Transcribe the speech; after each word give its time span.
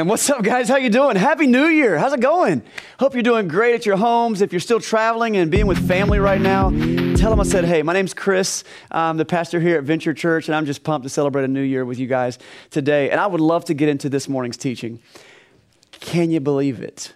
And 0.00 0.08
what's 0.08 0.30
up, 0.30 0.44
guys? 0.44 0.68
How 0.68 0.76
you 0.76 0.90
doing? 0.90 1.16
Happy 1.16 1.48
New 1.48 1.66
Year! 1.66 1.98
How's 1.98 2.12
it 2.12 2.20
going? 2.20 2.62
Hope 3.00 3.14
you're 3.14 3.22
doing 3.24 3.48
great 3.48 3.74
at 3.74 3.84
your 3.84 3.96
homes. 3.96 4.42
If 4.42 4.52
you're 4.52 4.60
still 4.60 4.78
traveling 4.78 5.36
and 5.36 5.50
being 5.50 5.66
with 5.66 5.88
family 5.88 6.20
right 6.20 6.40
now, 6.40 6.70
tell 7.16 7.30
them 7.30 7.40
I 7.40 7.42
said, 7.42 7.64
"Hey, 7.64 7.82
my 7.82 7.94
name's 7.94 8.14
Chris. 8.14 8.62
I'm 8.92 9.16
the 9.16 9.24
pastor 9.24 9.58
here 9.58 9.76
at 9.76 9.82
Venture 9.82 10.14
Church, 10.14 10.46
and 10.46 10.54
I'm 10.54 10.66
just 10.66 10.84
pumped 10.84 11.02
to 11.02 11.08
celebrate 11.08 11.42
a 11.42 11.48
new 11.48 11.62
year 11.62 11.84
with 11.84 11.98
you 11.98 12.06
guys 12.06 12.38
today." 12.70 13.10
And 13.10 13.18
I 13.18 13.26
would 13.26 13.40
love 13.40 13.64
to 13.64 13.74
get 13.74 13.88
into 13.88 14.08
this 14.08 14.28
morning's 14.28 14.56
teaching. 14.56 15.00
Can 15.90 16.30
you 16.30 16.38
believe 16.38 16.80
it? 16.80 17.14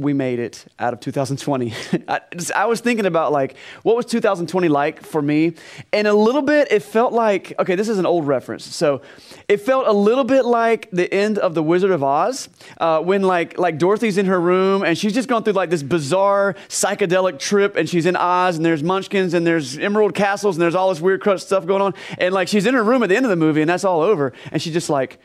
We 0.00 0.12
made 0.12 0.38
it 0.38 0.64
out 0.78 0.92
of 0.92 1.00
2020. 1.00 1.72
I, 2.08 2.20
I, 2.54 2.66
was 2.66 2.80
thinking 2.80 3.06
about 3.06 3.32
like 3.32 3.56
what 3.82 3.96
was 3.96 4.06
2020 4.06 4.68
like 4.68 5.02
for 5.02 5.20
me, 5.20 5.54
and 5.92 6.06
a 6.06 6.14
little 6.14 6.42
bit 6.42 6.72
it 6.72 6.82
felt 6.82 7.12
like 7.12 7.52
okay, 7.58 7.74
this 7.74 7.88
is 7.88 7.98
an 7.98 8.06
old 8.06 8.26
reference, 8.26 8.64
so 8.64 9.02
it 9.48 9.58
felt 9.58 9.86
a 9.86 9.92
little 9.92 10.24
bit 10.24 10.44
like 10.44 10.90
the 10.90 11.12
end 11.12 11.38
of 11.38 11.54
the 11.54 11.62
Wizard 11.62 11.90
of 11.90 12.02
Oz 12.02 12.48
uh, 12.78 13.00
when 13.00 13.22
like 13.22 13.58
like 13.58 13.78
Dorothy's 13.78 14.18
in 14.18 14.26
her 14.26 14.40
room 14.40 14.82
and 14.82 14.96
she's 14.96 15.12
just 15.12 15.28
going 15.28 15.44
through 15.44 15.52
like 15.52 15.70
this 15.70 15.82
bizarre 15.82 16.54
psychedelic 16.68 17.38
trip, 17.38 17.76
and 17.76 17.88
she's 17.88 18.06
in 18.06 18.16
Oz 18.16 18.56
and 18.56 18.64
there's 18.64 18.82
Munchkins 18.82 19.34
and 19.34 19.46
there's 19.46 19.78
Emerald 19.78 20.14
Castles 20.14 20.56
and 20.56 20.62
there's 20.62 20.74
all 20.74 20.88
this 20.88 21.00
weird 21.00 21.20
stuff 21.40 21.66
going 21.66 21.82
on, 21.82 21.94
and 22.18 22.34
like 22.34 22.48
she's 22.48 22.66
in 22.66 22.74
her 22.74 22.82
room 22.82 23.02
at 23.02 23.08
the 23.08 23.16
end 23.16 23.26
of 23.26 23.30
the 23.30 23.36
movie 23.36 23.60
and 23.60 23.68
that's 23.68 23.84
all 23.84 24.00
over, 24.00 24.32
and 24.50 24.62
she's 24.62 24.72
just 24.72 24.90
like 24.90 25.18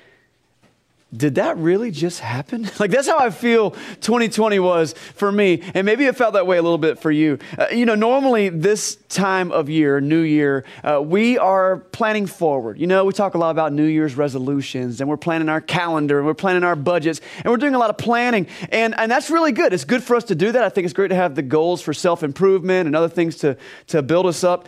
did 1.15 1.35
that 1.35 1.57
really 1.57 1.91
just 1.91 2.19
happen? 2.19 2.69
Like, 2.85 2.91
that's 2.91 3.07
how 3.07 3.17
I 3.17 3.29
feel 3.29 3.71
2020 3.71 4.59
was 4.59 4.93
for 5.15 5.31
me. 5.31 5.63
And 5.73 5.85
maybe 5.85 6.05
it 6.05 6.15
felt 6.15 6.33
that 6.33 6.45
way 6.45 6.57
a 6.57 6.61
little 6.61 6.77
bit 6.77 6.99
for 6.99 7.09
you. 7.09 7.39
Uh, 7.57 7.67
you 7.71 7.85
know, 7.85 7.95
normally 7.95 8.49
this 8.49 8.97
time 9.07 9.51
of 9.51 9.69
year, 9.69 10.01
New 10.01 10.21
Year, 10.21 10.65
uh, 10.83 11.01
we 11.01 11.37
are 11.37 11.77
planning 11.77 12.27
forward. 12.27 12.79
You 12.79 12.85
know, 12.85 13.05
we 13.05 13.13
talk 13.13 13.33
a 13.33 13.37
lot 13.37 13.51
about 13.51 13.71
New 13.71 13.85
Year's 13.85 14.15
resolutions 14.15 14.99
and 14.99 15.09
we're 15.09 15.17
planning 15.17 15.47
our 15.47 15.61
calendar 15.61 16.17
and 16.17 16.27
we're 16.27 16.33
planning 16.33 16.63
our 16.63 16.75
budgets 16.75 17.21
and 17.37 17.45
we're 17.45 17.57
doing 17.57 17.75
a 17.75 17.79
lot 17.79 17.89
of 17.89 17.97
planning. 17.97 18.47
And, 18.69 18.93
and 18.97 19.09
that's 19.09 19.29
really 19.29 19.53
good. 19.53 19.73
It's 19.73 19.85
good 19.85 20.03
for 20.03 20.15
us 20.15 20.25
to 20.25 20.35
do 20.35 20.51
that. 20.51 20.63
I 20.63 20.69
think 20.69 20.85
it's 20.85 20.93
great 20.93 21.09
to 21.09 21.15
have 21.15 21.35
the 21.35 21.43
goals 21.43 21.81
for 21.81 21.93
self 21.93 22.23
improvement 22.23 22.87
and 22.87 22.95
other 22.95 23.09
things 23.09 23.37
to, 23.37 23.57
to 23.87 24.01
build 24.01 24.25
us 24.25 24.43
up. 24.43 24.67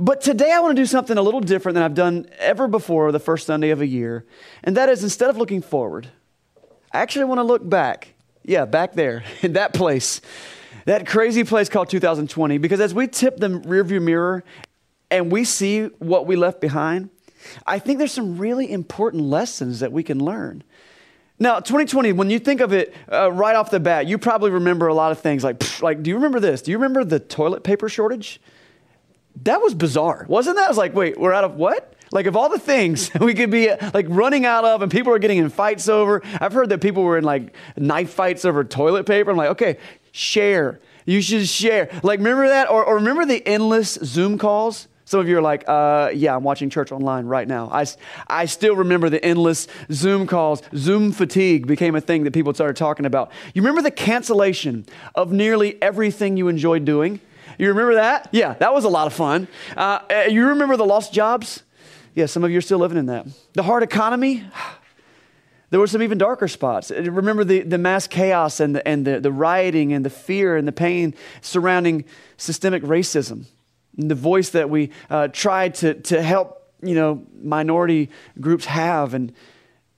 But 0.00 0.20
today 0.20 0.52
I 0.52 0.60
want 0.60 0.76
to 0.76 0.82
do 0.82 0.86
something 0.86 1.18
a 1.18 1.22
little 1.22 1.40
different 1.40 1.74
than 1.74 1.82
I've 1.82 1.94
done 1.94 2.28
ever 2.38 2.68
before 2.68 3.10
the 3.10 3.18
first 3.18 3.46
Sunday 3.46 3.70
of 3.70 3.80
a 3.80 3.86
year. 3.86 4.24
And 4.62 4.76
that 4.76 4.88
is 4.88 5.02
instead 5.02 5.28
of 5.28 5.36
looking 5.36 5.60
forward, 5.60 6.08
I 6.92 7.00
actually 7.00 7.24
want 7.24 7.38
to 7.38 7.42
look 7.42 7.68
back. 7.68 8.14
Yeah, 8.44 8.64
back 8.64 8.94
there, 8.94 9.24
in 9.42 9.54
that 9.54 9.74
place, 9.74 10.20
that 10.84 11.06
crazy 11.06 11.42
place 11.42 11.68
called 11.68 11.90
2020. 11.90 12.58
Because 12.58 12.80
as 12.80 12.94
we 12.94 13.08
tip 13.08 13.38
the 13.38 13.48
rearview 13.48 14.00
mirror 14.00 14.44
and 15.10 15.32
we 15.32 15.42
see 15.44 15.86
what 15.98 16.26
we 16.26 16.36
left 16.36 16.60
behind, 16.60 17.10
I 17.66 17.80
think 17.80 17.98
there's 17.98 18.12
some 18.12 18.38
really 18.38 18.70
important 18.70 19.24
lessons 19.24 19.80
that 19.80 19.90
we 19.90 20.04
can 20.04 20.24
learn. 20.24 20.62
Now, 21.40 21.60
2020, 21.60 22.12
when 22.12 22.30
you 22.30 22.38
think 22.38 22.60
of 22.60 22.72
it 22.72 22.94
uh, 23.12 23.32
right 23.32 23.54
off 23.54 23.70
the 23.70 23.80
bat, 23.80 24.06
you 24.06 24.18
probably 24.18 24.50
remember 24.50 24.88
a 24.88 24.94
lot 24.94 25.12
of 25.12 25.20
things 25.20 25.42
like, 25.42 25.82
like, 25.82 26.02
do 26.02 26.10
you 26.10 26.16
remember 26.16 26.40
this? 26.40 26.62
Do 26.62 26.70
you 26.70 26.78
remember 26.78 27.04
the 27.04 27.20
toilet 27.20 27.64
paper 27.64 27.88
shortage? 27.88 28.40
That 29.42 29.60
was 29.60 29.74
bizarre, 29.74 30.26
wasn't 30.28 30.56
that? 30.56 30.66
I 30.66 30.68
was 30.68 30.78
like, 30.78 30.94
wait, 30.94 31.18
we're 31.18 31.32
out 31.32 31.44
of 31.44 31.54
what? 31.56 31.94
Like, 32.10 32.26
of 32.26 32.36
all 32.36 32.48
the 32.48 32.58
things 32.58 33.10
we 33.20 33.34
could 33.34 33.50
be 33.50 33.70
like 33.94 34.06
running 34.08 34.46
out 34.46 34.64
of, 34.64 34.82
and 34.82 34.90
people 34.90 35.12
are 35.12 35.18
getting 35.18 35.38
in 35.38 35.48
fights 35.50 35.88
over. 35.88 36.22
I've 36.40 36.52
heard 36.52 36.70
that 36.70 36.80
people 36.80 37.02
were 37.02 37.18
in 37.18 37.24
like 37.24 37.54
knife 37.76 38.10
fights 38.10 38.44
over 38.44 38.64
toilet 38.64 39.04
paper. 39.06 39.30
I'm 39.30 39.36
like, 39.36 39.50
okay, 39.50 39.78
share. 40.12 40.80
You 41.06 41.22
should 41.22 41.48
share. 41.48 41.88
Like, 42.02 42.18
remember 42.18 42.48
that? 42.48 42.70
Or, 42.70 42.84
or 42.84 42.96
remember 42.96 43.24
the 43.24 43.46
endless 43.46 43.94
Zoom 44.02 44.36
calls? 44.38 44.88
Some 45.06 45.20
of 45.20 45.28
you 45.28 45.38
are 45.38 45.42
like, 45.42 45.64
uh, 45.66 46.10
yeah, 46.12 46.36
I'm 46.36 46.44
watching 46.44 46.68
church 46.68 46.92
online 46.92 47.24
right 47.24 47.48
now. 47.48 47.70
I, 47.72 47.86
I 48.26 48.44
still 48.44 48.76
remember 48.76 49.08
the 49.08 49.24
endless 49.24 49.66
Zoom 49.90 50.26
calls. 50.26 50.60
Zoom 50.76 51.12
fatigue 51.12 51.66
became 51.66 51.94
a 51.94 52.00
thing 52.02 52.24
that 52.24 52.34
people 52.34 52.52
started 52.52 52.76
talking 52.76 53.06
about. 53.06 53.32
You 53.54 53.62
remember 53.62 53.80
the 53.80 53.90
cancellation 53.90 54.84
of 55.14 55.32
nearly 55.32 55.80
everything 55.80 56.36
you 56.36 56.48
enjoyed 56.48 56.84
doing? 56.84 57.20
You 57.58 57.68
remember 57.68 57.96
that? 57.96 58.28
Yeah, 58.30 58.54
that 58.54 58.72
was 58.72 58.84
a 58.84 58.88
lot 58.88 59.08
of 59.08 59.12
fun. 59.12 59.48
Uh, 59.76 59.98
uh, 60.10 60.14
you 60.30 60.46
remember 60.46 60.76
the 60.76 60.86
lost 60.86 61.12
jobs? 61.12 61.64
Yeah, 62.14 62.26
some 62.26 62.44
of 62.44 62.50
you 62.50 62.58
are 62.58 62.62
still 62.62 62.78
living 62.78 62.98
in 62.98 63.06
that. 63.06 63.26
The 63.54 63.64
hard 63.64 63.82
economy? 63.82 64.44
There 65.70 65.78
were 65.78 65.86
some 65.86 66.02
even 66.02 66.16
darker 66.16 66.48
spots. 66.48 66.90
Uh, 66.90 67.02
remember 67.02 67.44
the, 67.44 67.60
the 67.60 67.76
mass 67.76 68.06
chaos 68.06 68.58
and, 68.58 68.74
the, 68.74 68.88
and 68.88 69.06
the, 69.06 69.20
the 69.20 69.30
rioting 69.30 69.92
and 69.92 70.02
the 70.02 70.08
fear 70.08 70.56
and 70.56 70.66
the 70.66 70.72
pain 70.72 71.14
surrounding 71.42 72.06
systemic 72.38 72.82
racism. 72.82 73.44
And 73.98 74.10
the 74.10 74.14
voice 74.14 74.48
that 74.48 74.70
we 74.70 74.92
uh, 75.10 75.28
tried 75.28 75.74
to, 75.74 75.92
to 75.92 76.22
help, 76.22 76.72
you 76.82 76.94
know, 76.94 77.22
minority 77.42 78.08
groups 78.40 78.64
have. 78.64 79.12
And 79.12 79.30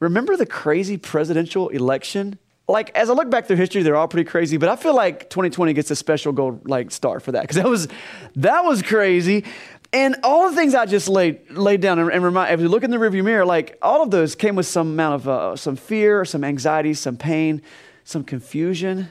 remember 0.01 0.37
the 0.37 0.45
crazy 0.45 0.97
presidential 0.97 1.69
election 1.69 2.41
like 2.71 2.91
as 2.97 3.11
I 3.11 3.15
look 3.15 3.31
back 3.31 3.47
through 3.47 3.57
history, 3.57 3.83
they're 3.83 3.97
all 3.97 4.09
pretty 4.09 4.29
crazy, 4.29 4.57
but 4.57 4.69
I 4.69 4.77
feel 4.77 4.95
like 4.95 5.31
2020 5.31 5.73
gets 5.73 5.91
a 5.91 5.97
special 5.97 6.33
gold 6.33 6.69
like 6.69 6.91
star 6.91 7.21
for 7.21 7.33
that 7.33 7.43
because 7.43 7.57
that 7.57 7.69
was 7.69 7.89
that 8.37 8.65
was 8.65 8.83
crazy. 8.83 9.45
And 9.93 10.17
all 10.23 10.49
the 10.49 10.55
things 10.55 10.75
I 10.75 10.87
just 10.87 11.09
laid 11.09 11.51
laid 11.51 11.81
down 11.81 11.99
and, 11.99 12.11
and 12.11 12.23
remind, 12.23 12.55
if 12.55 12.61
you 12.61 12.69
look 12.69 12.85
in 12.85 12.91
the 12.91 12.97
rearview 12.97 13.25
mirror, 13.25 13.45
like 13.45 13.77
all 13.83 14.03
of 14.03 14.11
those 14.11 14.35
came 14.35 14.55
with 14.55 14.67
some 14.67 14.89
amount 14.89 15.15
of 15.17 15.29
uh, 15.29 15.57
some 15.57 15.77
fear, 15.77 16.25
some 16.25 16.45
anxiety, 16.45 16.95
some 16.95 17.17
pain, 17.17 17.63
some 18.05 18.23
confusion. 18.23 19.09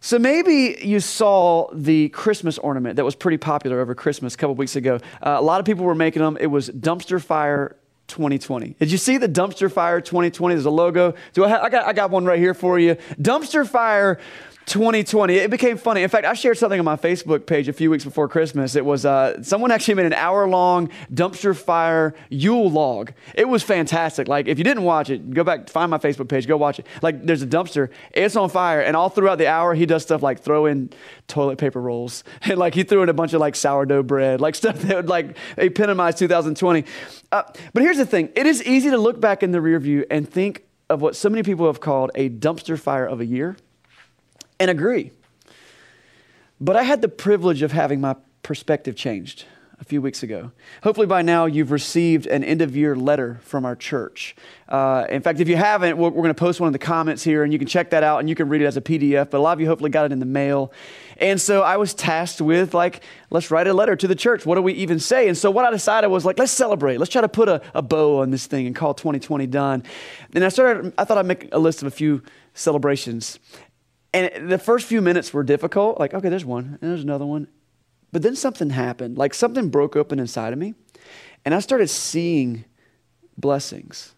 So 0.00 0.20
maybe 0.20 0.78
you 0.82 1.00
saw 1.00 1.68
the 1.72 2.10
Christmas 2.10 2.58
ornament 2.58 2.94
that 2.94 3.04
was 3.04 3.16
pretty 3.16 3.38
popular 3.38 3.80
over 3.80 3.92
Christmas 3.92 4.34
a 4.34 4.36
couple 4.36 4.54
weeks 4.54 4.76
ago. 4.76 5.00
Uh, 5.20 5.36
a 5.36 5.42
lot 5.42 5.58
of 5.58 5.66
people 5.66 5.84
were 5.84 5.96
making 5.96 6.22
them. 6.22 6.36
It 6.38 6.46
was 6.46 6.70
dumpster 6.70 7.20
fire 7.20 7.74
2020. 8.08 8.76
Did 8.78 8.90
you 8.90 8.98
see 8.98 9.18
the 9.18 9.28
dumpster 9.28 9.70
fire 9.70 10.00
2020? 10.00 10.54
There's 10.54 10.66
a 10.66 10.70
logo. 10.70 11.14
Do 11.32 11.44
I, 11.44 11.48
have, 11.48 11.62
I 11.62 11.68
got 11.68 11.86
I 11.86 11.92
got 11.92 12.10
one 12.10 12.24
right 12.24 12.38
here 12.38 12.54
for 12.54 12.78
you. 12.78 12.96
Dumpster 13.20 13.66
fire 13.66 14.18
2020. 14.66 15.36
It 15.36 15.50
became 15.50 15.78
funny. 15.78 16.02
In 16.02 16.08
fact, 16.08 16.26
I 16.26 16.34
shared 16.34 16.58
something 16.58 16.78
on 16.78 16.84
my 16.84 16.96
Facebook 16.96 17.46
page 17.46 17.68
a 17.68 17.72
few 17.72 17.88
weeks 17.88 18.04
before 18.04 18.28
Christmas. 18.28 18.74
It 18.74 18.84
was 18.84 19.06
uh, 19.06 19.40
someone 19.42 19.70
actually 19.70 19.94
made 19.94 20.06
an 20.06 20.12
hour 20.12 20.48
long 20.48 20.90
dumpster 21.12 21.56
fire 21.56 22.14
Yule 22.30 22.68
log. 22.68 23.12
It 23.34 23.48
was 23.48 23.62
fantastic. 23.62 24.26
Like, 24.26 24.48
if 24.48 24.58
you 24.58 24.64
didn't 24.64 24.82
watch 24.82 25.08
it, 25.08 25.30
go 25.30 25.44
back, 25.44 25.70
find 25.70 25.88
my 25.88 25.98
Facebook 25.98 26.28
page, 26.28 26.48
go 26.48 26.56
watch 26.56 26.80
it. 26.80 26.86
Like, 27.00 27.24
there's 27.24 27.42
a 27.42 27.46
dumpster, 27.46 27.90
it's 28.12 28.34
on 28.34 28.50
fire, 28.50 28.80
and 28.80 28.96
all 28.96 29.08
throughout 29.08 29.38
the 29.38 29.46
hour, 29.46 29.72
he 29.72 29.86
does 29.86 30.02
stuff 30.02 30.20
like 30.20 30.40
throw 30.40 30.66
in 30.66 30.90
toilet 31.28 31.58
paper 31.58 31.80
rolls, 31.80 32.24
and 32.42 32.58
like 32.58 32.74
he 32.74 32.82
threw 32.82 33.02
in 33.02 33.08
a 33.08 33.14
bunch 33.14 33.34
of 33.34 33.40
like 33.40 33.54
sourdough 33.54 34.02
bread, 34.02 34.40
like 34.40 34.54
stuff 34.56 34.80
that 34.80 34.96
would 34.96 35.08
like 35.08 35.36
epitomize 35.56 36.16
2020. 36.16 36.84
Uh, 37.30 37.42
but 37.72 37.82
here's 37.84 37.98
the 37.98 38.06
thing 38.06 38.30
it 38.34 38.46
is 38.46 38.62
easy 38.64 38.90
to 38.90 38.98
look 38.98 39.20
back 39.20 39.44
in 39.44 39.52
the 39.52 39.60
rear 39.60 39.78
view 39.78 40.04
and 40.10 40.28
think 40.28 40.64
of 40.88 41.02
what 41.02 41.16
so 41.16 41.28
many 41.28 41.42
people 41.42 41.66
have 41.66 41.80
called 41.80 42.10
a 42.14 42.28
dumpster 42.28 42.78
fire 42.78 43.06
of 43.06 43.20
a 43.20 43.26
year 43.26 43.56
and 44.58 44.70
agree. 44.70 45.12
But 46.60 46.76
I 46.76 46.82
had 46.82 47.02
the 47.02 47.08
privilege 47.08 47.62
of 47.62 47.72
having 47.72 48.00
my 48.00 48.16
perspective 48.42 48.96
changed 48.96 49.44
a 49.78 49.84
few 49.84 50.00
weeks 50.00 50.22
ago. 50.22 50.52
Hopefully, 50.82 51.06
by 51.06 51.20
now, 51.20 51.44
you've 51.44 51.70
received 51.70 52.26
an 52.26 52.42
end 52.42 52.62
of 52.62 52.74
year 52.74 52.96
letter 52.96 53.38
from 53.42 53.66
our 53.66 53.76
church. 53.76 54.34
Uh, 54.68 55.04
in 55.10 55.20
fact, 55.20 55.38
if 55.38 55.48
you 55.48 55.56
haven't, 55.56 55.98
we're, 55.98 56.08
we're 56.08 56.22
going 56.22 56.28
to 56.28 56.34
post 56.34 56.60
one 56.60 56.68
in 56.68 56.72
the 56.72 56.78
comments 56.78 57.22
here, 57.22 57.44
and 57.44 57.52
you 57.52 57.58
can 57.58 57.68
check 57.68 57.90
that 57.90 58.02
out 58.02 58.20
and 58.20 58.28
you 58.28 58.34
can 58.34 58.48
read 58.48 58.62
it 58.62 58.64
as 58.64 58.76
a 58.78 58.80
PDF. 58.80 59.30
But 59.30 59.38
a 59.38 59.40
lot 59.40 59.52
of 59.52 59.60
you 59.60 59.66
hopefully 59.66 59.90
got 59.90 60.06
it 60.06 60.12
in 60.12 60.18
the 60.18 60.26
mail. 60.26 60.72
And 61.18 61.40
so 61.40 61.62
I 61.62 61.76
was 61.76 61.92
tasked 61.92 62.40
with, 62.40 62.72
like, 62.72 63.02
let's 63.30 63.50
write 63.50 63.66
a 63.66 63.74
letter 63.74 63.96
to 63.96 64.08
the 64.08 64.14
church. 64.14 64.46
What 64.46 64.54
do 64.54 64.62
we 64.62 64.72
even 64.74 64.98
say? 64.98 65.28
And 65.28 65.36
so 65.36 65.50
what 65.50 65.66
I 65.66 65.70
decided 65.70 66.08
was, 66.08 66.24
like, 66.24 66.38
let's 66.38 66.52
celebrate. 66.52 66.98
Let's 66.98 67.12
try 67.12 67.20
to 67.20 67.28
put 67.28 67.48
a, 67.48 67.60
a 67.74 67.82
bow 67.82 68.20
on 68.22 68.30
this 68.30 68.46
thing 68.46 68.66
and 68.66 68.74
call 68.74 68.94
2020 68.94 69.46
done. 69.46 69.82
And 70.34 70.42
I 70.42 70.48
started, 70.48 70.94
I 70.96 71.04
thought 71.04 71.18
I'd 71.18 71.26
make 71.26 71.48
a 71.52 71.58
list 71.58 71.82
of 71.82 71.88
a 71.88 71.90
few 71.90 72.22
celebrations. 72.54 73.38
And 74.12 74.50
the 74.50 74.58
first 74.58 74.86
few 74.86 75.02
minutes 75.02 75.32
were 75.32 75.42
difficult. 75.42 75.98
Like, 75.98 76.14
okay, 76.14 76.28
there's 76.28 76.44
one, 76.44 76.78
and 76.80 76.90
there's 76.90 77.02
another 77.02 77.26
one. 77.26 77.48
But 78.12 78.22
then 78.22 78.36
something 78.36 78.70
happened. 78.70 79.18
Like 79.18 79.34
something 79.34 79.68
broke 79.68 79.96
open 79.96 80.18
inside 80.18 80.52
of 80.52 80.58
me. 80.58 80.74
And 81.44 81.54
I 81.54 81.60
started 81.60 81.88
seeing 81.88 82.64
blessings. 83.36 84.14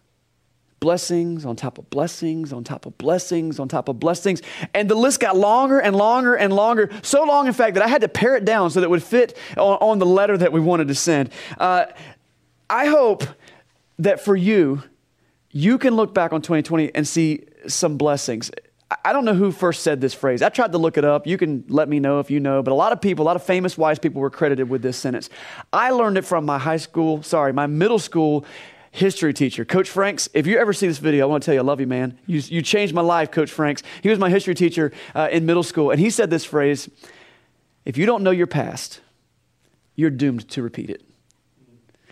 Blessings 0.79 1.45
on 1.45 1.57
top 1.57 1.77
of 1.77 1.89
blessings 1.89 2.53
on 2.53 2.63
top 2.63 2.85
of 2.85 2.97
blessings 2.97 3.59
on 3.59 3.67
top 3.67 3.89
of 3.89 3.99
blessings. 3.99 4.41
And 4.73 4.89
the 4.89 4.95
list 4.95 5.19
got 5.19 5.35
longer 5.35 5.79
and 5.79 5.95
longer 5.95 6.35
and 6.35 6.53
longer. 6.53 6.89
So 7.01 7.23
long, 7.25 7.47
in 7.47 7.53
fact, 7.53 7.73
that 7.73 7.83
I 7.83 7.87
had 7.87 8.01
to 8.01 8.07
pare 8.07 8.37
it 8.37 8.45
down 8.45 8.69
so 8.69 8.79
that 8.79 8.85
it 8.85 8.89
would 8.89 9.03
fit 9.03 9.37
on, 9.57 9.77
on 9.81 9.99
the 9.99 10.05
letter 10.05 10.37
that 10.37 10.53
we 10.53 10.61
wanted 10.61 10.87
to 10.87 10.95
send. 10.95 11.31
Uh, 11.57 11.87
I 12.69 12.85
hope 12.85 13.23
that 13.97 14.23
for 14.23 14.35
you, 14.35 14.81
you 15.51 15.77
can 15.77 15.95
look 15.95 16.13
back 16.13 16.31
on 16.31 16.41
2020 16.41 16.95
and 16.95 17.05
see 17.05 17.45
some 17.67 17.97
blessings. 17.97 18.49
I 19.05 19.13
don't 19.13 19.23
know 19.23 19.35
who 19.35 19.51
first 19.51 19.83
said 19.83 20.01
this 20.01 20.15
phrase. 20.15 20.41
I 20.41 20.49
tried 20.49 20.71
to 20.71 20.79
look 20.79 20.97
it 20.97 21.05
up. 21.05 21.27
You 21.27 21.37
can 21.37 21.63
let 21.67 21.87
me 21.87 21.99
know 21.99 22.19
if 22.19 22.31
you 22.31 22.39
know, 22.39 22.63
but 22.63 22.71
a 22.71 22.75
lot 22.75 22.91
of 22.91 22.99
people, 22.99 23.23
a 23.23 23.27
lot 23.27 23.35
of 23.35 23.43
famous 23.43 23.77
wise 23.77 23.99
people 23.99 24.19
were 24.19 24.31
credited 24.31 24.67
with 24.67 24.81
this 24.81 24.97
sentence. 24.97 25.29
I 25.71 25.91
learned 25.91 26.17
it 26.17 26.23
from 26.23 26.43
my 26.43 26.57
high 26.57 26.77
school, 26.77 27.21
sorry, 27.21 27.53
my 27.53 27.67
middle 27.67 27.99
school 27.99 28.45
history 28.91 29.31
teacher, 29.31 29.63
Coach 29.63 29.89
Franks. 29.89 30.27
If 30.33 30.47
you 30.47 30.57
ever 30.57 30.73
see 30.73 30.87
this 30.87 30.97
video, 30.97 31.27
I 31.27 31.29
want 31.29 31.43
to 31.43 31.45
tell 31.45 31.53
you 31.53 31.59
I 31.59 31.63
love 31.63 31.79
you, 31.79 31.85
man. 31.85 32.17
You, 32.25 32.39
you 32.39 32.63
changed 32.63 32.95
my 32.95 33.01
life, 33.01 33.29
Coach 33.29 33.51
Franks. 33.51 33.83
He 34.01 34.09
was 34.09 34.17
my 34.17 34.31
history 34.31 34.55
teacher 34.55 34.91
uh, 35.13 35.29
in 35.31 35.45
middle 35.45 35.63
school, 35.63 35.91
and 35.91 35.99
he 35.99 36.09
said 36.09 36.31
this 36.31 36.43
phrase 36.43 36.89
if 37.85 37.97
you 37.97 38.05
don't 38.05 38.23
know 38.23 38.31
your 38.31 38.47
past, 38.47 39.01
you're 39.95 40.09
doomed 40.09 40.49
to 40.49 40.61
repeat 40.61 40.89
it. 40.89 41.03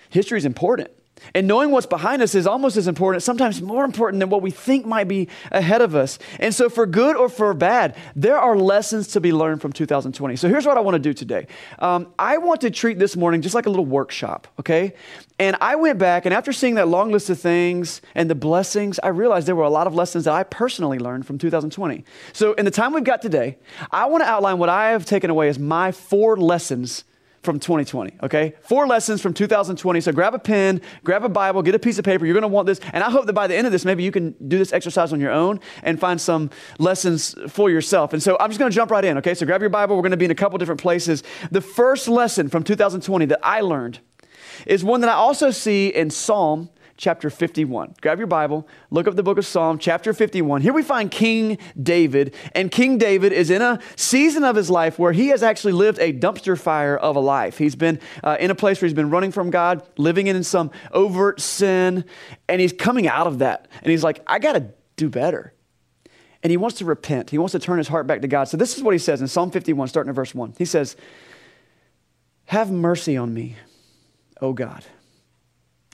History 0.09 0.37
is 0.37 0.45
important. 0.45 0.91
And 1.33 1.47
knowing 1.47 1.71
what's 1.71 1.85
behind 1.85 2.21
us 2.21 2.35
is 2.35 2.47
almost 2.47 2.77
as 2.77 2.87
important, 2.87 3.23
sometimes 3.23 3.61
more 3.61 3.85
important 3.85 4.19
than 4.19 4.29
what 4.29 4.41
we 4.41 4.51
think 4.51 4.85
might 4.85 5.07
be 5.07 5.27
ahead 5.51 5.81
of 5.81 5.95
us. 5.95 6.19
And 6.39 6.53
so, 6.53 6.69
for 6.69 6.85
good 6.85 7.15
or 7.15 7.29
for 7.29 7.53
bad, 7.53 7.95
there 8.15 8.37
are 8.37 8.57
lessons 8.57 9.07
to 9.09 9.21
be 9.21 9.33
learned 9.33 9.61
from 9.61 9.73
2020. 9.73 10.35
So, 10.35 10.49
here's 10.49 10.65
what 10.65 10.77
I 10.77 10.81
want 10.81 10.95
to 10.95 10.99
do 10.99 11.13
today 11.13 11.47
um, 11.79 12.13
I 12.17 12.37
want 12.37 12.61
to 12.61 12.71
treat 12.71 12.99
this 12.99 13.15
morning 13.15 13.41
just 13.41 13.55
like 13.55 13.65
a 13.65 13.69
little 13.69 13.85
workshop, 13.85 14.47
okay? 14.59 14.93
And 15.39 15.55
I 15.61 15.75
went 15.75 15.99
back, 15.99 16.25
and 16.25 16.33
after 16.33 16.51
seeing 16.51 16.75
that 16.75 16.87
long 16.87 17.11
list 17.11 17.29
of 17.29 17.39
things 17.39 18.01
and 18.15 18.29
the 18.29 18.35
blessings, 18.35 18.99
I 19.03 19.09
realized 19.09 19.47
there 19.47 19.55
were 19.55 19.63
a 19.63 19.69
lot 19.69 19.87
of 19.87 19.93
lessons 19.93 20.25
that 20.25 20.33
I 20.33 20.43
personally 20.43 20.97
learned 20.97 21.27
from 21.27 21.37
2020. 21.37 22.03
So, 22.33 22.53
in 22.53 22.65
the 22.65 22.71
time 22.71 22.93
we've 22.93 23.03
got 23.03 23.21
today, 23.21 23.57
I 23.91 24.05
want 24.05 24.23
to 24.23 24.29
outline 24.29 24.57
what 24.57 24.69
I 24.69 24.89
have 24.91 25.05
taken 25.05 25.29
away 25.29 25.49
as 25.49 25.59
my 25.59 25.91
four 25.91 26.37
lessons 26.37 27.03
from 27.47 27.61
2020, 27.61 28.17
okay? 28.23 28.53
Four 28.59 28.87
lessons 28.87 29.21
from 29.21 29.33
2020. 29.33 30.01
So 30.01 30.11
grab 30.11 30.33
a 30.33 30.39
pen, 30.39 30.81
grab 31.05 31.23
a 31.23 31.29
Bible, 31.29 31.61
get 31.61 31.75
a 31.75 31.79
piece 31.79 31.97
of 31.97 32.03
paper. 32.03 32.25
You're 32.25 32.33
going 32.33 32.41
to 32.41 32.49
want 32.49 32.65
this. 32.65 32.81
And 32.91 33.05
I 33.05 33.09
hope 33.09 33.25
that 33.25 33.31
by 33.31 33.47
the 33.47 33.55
end 33.55 33.65
of 33.65 33.71
this, 33.71 33.85
maybe 33.85 34.03
you 34.03 34.11
can 34.11 34.35
do 34.49 34.57
this 34.57 34.73
exercise 34.73 35.13
on 35.13 35.21
your 35.21 35.31
own 35.31 35.61
and 35.81 35.97
find 35.97 36.19
some 36.19 36.49
lessons 36.77 37.35
for 37.47 37.69
yourself. 37.69 38.11
And 38.11 38.21
so 38.21 38.35
I'm 38.41 38.49
just 38.49 38.59
going 38.59 38.69
to 38.69 38.75
jump 38.75 38.91
right 38.91 39.05
in, 39.05 39.17
okay? 39.19 39.33
So 39.33 39.45
grab 39.45 39.61
your 39.61 39.69
Bible. 39.69 39.95
We're 39.95 40.01
going 40.01 40.11
to 40.11 40.17
be 40.17 40.25
in 40.25 40.31
a 40.31 40.35
couple 40.35 40.57
different 40.57 40.81
places. 40.81 41.23
The 41.49 41.61
first 41.61 42.09
lesson 42.09 42.49
from 42.49 42.63
2020 42.63 43.27
that 43.27 43.39
I 43.41 43.61
learned 43.61 43.99
is 44.65 44.83
one 44.83 44.99
that 44.99 45.09
I 45.09 45.13
also 45.13 45.49
see 45.49 45.87
in 45.87 46.09
Psalm 46.09 46.69
chapter 46.97 47.29
51. 47.29 47.95
Grab 48.01 48.17
your 48.17 48.27
Bible, 48.27 48.67
look 48.89 49.07
up 49.07 49.15
the 49.15 49.23
book 49.23 49.37
of 49.37 49.45
Psalm, 49.45 49.77
chapter 49.77 50.13
51. 50.13 50.61
Here 50.61 50.73
we 50.73 50.81
find 50.81 51.09
King 51.09 51.59
David, 51.81 52.35
and 52.53 52.71
King 52.71 52.97
David 52.97 53.31
is 53.31 53.49
in 53.51 53.61
a 53.61 53.79
season 53.95 54.43
of 54.43 54.55
his 54.55 54.69
life 54.69 54.97
where 54.97 55.11
he 55.11 55.27
has 55.27 55.43
actually 55.43 55.73
lived 55.73 55.99
a 55.99 56.11
dumpster 56.11 56.59
fire 56.59 56.97
of 56.97 57.15
a 57.15 57.19
life. 57.19 57.57
He's 57.57 57.75
been 57.75 57.99
uh, 58.23 58.37
in 58.39 58.51
a 58.51 58.55
place 58.55 58.81
where 58.81 58.87
he's 58.87 58.95
been 58.95 59.11
running 59.11 59.31
from 59.31 59.51
God, 59.51 59.87
living 59.97 60.27
in 60.27 60.43
some 60.43 60.71
overt 60.91 61.39
sin, 61.39 62.03
and 62.49 62.59
he's 62.59 62.73
coming 62.73 63.07
out 63.07 63.27
of 63.27 63.39
that. 63.39 63.67
And 63.81 63.91
he's 63.91 64.03
like, 64.03 64.21
I 64.25 64.39
got 64.39 64.53
to 64.53 64.65
do 64.95 65.09
better. 65.09 65.53
And 66.41 66.51
he 66.51 66.57
wants 66.57 66.77
to 66.79 66.85
repent. 66.85 67.29
He 67.29 67.37
wants 67.37 67.51
to 67.51 67.59
turn 67.59 67.77
his 67.77 67.87
heart 67.87 68.07
back 68.07 68.21
to 68.21 68.27
God. 68.27 68.45
So 68.45 68.57
this 68.57 68.77
is 68.77 68.83
what 68.83 68.93
he 68.93 68.99
says 68.99 69.21
in 69.21 69.27
Psalm 69.27 69.51
51, 69.51 69.87
starting 69.87 70.09
at 70.09 70.15
verse 70.15 70.33
1. 70.33 70.55
He 70.57 70.65
says, 70.65 70.95
Have 72.45 72.71
mercy 72.71 73.17
on 73.17 73.33
me, 73.33 73.55
O 74.41 74.53
God 74.53 74.83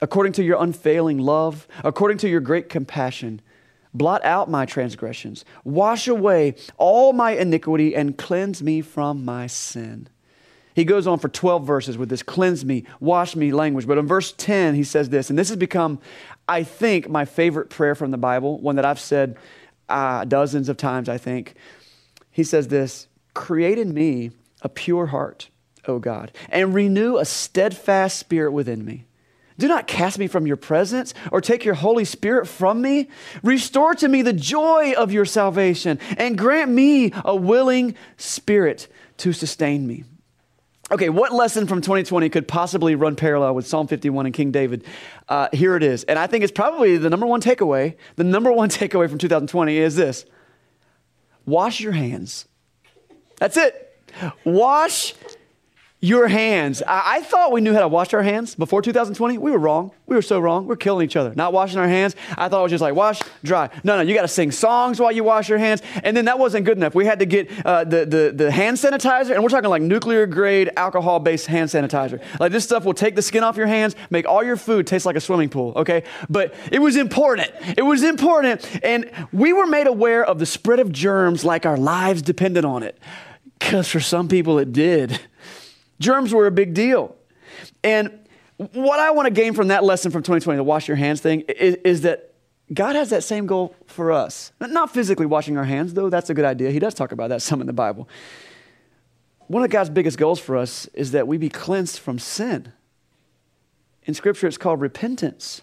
according 0.02 0.34
to 0.34 0.44
your 0.44 0.62
unfailing 0.62 1.18
love, 1.18 1.68
according 1.84 2.18
to 2.20 2.30
your 2.30 2.42
great 2.42 2.70
compassion. 2.70 3.42
Blot 3.94 4.26
out 4.26 4.50
my 4.50 4.66
transgressions, 4.66 5.46
wash 5.64 6.08
away 6.08 6.56
all 6.78 7.14
my 7.14 7.32
iniquity, 7.32 7.96
and 7.96 8.18
cleanse 8.18 8.64
me 8.64 8.82
from 8.82 9.24
my 9.24 9.46
sin. 9.46 10.10
He 10.76 10.84
goes 10.84 11.06
on 11.06 11.20
for 11.20 11.30
12 11.30 11.66
verses 11.66 11.98
with 11.98 12.10
this 12.10 12.24
cleanse 12.24 12.66
me, 12.66 12.86
wash 13.00 13.36
me 13.36 13.52
language. 13.52 13.86
But 13.86 14.00
in 14.00 14.08
verse 14.08 14.32
10, 14.32 14.74
he 14.74 14.84
says 14.84 15.10
this, 15.10 15.30
and 15.30 15.38
this 15.38 15.50
has 15.50 15.58
become, 15.58 16.00
I 16.48 16.64
think, 16.64 17.08
my 17.10 17.26
favorite 17.26 17.70
prayer 17.70 17.94
from 17.94 18.12
the 18.12 18.18
Bible, 18.18 18.60
one 18.60 18.76
that 18.78 18.86
I've 18.86 19.00
said 19.00 19.38
uh, 19.90 20.26
dozens 20.26 20.70
of 20.70 20.78
times, 20.78 21.10
I 21.10 21.18
think. 21.18 21.56
He 22.32 22.44
says 22.44 22.68
this 22.70 23.08
Create 23.34 23.78
in 23.78 23.94
me 23.94 24.32
a 24.62 24.70
pure 24.70 25.08
heart, 25.08 25.50
O 25.88 26.00
God, 26.00 26.32
and 26.50 26.74
renew 26.74 27.18
a 27.18 27.26
steadfast 27.26 28.18
spirit 28.18 28.52
within 28.52 28.84
me. 28.84 29.06
Do 29.58 29.68
not 29.68 29.88
cast 29.88 30.20
me 30.20 30.28
from 30.28 30.48
your 30.48 30.58
presence 30.58 31.14
or 31.32 31.42
take 31.42 31.66
your 31.66 31.76
Holy 31.76 32.06
Spirit 32.06 32.48
from 32.48 32.82
me. 32.82 33.10
Restore 33.44 33.94
to 33.96 34.08
me 34.08 34.22
the 34.22 34.34
joy 34.34 34.94
of 34.94 35.12
your 35.12 35.26
salvation 35.26 36.00
and 36.18 36.38
grant 36.38 36.72
me 36.72 37.12
a 37.24 37.36
willing 37.36 37.96
spirit 38.18 38.88
to 39.18 39.34
sustain 39.34 39.86
me. 39.86 40.04
Okay, 40.92 41.10
what 41.10 41.32
lesson 41.32 41.66
from 41.66 41.82
2020 41.82 42.30
could 42.30 42.48
possibly 42.48 42.94
run 42.94 43.16
parallel 43.16 43.56
with 43.56 43.66
Psalm 43.66 43.88
51 43.88 44.26
and 44.26 44.36
King 44.36 44.52
David? 44.52 44.84
Uh, 45.30 45.48
here 45.54 45.76
it 45.76 45.84
is. 45.84 46.04
And 46.04 46.20
I 46.20 46.28
think 46.28 46.44
it's 46.44 46.52
probably 46.52 46.98
the 46.98 47.10
number 47.10 47.26
one 47.26 47.42
takeaway. 47.42 47.96
The 48.16 48.24
number 48.24 48.52
one 48.52 48.70
takeaway 48.70 49.10
from 49.10 49.18
2020 49.18 49.78
is 49.78 49.96
this 49.96 50.26
wash 51.46 51.80
your 51.80 51.94
hands. 51.94 52.48
That's 53.40 53.58
it. 53.58 53.98
Wash 54.44 55.16
your 56.04 56.28
hands. 56.28 56.84
I, 56.86 57.16
I, 57.16 57.22
thought 57.22 57.54
we 57.54 57.62
knew 57.62 57.74
how 57.74 57.80
to 57.80 57.88
wash 57.88 58.14
our 58.14 58.22
hands 58.22 58.56
before 58.56 58.82
2020. 58.82 59.38
We 59.38 59.52
were 59.52 59.58
wrong. 59.58 59.92
We 60.06 60.18
were 60.18 60.22
so 60.22 60.38
wrong. 60.38 60.68
We're 60.68 60.76
killing 60.76 61.06
each 61.06 61.16
other. 61.16 61.34
Not 61.34 61.54
washing 61.54 61.80
our 61.80 61.88
hands. 61.88 62.18
I 62.38 62.50
thought 62.50 62.60
it 62.60 62.64
was 62.64 62.72
just 62.72 62.82
like 62.82 62.94
wash, 62.94 63.22
dry. 63.42 63.70
No, 63.86 63.96
no, 63.96 64.02
you 64.02 64.14
got 64.14 64.24
to 64.24 64.28
sing 64.28 64.52
songs 64.52 65.00
while 65.00 65.14
you 65.14 65.24
wash 65.24 65.48
your 65.48 65.60
hands. 65.60 65.82
And 66.04 66.16
then 66.16 66.26
that 66.26 66.38
wasn't 66.38 66.66
good 66.66 66.76
enough. 66.76 66.94
We 66.94 67.06
had 67.06 67.20
to 67.20 67.26
get 67.26 67.50
uh, 67.66 67.86
the, 67.86 68.06
the, 68.06 68.34
the 68.36 68.52
hand 68.52 68.76
sanitizer, 68.76 69.34
and 69.34 69.42
we're 69.42 69.50
talking 69.50 69.70
like 69.70 69.82
nuclear 69.82 70.28
grade 70.28 70.72
alcohol 70.76 71.22
based 71.22 71.48
hand 71.48 71.70
sanitizer. 71.70 72.22
Like 72.38 72.52
this 72.52 72.66
stuff 72.66 72.84
will 72.84 72.94
take 72.94 73.16
the 73.16 73.22
skin 73.22 73.46
off 73.46 73.56
your 73.56 73.68
hands, 73.68 73.96
make 74.10 74.28
all 74.28 74.44
your 74.44 74.58
food 74.58 74.86
taste 74.86 75.06
like 75.06 75.16
a 75.16 75.22
swimming 75.22 75.48
pool, 75.48 75.72
okay? 75.78 76.04
But 76.30 76.54
it 76.70 76.80
was 76.80 76.98
important. 76.98 77.50
It 77.78 77.84
was 77.84 78.04
important. 78.04 78.70
And 78.84 79.10
we 79.32 79.54
were 79.54 79.68
made 79.68 79.88
aware 79.88 80.26
of 80.26 80.38
the 80.38 80.46
spread 80.46 80.82
of 80.82 80.92
germs 80.92 81.46
like 81.46 81.66
our 81.66 81.78
lives 81.78 82.22
depended 82.22 82.66
on 82.66 82.84
it. 82.84 83.00
Because 83.58 83.88
for 83.88 84.02
some 84.02 84.28
people 84.28 84.60
it 84.60 84.74
did. 84.74 85.18
Germs 86.04 86.34
were 86.34 86.48
a 86.48 86.52
big 86.52 86.74
deal. 86.74 87.16
And 87.84 88.20
what 88.58 89.00
I 89.00 89.12
want 89.12 89.28
to 89.28 89.34
gain 89.34 89.54
from 89.54 89.70
that 89.70 89.84
lesson 89.84 90.12
from 90.12 90.22
2020, 90.22 90.58
the 90.58 90.64
wash 90.64 90.88
your 90.88 90.98
hands 90.98 91.22
thing, 91.22 91.42
is, 91.42 91.76
is, 91.84 92.02
that 92.02 92.34
God 92.74 92.96
has 92.96 93.10
that 93.10 93.24
same 93.24 93.46
goal 93.46 93.74
for 93.88 94.12
us. 94.12 94.52
Not 94.60 94.94
physically 94.94 95.26
washing 95.26 95.58
our 95.58 95.64
hands, 95.64 95.94
though 95.94 96.10
that's 96.10 96.30
a 96.30 96.34
good 96.34 96.46
idea. 96.46 96.72
He 96.72 96.80
does 96.80 96.94
talk 96.94 97.12
about 97.14 97.30
that 97.30 97.42
some 97.42 97.62
in 97.62 97.68
the 97.68 97.74
Bible. 97.74 98.10
One 99.48 99.64
of 99.64 99.70
God's 99.70 99.90
biggest 99.90 100.18
goals 100.18 100.40
for 100.40 100.58
us 100.58 100.88
is 100.94 101.12
that 101.12 101.28
we 101.28 101.38
be 101.38 101.50
cleansed 101.50 102.00
from 102.00 102.20
sin. 102.20 102.74
In 104.04 104.14
Scripture, 104.14 104.48
it's 104.48 104.58
called 104.58 104.82
repentance. 104.82 105.62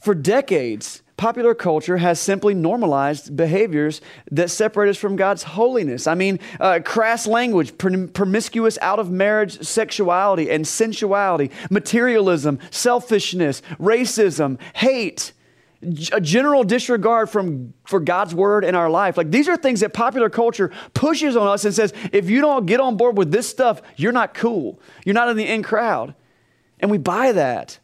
For 0.00 0.14
decades, 0.14 1.02
popular 1.16 1.54
culture 1.54 1.96
has 1.96 2.20
simply 2.20 2.54
normalized 2.54 3.36
behaviors 3.36 4.00
that 4.30 4.50
separate 4.50 4.90
us 4.90 4.96
from 4.96 5.16
God's 5.16 5.42
holiness. 5.42 6.06
I 6.06 6.14
mean, 6.14 6.38
uh, 6.60 6.80
crass 6.84 7.26
language, 7.26 7.76
promiscuous 7.78 8.78
out 8.82 8.98
of 8.98 9.10
marriage 9.10 9.62
sexuality 9.62 10.50
and 10.50 10.66
sensuality, 10.66 11.50
materialism, 11.70 12.58
selfishness, 12.70 13.62
racism, 13.78 14.58
hate. 14.74 15.32
A 16.12 16.20
general 16.20 16.64
disregard 16.64 17.28
from, 17.28 17.74
for 17.84 18.00
God's 18.00 18.34
word 18.34 18.64
in 18.64 18.74
our 18.74 18.88
life. 18.88 19.16
Like 19.16 19.30
these 19.30 19.46
are 19.46 19.56
things 19.56 19.80
that 19.80 19.92
popular 19.92 20.30
culture 20.30 20.72
pushes 20.94 21.36
on 21.36 21.46
us 21.46 21.64
and 21.64 21.74
says, 21.74 21.92
if 22.12 22.30
you 22.30 22.40
don't 22.40 22.66
get 22.66 22.80
on 22.80 22.96
board 22.96 23.16
with 23.16 23.30
this 23.30 23.48
stuff, 23.48 23.82
you're 23.94 24.10
not 24.10 24.32
cool. 24.34 24.80
You're 25.04 25.14
not 25.14 25.28
in 25.28 25.36
the 25.36 25.46
in 25.46 25.62
crowd. 25.62 26.14
And 26.80 26.90
we 26.90 26.98
buy 26.98 27.32
that. 27.32 27.78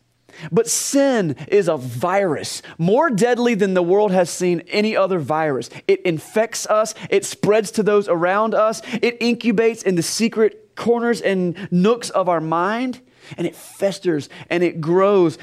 But 0.50 0.68
sin 0.68 1.36
is 1.48 1.68
a 1.68 1.76
virus, 1.76 2.62
more 2.78 3.10
deadly 3.10 3.54
than 3.54 3.74
the 3.74 3.82
world 3.82 4.12
has 4.12 4.30
seen 4.30 4.60
any 4.68 4.96
other 4.96 5.18
virus. 5.18 5.70
It 5.86 6.02
infects 6.02 6.66
us, 6.66 6.94
it 7.10 7.24
spreads 7.24 7.70
to 7.72 7.82
those 7.82 8.08
around 8.08 8.54
us, 8.54 8.82
it 9.00 9.20
incubates 9.20 9.82
in 9.82 9.94
the 9.94 10.02
secret 10.02 10.74
corners 10.74 11.20
and 11.20 11.68
nooks 11.70 12.10
of 12.10 12.28
our 12.28 12.40
mind, 12.40 13.00
and 13.36 13.46
it 13.46 13.54
festers 13.54 14.28
and 14.50 14.62
it 14.62 14.80
grows 14.80 15.38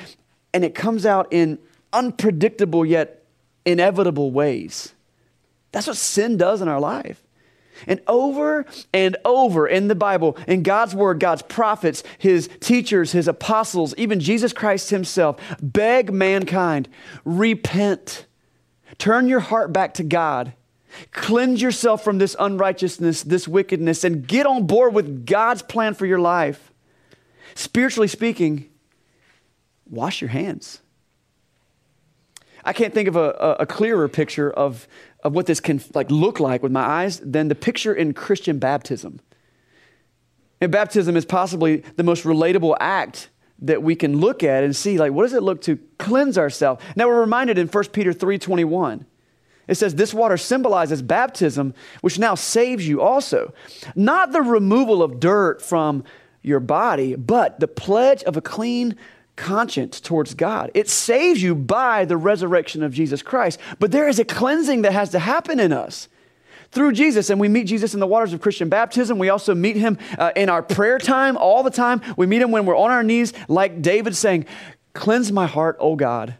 and 0.54 0.64
it 0.64 0.76
comes 0.76 1.06
out 1.06 1.28
in 1.32 1.60
unpredictable 1.94 2.86
yet 2.86 3.24
inevitable 3.66 4.32
ways. 4.32 4.94
That's 5.72 5.88
what 5.88 5.98
sin 5.98 6.38
does 6.38 6.62
in 6.62 6.68
our 6.68 6.80
life. 6.80 7.22
And 7.88 8.02
over 8.08 8.66
and 8.94 9.18
over 9.26 9.68
in 9.68 9.88
the 9.88 9.96
Bible, 9.96 10.38
in 10.48 10.64
God's 10.64 10.96
Word, 10.96 11.20
God's 11.20 11.42
prophets, 11.42 12.04
His 12.18 12.50
teachers, 12.60 13.12
His 13.12 13.28
apostles, 13.28 13.94
even 13.98 14.20
Jesus 14.20 14.54
Christ 14.54 14.90
Himself 14.90 15.40
beg 15.62 16.12
mankind 16.14 16.90
repent, 17.26 18.26
turn 18.98 19.28
your 19.28 19.40
heart 19.40 19.72
back 19.74 19.94
to 19.96 20.04
God, 20.04 20.54
cleanse 21.12 21.62
yourself 21.62 22.04
from 22.04 22.18
this 22.18 22.36
unrighteousness, 22.40 23.24
this 23.24 23.48
wickedness, 23.48 24.04
and 24.04 24.28
get 24.28 24.46
on 24.46 24.66
board 24.66 24.94
with 24.94 25.26
God's 25.26 25.62
plan 25.62 25.94
for 25.94 26.06
your 26.06 26.20
life. 26.20 26.72
Spiritually 27.56 28.08
speaking, 28.08 28.70
wash 29.90 30.22
your 30.22 30.30
hands. 30.30 30.82
I 32.64 32.74
can't 32.74 32.94
think 32.94 33.08
of 33.08 33.16
a, 33.16 33.58
a, 33.60 33.66
clearer 33.66 34.08
picture 34.08 34.52
of 34.52 34.88
of 35.24 35.34
what 35.34 35.46
this 35.46 35.60
can 35.60 35.82
like 35.94 36.10
look 36.10 36.40
like 36.40 36.64
with 36.64 36.72
my 36.72 36.82
eyes 36.82 37.20
than 37.20 37.48
the 37.48 37.56
picture 37.56 37.94
in 37.94 38.14
Christian 38.14 38.60
baptism. 38.60 39.20
And 40.62 40.72
baptism 40.72 41.16
is 41.16 41.26
possibly 41.26 41.78
the 41.96 42.04
most 42.04 42.24
relatable 42.24 42.76
act 42.80 43.30
that 43.62 43.84
we 43.84 43.96
can 43.96 44.20
look 44.20 44.44
at 44.44 44.64
and 44.64 44.76
see 44.76 44.98
like 44.98 45.12
what 45.12 45.24
does 45.24 45.34
it 45.34 45.44
look 45.44 45.62
to 45.64 45.78
cleanse 45.98 46.38
ourselves. 46.38 46.84
Now 46.96 47.08
we're 47.08 47.20
reminded 47.20 47.58
in 47.58 47.68
1 47.68 47.84
Peter 47.92 48.14
3:21. 48.14 49.06
It 49.68 49.76
says 49.76 49.96
this 49.96 50.14
water 50.14 50.38
symbolizes 50.38 51.02
baptism 51.02 51.74
which 52.02 52.18
now 52.18 52.36
saves 52.36 52.88
you 52.88 53.02
also. 53.02 53.54
Not 53.96 54.32
the 54.32 54.42
removal 54.42 55.04
of 55.04 55.20
dirt 55.20 55.62
from 55.62 56.04
your 56.42 56.60
body, 56.60 57.16
but 57.16 57.60
the 57.60 57.68
pledge 57.68 58.24
of 58.24 58.38
a 58.38 58.42
clean 58.42 58.96
conscience 59.40 60.02
towards 60.02 60.34
God. 60.34 60.70
It 60.74 60.90
saves 60.90 61.42
you 61.42 61.56
by 61.56 62.04
the 62.04 62.18
resurrection 62.18 62.84
of 62.84 62.94
Jesus 62.94 63.22
Christ. 63.22 63.58
But 63.80 63.92
there 63.92 64.10
is 64.10 64.20
a 64.20 64.26
cleansing 64.26 64.82
that 64.82 64.92
has 64.92 65.12
to 65.12 65.20
happen 65.20 65.62
in 65.62 65.72
us 65.72 66.10
through 66.72 66.92
Jesus. 66.92 67.30
And 67.30 67.40
we 67.40 67.48
meet 67.48 67.64
Jesus 67.64 67.94
in 67.94 68.02
the 68.02 68.06
waters 68.06 68.34
of 68.34 68.42
Christian 68.42 68.68
baptism. 68.68 69.18
We 69.18 69.30
also 69.30 69.56
meet 69.56 69.78
him 69.78 69.98
uh, 70.18 70.34
in 70.36 70.50
our 70.50 70.62
prayer 70.62 71.00
time 71.00 71.38
all 71.38 71.64
the 71.64 71.72
time. 71.72 72.02
We 72.18 72.28
meet 72.28 72.42
him 72.42 72.52
when 72.52 72.66
we're 72.66 72.78
on 72.78 72.92
our 72.92 73.02
knees, 73.02 73.32
like 73.48 73.82
David 73.82 74.16
saying, 74.16 74.46
Cleanse 74.94 75.32
my 75.32 75.48
heart, 75.48 75.78
O 75.80 75.96
God. 75.96 76.36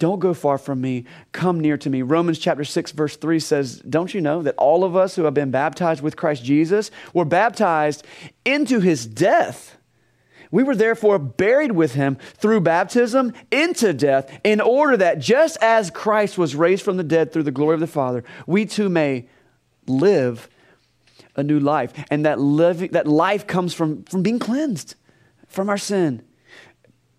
Don't 0.00 0.18
go 0.18 0.34
far 0.34 0.58
from 0.58 0.80
me. 0.80 1.04
Come 1.32 1.60
near 1.60 1.76
to 1.78 1.88
me. 1.88 2.02
Romans 2.02 2.38
chapter 2.38 2.64
6, 2.64 2.92
verse 2.92 3.16
3 3.16 3.38
says, 3.38 3.78
Don't 3.80 4.12
you 4.12 4.20
know 4.20 4.42
that 4.42 4.56
all 4.56 4.82
of 4.82 4.96
us 4.96 5.14
who 5.14 5.24
have 5.24 5.34
been 5.34 5.50
baptized 5.50 6.02
with 6.02 6.16
Christ 6.16 6.44
Jesus 6.44 6.90
were 7.14 7.24
baptized 7.24 8.04
into 8.44 8.80
his 8.80 9.06
death? 9.06 9.77
We 10.50 10.62
were 10.62 10.76
therefore 10.76 11.18
buried 11.18 11.72
with 11.72 11.94
him 11.94 12.16
through 12.34 12.60
baptism 12.60 13.32
into 13.50 13.92
death, 13.92 14.40
in 14.44 14.60
order 14.60 14.96
that 14.96 15.18
just 15.18 15.58
as 15.60 15.90
Christ 15.90 16.38
was 16.38 16.54
raised 16.54 16.82
from 16.82 16.96
the 16.96 17.04
dead 17.04 17.32
through 17.32 17.42
the 17.42 17.50
glory 17.50 17.74
of 17.74 17.80
the 17.80 17.86
Father, 17.86 18.24
we 18.46 18.64
too 18.64 18.88
may 18.88 19.26
live 19.86 20.48
a 21.36 21.42
new 21.42 21.60
life. 21.60 21.92
And 22.10 22.24
that, 22.24 22.40
living, 22.40 22.90
that 22.92 23.06
life 23.06 23.46
comes 23.46 23.74
from, 23.74 24.04
from 24.04 24.22
being 24.22 24.38
cleansed 24.38 24.94
from 25.46 25.68
our 25.68 25.78
sin. 25.78 26.22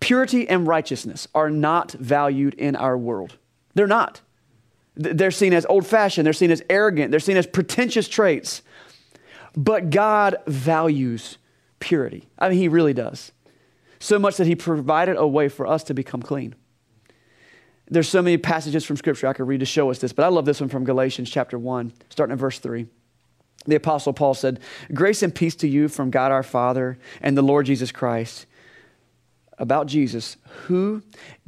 Purity 0.00 0.48
and 0.48 0.66
righteousness 0.66 1.28
are 1.34 1.50
not 1.50 1.92
valued 1.92 2.54
in 2.54 2.74
our 2.74 2.96
world. 2.96 3.36
They're 3.74 3.86
not. 3.86 4.20
They're 4.96 5.30
seen 5.30 5.52
as 5.52 5.64
old 5.66 5.86
fashioned, 5.86 6.26
they're 6.26 6.32
seen 6.32 6.50
as 6.50 6.62
arrogant, 6.68 7.10
they're 7.10 7.20
seen 7.20 7.36
as 7.36 7.46
pretentious 7.46 8.08
traits. 8.08 8.62
But 9.56 9.90
God 9.90 10.36
values 10.46 11.38
purity. 11.80 12.28
I 12.38 12.48
mean, 12.48 12.58
He 12.58 12.68
really 12.68 12.94
does. 12.94 13.32
So 13.98 14.18
much 14.18 14.36
that 14.36 14.46
He 14.46 14.54
provided 14.54 15.16
a 15.16 15.26
way 15.26 15.48
for 15.48 15.66
us 15.66 15.82
to 15.84 15.94
become 15.94 16.22
clean. 16.22 16.54
There's 17.88 18.08
so 18.08 18.22
many 18.22 18.38
passages 18.38 18.84
from 18.84 18.96
Scripture 18.96 19.26
I 19.26 19.32
could 19.32 19.48
read 19.48 19.60
to 19.60 19.66
show 19.66 19.90
us 19.90 19.98
this, 19.98 20.12
but 20.12 20.24
I 20.24 20.28
love 20.28 20.44
this 20.44 20.60
one 20.60 20.68
from 20.68 20.84
Galatians 20.84 21.28
chapter 21.28 21.58
1, 21.58 21.92
starting 22.08 22.32
at 22.32 22.38
verse 22.38 22.60
3. 22.60 22.86
The 23.66 23.74
Apostle 23.74 24.12
Paul 24.12 24.34
said, 24.34 24.60
Grace 24.94 25.22
and 25.22 25.34
peace 25.34 25.56
to 25.56 25.68
you 25.68 25.88
from 25.88 26.10
God 26.10 26.32
our 26.32 26.44
Father 26.44 26.98
and 27.20 27.36
the 27.36 27.42
Lord 27.42 27.66
Jesus 27.66 27.92
Christ. 27.92 28.46
About 29.58 29.88
Jesus, 29.88 30.38
who 30.66 31.02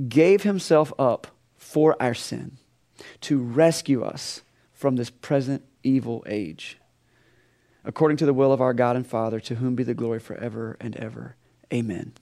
gave 0.08 0.42
himself 0.42 0.92
up 0.98 1.28
for 1.56 1.96
our 2.02 2.12
sin 2.12 2.58
to 3.22 3.38
rescue 3.38 4.02
us 4.02 4.42
from 4.74 4.96
this 4.96 5.08
present 5.08 5.64
evil 5.82 6.22
age 6.28 6.76
according 7.84 8.16
to 8.18 8.26
the 8.26 8.34
will 8.34 8.52
of 8.52 8.60
our 8.60 8.74
God 8.74 8.96
and 8.96 9.06
Father, 9.06 9.40
to 9.40 9.56
whom 9.56 9.74
be 9.74 9.82
the 9.82 9.94
glory 9.94 10.20
forever 10.20 10.76
and 10.80 10.96
ever. 10.96 11.36
Amen. 11.72 12.12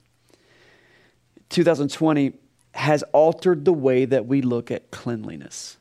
2020 1.49 2.33
has 2.73 3.03
altered 3.11 3.65
the 3.65 3.73
way 3.73 4.05
that 4.05 4.25
we 4.25 4.41
look 4.41 4.71
at 4.71 4.91
cleanliness, 4.91 5.77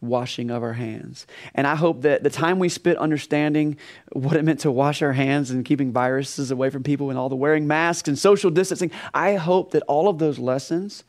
washing 0.00 0.50
of 0.50 0.62
our 0.62 0.72
hands. 0.72 1.26
And 1.54 1.66
I 1.66 1.76
hope 1.76 2.02
that 2.02 2.24
the 2.24 2.30
time 2.30 2.58
we 2.58 2.68
spent 2.68 2.98
understanding 2.98 3.76
what 4.12 4.36
it 4.36 4.44
meant 4.44 4.60
to 4.60 4.70
wash 4.70 5.02
our 5.02 5.12
hands 5.12 5.50
and 5.50 5.64
keeping 5.64 5.92
viruses 5.92 6.50
away 6.50 6.70
from 6.70 6.82
people 6.82 7.10
and 7.10 7.18
all 7.18 7.28
the 7.28 7.36
wearing 7.36 7.66
masks 7.66 8.08
and 8.08 8.18
social 8.18 8.50
distancing, 8.50 8.90
I 9.14 9.34
hope 9.34 9.70
that 9.70 9.84
all 9.84 10.08
of 10.08 10.18
those 10.18 10.38
lessons 10.38 11.04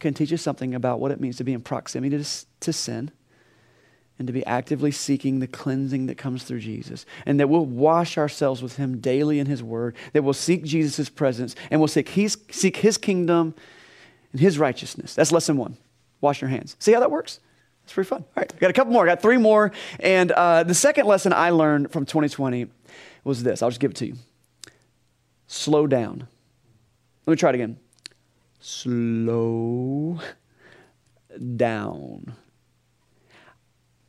can 0.00 0.14
teach 0.14 0.32
us 0.32 0.42
something 0.42 0.74
about 0.74 0.98
what 0.98 1.12
it 1.12 1.20
means 1.20 1.36
to 1.36 1.44
be 1.44 1.52
in 1.52 1.60
proximity 1.60 2.16
to, 2.16 2.46
to 2.60 2.72
sin 2.72 3.12
and 4.18 4.26
to 4.26 4.32
be 4.32 4.44
actively 4.46 4.90
seeking 4.90 5.40
the 5.40 5.46
cleansing 5.46 6.06
that 6.06 6.16
comes 6.16 6.44
through 6.44 6.60
Jesus. 6.60 7.06
And 7.26 7.40
that 7.40 7.48
we'll 7.48 7.66
wash 7.66 8.18
ourselves 8.18 8.62
with 8.62 8.76
Him 8.76 8.98
daily 8.98 9.38
in 9.38 9.46
His 9.46 9.62
Word, 9.62 9.96
that 10.12 10.22
we'll 10.22 10.34
seek 10.34 10.64
Jesus' 10.64 11.08
presence, 11.08 11.54
and 11.70 11.80
we'll 11.80 11.88
seek 11.88 12.10
His, 12.10 12.38
seek 12.50 12.76
his 12.76 12.98
kingdom 12.98 13.54
and 14.32 14.40
His 14.40 14.58
righteousness. 14.58 15.14
That's 15.14 15.32
lesson 15.32 15.56
one. 15.56 15.76
Wash 16.20 16.40
your 16.40 16.50
hands. 16.50 16.76
See 16.78 16.92
how 16.92 17.00
that 17.00 17.10
works? 17.10 17.40
It's 17.84 17.92
pretty 17.92 18.08
fun. 18.08 18.20
All 18.20 18.42
right, 18.42 18.52
I 18.54 18.58
got 18.58 18.70
a 18.70 18.74
couple 18.74 18.92
more. 18.92 19.04
I 19.04 19.06
got 19.06 19.22
three 19.22 19.38
more. 19.38 19.72
And 19.98 20.30
uh, 20.32 20.62
the 20.62 20.74
second 20.74 21.06
lesson 21.06 21.32
I 21.32 21.50
learned 21.50 21.90
from 21.90 22.06
2020 22.06 22.68
was 23.24 23.42
this. 23.42 23.62
I'll 23.62 23.70
just 23.70 23.80
give 23.80 23.90
it 23.90 23.96
to 23.98 24.06
you. 24.06 24.14
Slow 25.46 25.86
down. 25.86 26.28
Let 27.26 27.30
me 27.32 27.36
try 27.36 27.50
it 27.50 27.56
again. 27.56 27.78
Slow 28.60 30.20
down. 31.56 32.34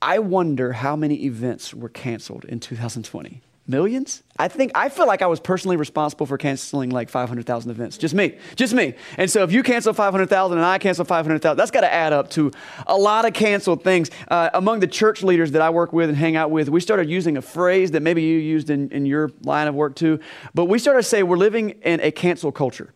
I 0.03 0.19
wonder 0.19 0.73
how 0.73 0.97
many 0.97 1.23
events 1.23 1.73
were 1.73 1.87
canceled 1.87 2.43
in 2.43 2.59
2020. 2.59 3.41
Millions? 3.65 4.21
I 4.37 4.49
think 4.49 4.73
I 4.75 4.89
feel 4.89 5.07
like 5.07 5.21
I 5.21 5.27
was 5.27 5.39
personally 5.39 5.77
responsible 5.77 6.25
for 6.25 6.37
canceling 6.37 6.89
like 6.89 7.09
500,000 7.09 7.71
events. 7.71 7.97
Just 7.97 8.13
me, 8.13 8.37
just 8.57 8.73
me. 8.73 8.95
And 9.17 9.31
so 9.31 9.43
if 9.43 9.53
you 9.53 9.63
cancel 9.63 9.93
500,000 9.93 10.57
and 10.57 10.65
I 10.65 10.77
cancel 10.77 11.05
500,000, 11.05 11.55
that's 11.55 11.71
got 11.71 11.81
to 11.81 11.93
add 11.93 12.11
up 12.11 12.29
to 12.31 12.51
a 12.85 12.97
lot 12.97 13.23
of 13.23 13.31
canceled 13.31 13.85
things. 13.85 14.11
Uh, 14.27 14.49
among 14.53 14.81
the 14.81 14.87
church 14.87 15.23
leaders 15.23 15.51
that 15.51 15.61
I 15.61 15.69
work 15.69 15.93
with 15.93 16.09
and 16.09 16.17
hang 16.17 16.35
out 16.35 16.51
with, 16.51 16.67
we 16.67 16.81
started 16.81 17.09
using 17.09 17.37
a 17.37 17.41
phrase 17.41 17.91
that 17.91 18.01
maybe 18.01 18.23
you 18.23 18.39
used 18.39 18.69
in, 18.69 18.89
in 18.89 19.05
your 19.05 19.31
line 19.43 19.69
of 19.69 19.75
work 19.75 19.95
too. 19.95 20.19
But 20.53 20.65
we 20.65 20.79
started 20.79 21.03
to 21.03 21.07
say 21.07 21.23
we're 21.23 21.37
living 21.37 21.69
in 21.81 22.01
a 22.01 22.11
cancel 22.11 22.51
culture. 22.51 22.93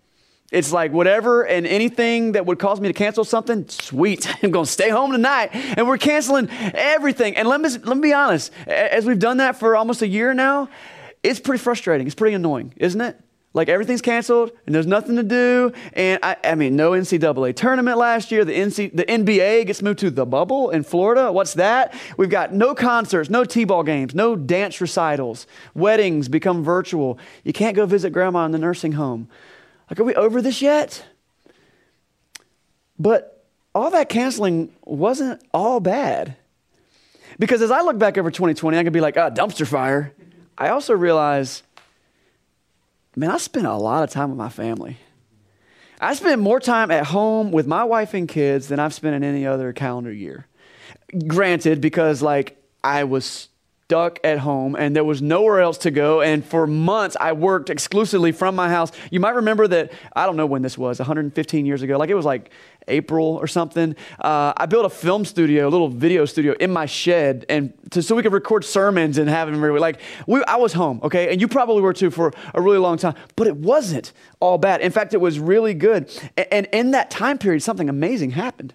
It's 0.52 0.72
like 0.72 0.94
whatever 0.94 1.44
and 1.44 1.68
anything 1.68 2.32
that 2.34 2.46
would 2.46 2.58
cause 2.58 2.80
me 2.80 2.88
to 2.88 2.94
cancel 2.94 3.26
something, 3.26 3.68
sweet. 3.68 4.28
I'm 4.44 4.52
going 4.52 4.66
to 4.66 4.72
stay 4.72 4.90
home 4.90 5.12
tonight. 5.12 5.50
And 5.54 5.88
we're 5.88 5.98
canceling 5.98 6.50
everything. 6.50 7.36
And 7.36 7.48
let 7.48 7.60
me, 7.60 7.70
let 7.70 7.98
me 7.98 8.02
be 8.02 8.14
honest, 8.14 8.52
as 8.66 9.06
we've 9.06 9.20
done 9.20 9.38
that 9.38 9.58
for 9.58 9.76
almost 9.76 10.02
a 10.02 10.08
year 10.08 10.34
now, 10.34 10.70
it's 11.22 11.40
pretty 11.40 11.62
frustrating. 11.62 12.08
It's 12.08 12.16
pretty 12.16 12.36
annoying, 12.36 12.74
isn't 12.78 13.02
it? 13.02 13.20
Like 13.54 13.70
everything's 13.70 14.02
canceled 14.02 14.52
and 14.66 14.76
there's 14.76 14.86
nothing 14.86 15.16
to 15.16 15.24
do. 15.24 15.74
And 15.94 16.20
I, 16.22 16.38
I 16.44 16.56
mean, 16.56 16.76
no 16.76 16.92
NCAA 16.92 17.56
tournament 17.56 17.98
last 17.98 18.32
year. 18.32 18.46
The, 18.46 18.54
NC, 18.54 18.96
the 18.96 19.04
NBA 19.04 19.66
gets 19.66 19.82
moved 19.82 20.00
to 20.00 20.12
the 20.12 20.26
bubble 20.26 20.70
in 20.70 20.84
Florida. 20.84 21.32
What's 21.32 21.56
that? 21.56 21.94
We've 22.18 22.30
got 22.30 22.54
no 22.54 22.76
concerts, 22.76 23.30
no 23.30 23.44
T 23.44 23.66
ball 23.66 23.84
games, 23.84 24.14
no 24.14 24.36
dance 24.36 24.80
recitals. 24.80 25.48
Weddings 25.74 26.30
become 26.30 26.64
virtual. 26.64 27.18
You 27.44 27.52
can't 27.52 27.76
go 27.76 27.86
visit 27.86 28.12
grandma 28.12 28.46
in 28.46 28.52
the 28.52 28.60
nursing 28.60 28.92
home. 28.92 29.28
Like, 29.90 30.00
are 30.00 30.04
we 30.04 30.16
over 30.16 30.42
this 30.42 30.62
yet? 30.62 31.06
But 33.00 33.46
all 33.74 33.92
that 33.92 34.10
canceling 34.10 34.74
wasn't 34.84 35.42
all 35.54 35.80
bad. 35.80 36.36
Because 37.40 37.62
as 37.62 37.72
I 37.72 37.82
look 37.82 37.98
back 37.98 38.18
over 38.18 38.32
2020, 38.32 38.78
I 38.78 38.84
can 38.84 38.94
be 38.94 39.02
like, 39.02 39.18
ah, 39.18 39.30
dumpster 39.30 39.68
fire. 39.68 40.14
I 40.58 40.70
also 40.70 40.94
realize, 40.94 41.62
man, 43.16 43.30
I 43.30 43.38
spent 43.38 43.68
a 43.68 43.76
lot 43.76 44.04
of 44.04 44.10
time 44.10 44.30
with 44.30 44.38
my 44.38 44.50
family. 44.50 44.98
I 46.00 46.14
spent 46.14 46.42
more 46.42 46.60
time 46.60 46.92
at 46.92 47.08
home 47.08 47.52
with 47.52 47.68
my 47.68 47.84
wife 47.84 48.14
and 48.14 48.28
kids 48.28 48.68
than 48.68 48.80
I've 48.80 48.94
spent 48.94 49.16
in 49.16 49.24
any 49.24 49.46
other 49.46 49.74
calendar 49.74 50.12
year. 50.12 50.48
Granted, 51.28 51.82
because 51.82 52.22
like 52.22 52.62
I 52.84 53.04
was 53.04 53.50
stuck 53.88 54.20
at 54.22 54.38
home 54.38 54.76
and 54.76 54.94
there 54.94 55.06
was 55.06 55.22
nowhere 55.22 55.62
else 55.62 55.78
to 55.78 55.92
go. 55.92 56.20
And 56.20 56.44
for 56.44 56.68
months, 56.68 57.16
I 57.22 57.32
worked 57.32 57.70
exclusively 57.70 58.34
from 58.34 58.54
my 58.54 58.68
house. 58.68 58.92
You 59.12 59.22
might 59.22 59.36
remember 59.36 59.66
that, 59.70 59.94
I 60.14 60.26
don't 60.26 60.36
know 60.36 60.46
when 60.46 60.62
this 60.62 60.78
was, 60.78 61.00
115 61.00 61.66
years 61.66 61.82
ago, 61.82 61.98
like 61.98 62.10
it 62.10 62.14
was 62.14 62.26
like 62.26 62.52
April 62.90 63.24
or 63.24 63.48
something. 63.48 63.96
Uh, 64.20 64.52
I 64.58 64.66
built 64.66 64.86
a 64.86 64.90
film 64.90 65.24
studio, 65.24 65.70
a 65.70 65.72
little 65.72 65.88
video 65.88 66.26
studio 66.26 66.54
in 66.60 66.70
my 66.70 66.86
shed, 66.86 67.46
and 67.48 67.74
to, 67.92 68.02
so 68.04 68.14
we 68.14 68.24
could 68.24 68.34
record 68.34 68.66
sermons 68.66 69.18
and 69.18 69.30
have 69.30 69.50
them. 69.50 69.62
Like 69.78 70.02
we, 70.28 70.44
I 70.44 70.58
was 70.58 70.74
home, 70.74 71.00
okay, 71.04 71.32
and 71.32 71.40
you 71.40 71.48
probably 71.48 71.82
were 71.82 71.94
too 71.94 72.12
for 72.12 72.34
a 72.54 72.62
really 72.62 72.80
long 72.80 72.98
time. 72.98 73.16
But 73.38 73.48
it 73.48 73.56
wasn't 73.56 74.12
all 74.42 74.58
bad. 74.58 74.82
In 74.82 74.92
fact, 74.92 75.14
it 75.14 75.22
was 75.22 75.40
really 75.40 75.74
good. 75.74 76.12
And, 76.36 76.48
and 76.52 76.68
in 76.74 76.92
that 76.92 77.10
time 77.10 77.38
period, 77.38 77.64
something 77.64 77.88
amazing 77.88 78.32
happened. 78.32 78.74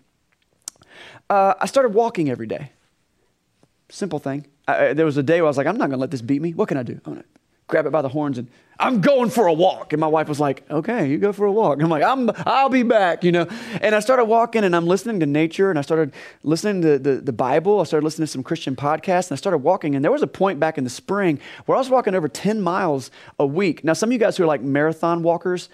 Uh, 1.28 1.52
I 1.61 1.66
started 1.66 1.90
walking 1.90 2.31
every 2.31 2.47
day. 2.47 2.71
Simple 3.90 4.19
thing. 4.19 4.47
I, 4.69 4.92
there 4.92 5.07
was 5.07 5.16
a 5.16 5.23
day 5.23 5.40
where 5.40 5.47
I 5.47 5.50
was 5.50 5.57
like, 5.57 5.66
I'm 5.66 5.76
not 5.76 5.88
going 5.88 5.99
to 5.99 6.00
let 6.00 6.11
this 6.11 6.23
beat 6.23 6.40
me. 6.40 6.52
What 6.52 6.69
can 6.69 6.76
I 6.76 6.83
do? 6.83 7.00
I'm 7.04 7.12
going 7.14 7.23
to 7.23 7.28
grab 7.66 7.87
it 7.87 7.90
by 7.90 8.02
the 8.02 8.09
horns 8.09 8.38
and 8.38 8.49
I'm 8.78 9.00
going 9.00 9.31
for 9.31 9.47
a 9.47 9.52
walk. 9.52 9.92
And 9.92 10.00
my 10.00 10.07
wife 10.07 10.28
was 10.28 10.40
like, 10.40 10.69
okay, 10.71 11.09
you 11.09 11.19
go 11.19 11.33
for 11.33 11.47
a 11.47 11.52
walk. 11.52 11.75
And 11.75 11.85
I'm 11.85 11.90
like, 11.90 12.02
I'm, 12.02 12.31
I'll 12.47 12.69
be 12.69 12.83
back, 12.83 13.23
you 13.23 13.33
know. 13.33 13.47
And 13.81 13.95
I 13.95 14.00
started 14.00 14.25
walking 14.25 14.64
and 14.64 14.75
I'm 14.75 14.87
listening 14.87 15.21
to 15.21 15.26
nature 15.26 15.71
and 15.71 15.78
I 15.78 15.83
started 15.83 16.12
listening 16.42 16.83
to 16.83 16.99
the, 16.99 17.21
the 17.21 17.33
Bible. 17.33 17.81
I 17.81 17.85
started 17.85 18.04
listening 18.04 18.26
to 18.26 18.33
some 18.33 18.42
Christian 18.42 18.75
podcasts 18.75 19.31
and 19.31 19.33
I 19.33 19.37
started 19.37 19.59
walking. 19.59 19.95
And 19.95 20.04
there 20.04 20.11
was 20.11 20.23
a 20.23 20.26
point 20.26 20.59
back 20.59 20.78
in 20.78 20.85
the 20.85 20.90
spring 20.90 21.38
where 21.66 21.76
I 21.76 21.78
was 21.78 21.90
walking 21.90 22.14
over 22.14 22.28
10 22.28 22.61
miles 22.61 23.11
a 23.38 23.47
week. 23.47 23.85
Now, 23.85 23.92
some 23.92 24.09
of 24.09 24.12
you 24.12 24.19
guys 24.19 24.37
who 24.37 24.42
are 24.42 24.49
like 24.49 24.62
marathon 24.62 25.23
walkers, 25.23 25.69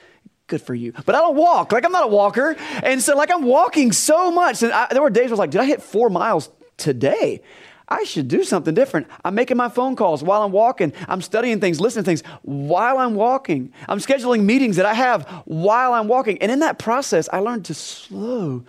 good 0.47 0.61
for 0.61 0.75
you. 0.75 0.93
But 1.07 1.15
I 1.15 1.19
don't 1.19 1.37
walk. 1.37 1.73
Like, 1.73 1.85
I'm 1.85 1.93
not 1.93 2.05
a 2.05 2.09
walker. 2.09 2.57
And 2.83 3.01
so, 3.01 3.17
like, 3.17 3.31
I'm 3.31 3.45
walking 3.45 3.93
so 3.93 4.31
much. 4.31 4.63
And 4.63 4.73
I, 4.73 4.89
there 4.91 5.03
were 5.03 5.11
days 5.11 5.29
I 5.29 5.31
was 5.31 5.39
like, 5.39 5.51
did 5.51 5.61
I 5.61 5.67
hit 5.67 5.83
four 5.83 6.11
miles 6.11 6.51
today? 6.77 7.43
I 7.89 8.05
should 8.05 8.29
do 8.29 8.45
something 8.45 8.75
different. 8.75 9.07
I'm 9.25 9.35
making 9.35 9.57
my 9.57 9.71
phone 9.71 9.97
calls 9.97 10.23
while 10.23 10.43
I'm 10.43 10.53
walking. 10.53 10.93
I'm 11.09 11.23
studying 11.23 11.59
things, 11.59 11.81
listening 11.81 12.05
to 12.05 12.09
things 12.09 12.23
while 12.43 12.99
I'm 12.99 13.15
walking. 13.15 13.73
I'm 13.89 13.99
scheduling 13.99 14.43
meetings 14.43 14.77
that 14.77 14.85
I 14.85 14.93
have 14.93 15.27
while 15.47 15.95
I'm 15.95 16.07
walking. 16.07 16.37
And 16.43 16.53
in 16.53 16.59
that 16.59 16.79
process, 16.79 17.29
I 17.33 17.39
learned 17.39 17.65
to 17.67 17.75
slow 17.75 18.65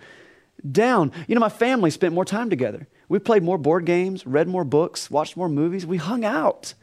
down. 0.70 1.12
You 1.28 1.34
know, 1.34 1.40
my 1.40 1.50
family 1.50 1.90
spent 1.90 2.14
more 2.14 2.24
time 2.24 2.48
together. 2.48 2.88
We 3.08 3.18
played 3.18 3.42
more 3.42 3.58
board 3.58 3.84
games, 3.84 4.26
read 4.26 4.48
more 4.48 4.64
books, 4.64 5.10
watched 5.10 5.36
more 5.36 5.48
movies. 5.48 5.84
We 5.84 5.98
hung 5.98 6.24
out. 6.24 6.74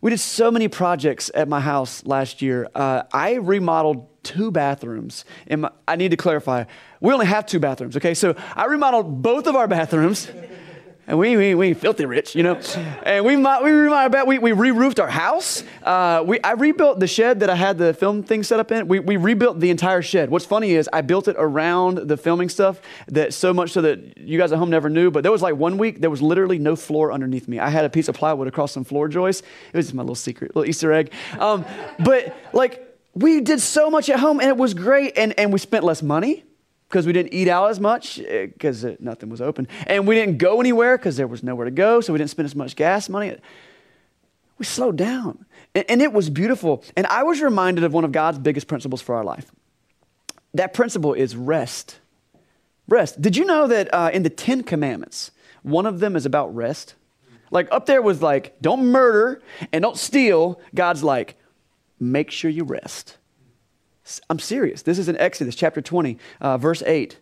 We 0.00 0.10
did 0.10 0.20
so 0.20 0.50
many 0.50 0.68
projects 0.68 1.30
at 1.34 1.48
my 1.48 1.60
house 1.60 2.04
last 2.04 2.42
year. 2.42 2.68
Uh, 2.74 3.02
I 3.12 3.34
remodeled 3.34 4.08
two 4.22 4.50
bathrooms. 4.50 5.24
My, 5.48 5.70
I 5.88 5.96
need 5.96 6.10
to 6.10 6.16
clarify, 6.16 6.64
we 7.00 7.12
only 7.12 7.26
have 7.26 7.46
two 7.46 7.58
bathrooms, 7.58 7.96
okay? 7.96 8.14
So 8.14 8.36
I 8.54 8.66
remodeled 8.66 9.22
both 9.22 9.46
of 9.46 9.56
our 9.56 9.66
bathrooms. 9.66 10.30
and 11.12 11.18
we, 11.18 11.36
we, 11.36 11.54
we 11.54 11.74
filthy 11.74 12.06
rich, 12.06 12.34
you 12.34 12.42
know. 12.42 12.58
And 13.02 13.22
we 13.26 13.36
we 13.36 13.42
might 13.42 14.26
we, 14.26 14.38
we 14.38 14.52
re-roofed 14.52 14.98
our 14.98 15.10
house. 15.10 15.62
Uh, 15.82 16.24
we, 16.26 16.40
I 16.40 16.52
rebuilt 16.52 17.00
the 17.00 17.06
shed 17.06 17.40
that 17.40 17.50
I 17.50 17.54
had 17.54 17.76
the 17.76 17.92
film 17.92 18.22
thing 18.22 18.42
set 18.42 18.58
up 18.58 18.72
in. 18.72 18.88
We, 18.88 18.98
we 18.98 19.18
rebuilt 19.18 19.60
the 19.60 19.68
entire 19.68 20.00
shed. 20.00 20.30
What's 20.30 20.46
funny 20.46 20.70
is 20.72 20.88
I 20.90 21.02
built 21.02 21.28
it 21.28 21.36
around 21.38 22.08
the 22.08 22.16
filming 22.16 22.48
stuff 22.48 22.80
that 23.08 23.34
so 23.34 23.52
much 23.52 23.72
so 23.72 23.82
that 23.82 24.16
you 24.16 24.38
guys 24.38 24.52
at 24.52 24.58
home 24.58 24.70
never 24.70 24.88
knew. 24.88 25.10
But 25.10 25.22
there 25.22 25.30
was 25.30 25.42
like 25.42 25.54
one 25.54 25.76
week 25.76 26.00
there 26.00 26.08
was 26.08 26.22
literally 26.22 26.58
no 26.58 26.76
floor 26.76 27.12
underneath 27.12 27.46
me. 27.46 27.58
I 27.58 27.68
had 27.68 27.84
a 27.84 27.90
piece 27.90 28.08
of 28.08 28.14
plywood 28.14 28.48
across 28.48 28.72
some 28.72 28.84
floor 28.84 29.06
joists. 29.06 29.46
It 29.70 29.76
was 29.76 29.88
just 29.88 29.94
my 29.94 30.02
little 30.02 30.14
secret, 30.14 30.56
little 30.56 30.66
Easter 30.66 30.94
egg. 30.94 31.12
Um, 31.38 31.66
but 31.98 32.34
like 32.54 32.88
we 33.12 33.42
did 33.42 33.60
so 33.60 33.90
much 33.90 34.08
at 34.08 34.18
home 34.18 34.40
and 34.40 34.48
it 34.48 34.56
was 34.56 34.72
great. 34.72 35.18
And, 35.18 35.38
and 35.38 35.52
we 35.52 35.58
spent 35.58 35.84
less 35.84 36.02
money 36.02 36.44
because 36.92 37.06
we 37.06 37.14
didn't 37.14 37.32
eat 37.32 37.48
out 37.48 37.70
as 37.70 37.80
much 37.80 38.18
because 38.18 38.84
eh, 38.84 38.96
nothing 39.00 39.30
was 39.30 39.40
open. 39.40 39.66
And 39.86 40.06
we 40.06 40.14
didn't 40.14 40.36
go 40.36 40.60
anywhere 40.60 40.98
because 40.98 41.16
there 41.16 41.26
was 41.26 41.42
nowhere 41.42 41.64
to 41.64 41.70
go, 41.70 42.02
so 42.02 42.12
we 42.12 42.18
didn't 42.18 42.28
spend 42.28 42.44
as 42.44 42.54
much 42.54 42.76
gas 42.76 43.08
money. 43.08 43.34
We 44.58 44.66
slowed 44.66 44.96
down. 44.96 45.46
And, 45.74 45.86
and 45.88 46.02
it 46.02 46.12
was 46.12 46.28
beautiful. 46.28 46.84
And 46.94 47.06
I 47.06 47.22
was 47.22 47.40
reminded 47.40 47.82
of 47.84 47.94
one 47.94 48.04
of 48.04 48.12
God's 48.12 48.38
biggest 48.38 48.66
principles 48.66 49.00
for 49.00 49.14
our 49.14 49.24
life. 49.24 49.50
That 50.52 50.74
principle 50.74 51.14
is 51.14 51.34
rest. 51.34 51.98
Rest. 52.86 53.22
Did 53.22 53.38
you 53.38 53.46
know 53.46 53.66
that 53.68 53.92
uh, 53.94 54.10
in 54.12 54.22
the 54.22 54.30
Ten 54.30 54.62
Commandments, 54.62 55.30
one 55.62 55.86
of 55.86 55.98
them 55.98 56.14
is 56.14 56.26
about 56.26 56.54
rest? 56.54 56.94
Like 57.50 57.68
up 57.72 57.86
there 57.86 58.02
was 58.02 58.20
like, 58.20 58.60
don't 58.60 58.88
murder 58.88 59.40
and 59.72 59.80
don't 59.80 59.96
steal. 59.96 60.60
God's 60.74 61.02
like, 61.02 61.36
make 61.98 62.30
sure 62.30 62.50
you 62.50 62.64
rest. 62.64 63.16
I'm 64.28 64.38
serious. 64.38 64.82
This 64.82 64.98
is 64.98 65.08
in 65.08 65.16
Exodus 65.16 65.54
chapter 65.54 65.80
20, 65.80 66.18
uh, 66.40 66.58
verse 66.58 66.82
8. 66.84 67.18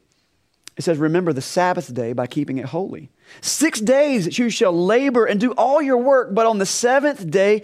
It 0.77 0.83
says, 0.83 0.99
Remember 0.99 1.33
the 1.33 1.43
Sabbath 1.43 1.93
day 1.93 2.13
by 2.13 2.27
keeping 2.27 2.59
it 2.59 2.67
holy. 2.67 3.11
Six 3.41 3.81
days 3.81 4.39
you 4.39 4.49
shall 4.49 4.73
labor 4.73 5.27
and 5.27 5.39
do 5.39 5.53
all 5.53 5.83
your 5.83 5.99
work, 5.99 6.35
but 6.35 6.47
on 6.47 6.59
the 6.59 6.67
seventh 6.67 7.31
day, 7.31 7.63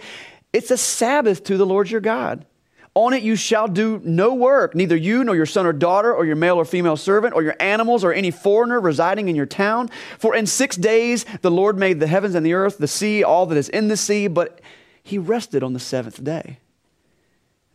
it's 0.53 0.71
a 0.71 0.77
Sabbath 0.77 1.43
to 1.45 1.57
the 1.57 1.65
Lord 1.65 1.89
your 1.89 2.01
God. 2.01 2.45
On 2.93 3.13
it 3.13 3.21
you 3.21 3.35
shall 3.35 3.67
do 3.67 4.01
no 4.03 4.33
work, 4.33 4.73
neither 4.73 4.95
you 4.95 5.23
nor 5.23 5.35
your 5.35 5.45
son 5.45 5.65
or 5.67 5.73
daughter, 5.73 6.13
or 6.13 6.25
your 6.25 6.35
male 6.35 6.57
or 6.57 6.65
female 6.65 6.97
servant, 6.97 7.35
or 7.35 7.43
your 7.43 7.55
animals, 7.59 8.03
or 8.03 8.11
any 8.11 8.31
foreigner 8.31 8.79
residing 8.79 9.29
in 9.29 9.35
your 9.35 9.45
town. 9.45 9.89
For 10.17 10.35
in 10.35 10.47
six 10.47 10.75
days 10.75 11.25
the 11.41 11.51
Lord 11.51 11.77
made 11.77 11.99
the 11.99 12.07
heavens 12.07 12.33
and 12.33 12.45
the 12.45 12.53
earth, 12.53 12.77
the 12.77 12.87
sea, 12.87 13.23
all 13.23 13.45
that 13.47 13.57
is 13.57 13.69
in 13.69 13.87
the 13.87 13.97
sea, 13.97 14.27
but 14.27 14.61
he 15.03 15.17
rested 15.17 15.63
on 15.63 15.73
the 15.73 15.79
seventh 15.79 16.23
day. 16.23 16.59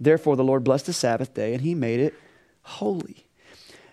Therefore, 0.03 0.37
the 0.37 0.45
Lord 0.45 0.65
blessed 0.65 0.87
the 0.87 0.93
Sabbath 0.93 1.33
day 1.33 1.53
and 1.53 1.63
he 1.63 1.75
made 1.75 2.01
it 2.01 2.15
holy. 2.63 3.27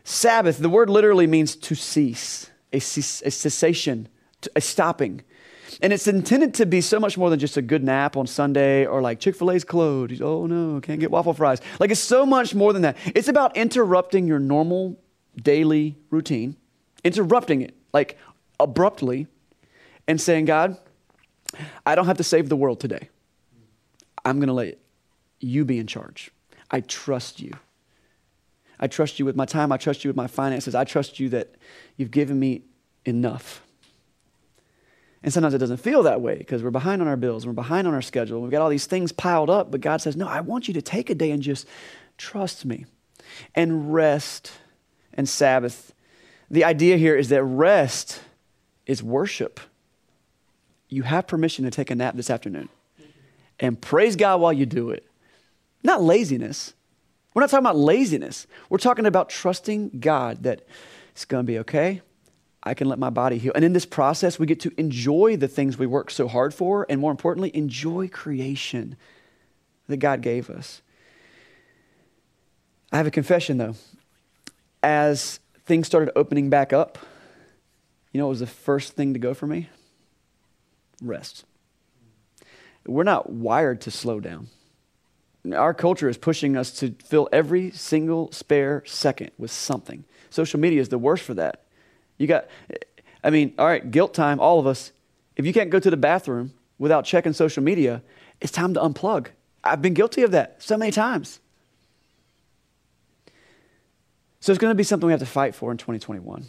Sabbath, 0.03 0.57
the 0.57 0.69
word 0.69 0.89
literally 0.89 1.27
means 1.27 1.55
to 1.55 1.75
cease, 1.75 2.49
a, 2.73 2.77
a 2.77 2.81
cessation, 2.81 4.07
a 4.55 4.61
stopping. 4.61 5.21
And 5.81 5.93
it's 5.93 6.07
intended 6.07 6.55
to 6.55 6.65
be 6.65 6.81
so 6.81 6.99
much 6.99 7.15
more 7.15 7.29
than 7.29 7.37
just 7.37 7.57
a 7.57 7.61
good 7.61 7.83
nap 7.83 8.17
on 8.17 8.25
Sunday 8.25 8.87
or 8.87 9.01
like 9.03 9.19
Chick 9.19 9.35
fil 9.35 9.51
A's 9.51 9.63
closed. 9.63 10.19
Oh 10.19 10.47
no, 10.47 10.81
can't 10.81 10.99
get 10.99 11.11
waffle 11.11 11.33
fries. 11.33 11.61
Like 11.79 11.91
it's 11.91 11.99
so 11.99 12.25
much 12.25 12.55
more 12.55 12.73
than 12.73 12.81
that. 12.81 12.97
It's 13.13 13.27
about 13.27 13.55
interrupting 13.55 14.27
your 14.27 14.39
normal 14.39 14.99
daily 15.37 15.95
routine, 16.09 16.55
interrupting 17.03 17.61
it 17.61 17.75
like 17.93 18.17
abruptly, 18.59 19.27
and 20.07 20.19
saying, 20.19 20.45
God, 20.45 20.75
I 21.85 21.93
don't 21.93 22.07
have 22.07 22.17
to 22.17 22.23
save 22.23 22.49
the 22.49 22.55
world 22.55 22.79
today. 22.79 23.09
I'm 24.25 24.39
going 24.39 24.47
to 24.47 24.53
let 24.53 24.78
you 25.39 25.65
be 25.65 25.79
in 25.79 25.87
charge. 25.87 26.31
I 26.71 26.81
trust 26.81 27.41
you. 27.41 27.53
I 28.79 28.87
trust 28.87 29.19
you 29.19 29.25
with 29.25 29.35
my 29.35 29.45
time. 29.45 29.71
I 29.71 29.77
trust 29.77 30.03
you 30.03 30.09
with 30.09 30.15
my 30.15 30.27
finances. 30.27 30.75
I 30.75 30.83
trust 30.83 31.19
you 31.19 31.29
that 31.29 31.55
you've 31.97 32.11
given 32.11 32.39
me 32.39 32.63
enough. 33.05 33.61
And 35.21 35.33
sometimes 35.33 35.53
it 35.53 35.57
doesn't 35.57 35.77
feel 35.77 36.03
that 36.03 36.21
way 36.21 36.37
because 36.37 36.63
we're 36.63 36.69
behind 36.69 37.01
on 37.01 37.07
our 37.07 37.17
bills, 37.17 37.45
we're 37.45 37.51
behind 37.51 37.87
on 37.87 37.93
our 37.93 38.01
schedule, 38.01 38.41
we've 38.41 38.51
got 38.51 38.61
all 38.61 38.69
these 38.69 38.85
things 38.85 39.11
piled 39.11 39.49
up. 39.49 39.69
But 39.69 39.81
God 39.81 40.01
says, 40.01 40.15
No, 40.15 40.27
I 40.27 40.39
want 40.39 40.67
you 40.67 40.73
to 40.75 40.81
take 40.81 41.09
a 41.09 41.15
day 41.15 41.31
and 41.31 41.43
just 41.43 41.67
trust 42.17 42.63
me 42.65 42.85
and 43.53 43.93
rest 43.93 44.53
and 45.13 45.27
Sabbath. 45.27 45.93
The 46.49 46.63
idea 46.63 46.97
here 46.97 47.17
is 47.17 47.29
that 47.29 47.43
rest 47.43 48.21
is 48.85 49.03
worship. 49.03 49.59
You 50.87 51.03
have 51.03 51.27
permission 51.27 51.65
to 51.65 51.71
take 51.71 51.91
a 51.91 51.95
nap 51.95 52.15
this 52.15 52.29
afternoon 52.29 52.69
and 53.59 53.79
praise 53.79 54.15
God 54.15 54.39
while 54.39 54.53
you 54.53 54.65
do 54.65 54.89
it. 54.89 55.05
Not 55.83 56.01
laziness. 56.01 56.73
We're 57.33 57.41
not 57.41 57.49
talking 57.49 57.65
about 57.65 57.77
laziness. 57.77 58.47
We're 58.69 58.79
talking 58.79 59.05
about 59.05 59.29
trusting 59.29 59.99
God 59.99 60.43
that 60.43 60.63
it's 61.11 61.25
going 61.25 61.45
to 61.45 61.47
be 61.47 61.59
okay. 61.59 62.01
I 62.61 62.73
can 62.73 62.89
let 62.89 62.99
my 62.99 63.09
body 63.09 63.37
heal. 63.37 63.53
And 63.55 63.63
in 63.63 63.73
this 63.73 63.85
process, 63.85 64.37
we 64.37 64.45
get 64.45 64.59
to 64.61 64.73
enjoy 64.77 65.37
the 65.37 65.47
things 65.47 65.77
we 65.77 65.87
work 65.87 66.11
so 66.11 66.27
hard 66.27 66.53
for, 66.53 66.85
and 66.89 66.99
more 66.99 67.11
importantly, 67.11 67.55
enjoy 67.55 68.09
creation 68.09 68.97
that 69.87 69.97
God 69.97 70.21
gave 70.21 70.49
us. 70.49 70.81
I 72.91 72.97
have 72.97 73.07
a 73.07 73.11
confession 73.11 73.57
though. 73.57 73.75
As 74.81 75.39
things 75.65 75.87
started 75.87 76.11
opening 76.15 76.49
back 76.49 76.73
up, 76.73 76.97
you 78.11 78.17
know 78.17 78.25
what 78.25 78.31
was 78.31 78.39
the 78.39 78.47
first 78.47 78.93
thing 78.93 79.13
to 79.13 79.19
go 79.19 79.33
for 79.33 79.47
me? 79.47 79.69
Rest. 81.01 81.45
We're 82.85 83.03
not 83.03 83.29
wired 83.31 83.81
to 83.81 83.91
slow 83.91 84.19
down 84.19 84.47
our 85.53 85.73
culture 85.73 86.09
is 86.09 86.17
pushing 86.17 86.57
us 86.57 86.71
to 86.79 86.95
fill 87.03 87.29
every 87.31 87.71
single 87.71 88.31
spare 88.31 88.83
second 88.85 89.31
with 89.37 89.51
something. 89.51 90.03
Social 90.29 90.59
media 90.59 90.81
is 90.81 90.89
the 90.89 90.97
worst 90.97 91.23
for 91.23 91.33
that. 91.35 91.63
You 92.17 92.27
got, 92.27 92.47
I 93.23 93.29
mean, 93.29 93.53
all 93.57 93.65
right, 93.65 93.89
guilt 93.89 94.13
time, 94.13 94.39
all 94.39 94.59
of 94.59 94.67
us. 94.67 94.91
If 95.35 95.45
you 95.45 95.53
can't 95.53 95.69
go 95.69 95.79
to 95.79 95.89
the 95.89 95.97
bathroom 95.97 96.53
without 96.77 97.05
checking 97.05 97.33
social 97.33 97.63
media, 97.63 98.01
it's 98.41 98.51
time 98.51 98.73
to 98.73 98.79
unplug. 98.81 99.27
I've 99.63 99.81
been 99.81 99.93
guilty 99.93 100.23
of 100.23 100.31
that 100.31 100.61
so 100.61 100.77
many 100.77 100.91
times. 100.91 101.39
So 104.41 104.51
it's 104.51 104.59
going 104.59 104.71
to 104.71 104.75
be 104.75 104.83
something 104.83 105.07
we 105.07 105.13
have 105.13 105.19
to 105.19 105.25
fight 105.25 105.55
for 105.55 105.71
in 105.71 105.77
2021. 105.77 106.45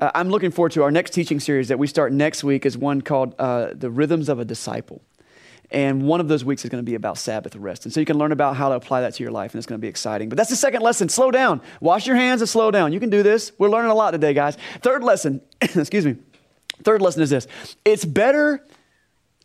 Uh, 0.00 0.10
I'm 0.14 0.30
looking 0.30 0.50
forward 0.50 0.72
to 0.72 0.82
our 0.82 0.90
next 0.90 1.12
teaching 1.12 1.40
series 1.40 1.68
that 1.68 1.78
we 1.78 1.86
start 1.86 2.12
next 2.12 2.42
week 2.42 2.64
is 2.64 2.76
one 2.76 3.02
called 3.02 3.34
uh, 3.38 3.70
The 3.74 3.90
Rhythms 3.90 4.28
of 4.28 4.38
a 4.38 4.44
Disciple. 4.44 5.02
And 5.72 6.02
one 6.02 6.20
of 6.20 6.26
those 6.26 6.44
weeks 6.44 6.64
is 6.64 6.70
going 6.70 6.84
to 6.84 6.88
be 6.90 6.96
about 6.96 7.16
Sabbath 7.16 7.54
rest. 7.54 7.84
And 7.84 7.94
so 7.94 8.00
you 8.00 8.06
can 8.06 8.18
learn 8.18 8.32
about 8.32 8.56
how 8.56 8.70
to 8.70 8.74
apply 8.74 9.02
that 9.02 9.14
to 9.14 9.22
your 9.22 9.30
life, 9.30 9.52
and 9.54 9.58
it's 9.58 9.66
going 9.66 9.80
to 9.80 9.82
be 9.82 9.88
exciting. 9.88 10.28
But 10.28 10.36
that's 10.36 10.50
the 10.50 10.56
second 10.56 10.82
lesson 10.82 11.08
slow 11.08 11.30
down. 11.30 11.60
Wash 11.80 12.06
your 12.06 12.16
hands 12.16 12.40
and 12.40 12.48
slow 12.48 12.70
down. 12.70 12.92
You 12.92 12.98
can 12.98 13.10
do 13.10 13.22
this. 13.22 13.52
We're 13.56 13.68
learning 13.68 13.92
a 13.92 13.94
lot 13.94 14.10
today, 14.10 14.34
guys. 14.34 14.58
Third 14.82 15.04
lesson, 15.04 15.40
excuse 15.60 16.04
me. 16.04 16.16
Third 16.82 17.02
lesson 17.02 17.22
is 17.22 17.30
this 17.30 17.46
it's 17.84 18.04
better 18.04 18.66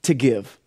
to 0.04 0.14
give. 0.14 0.58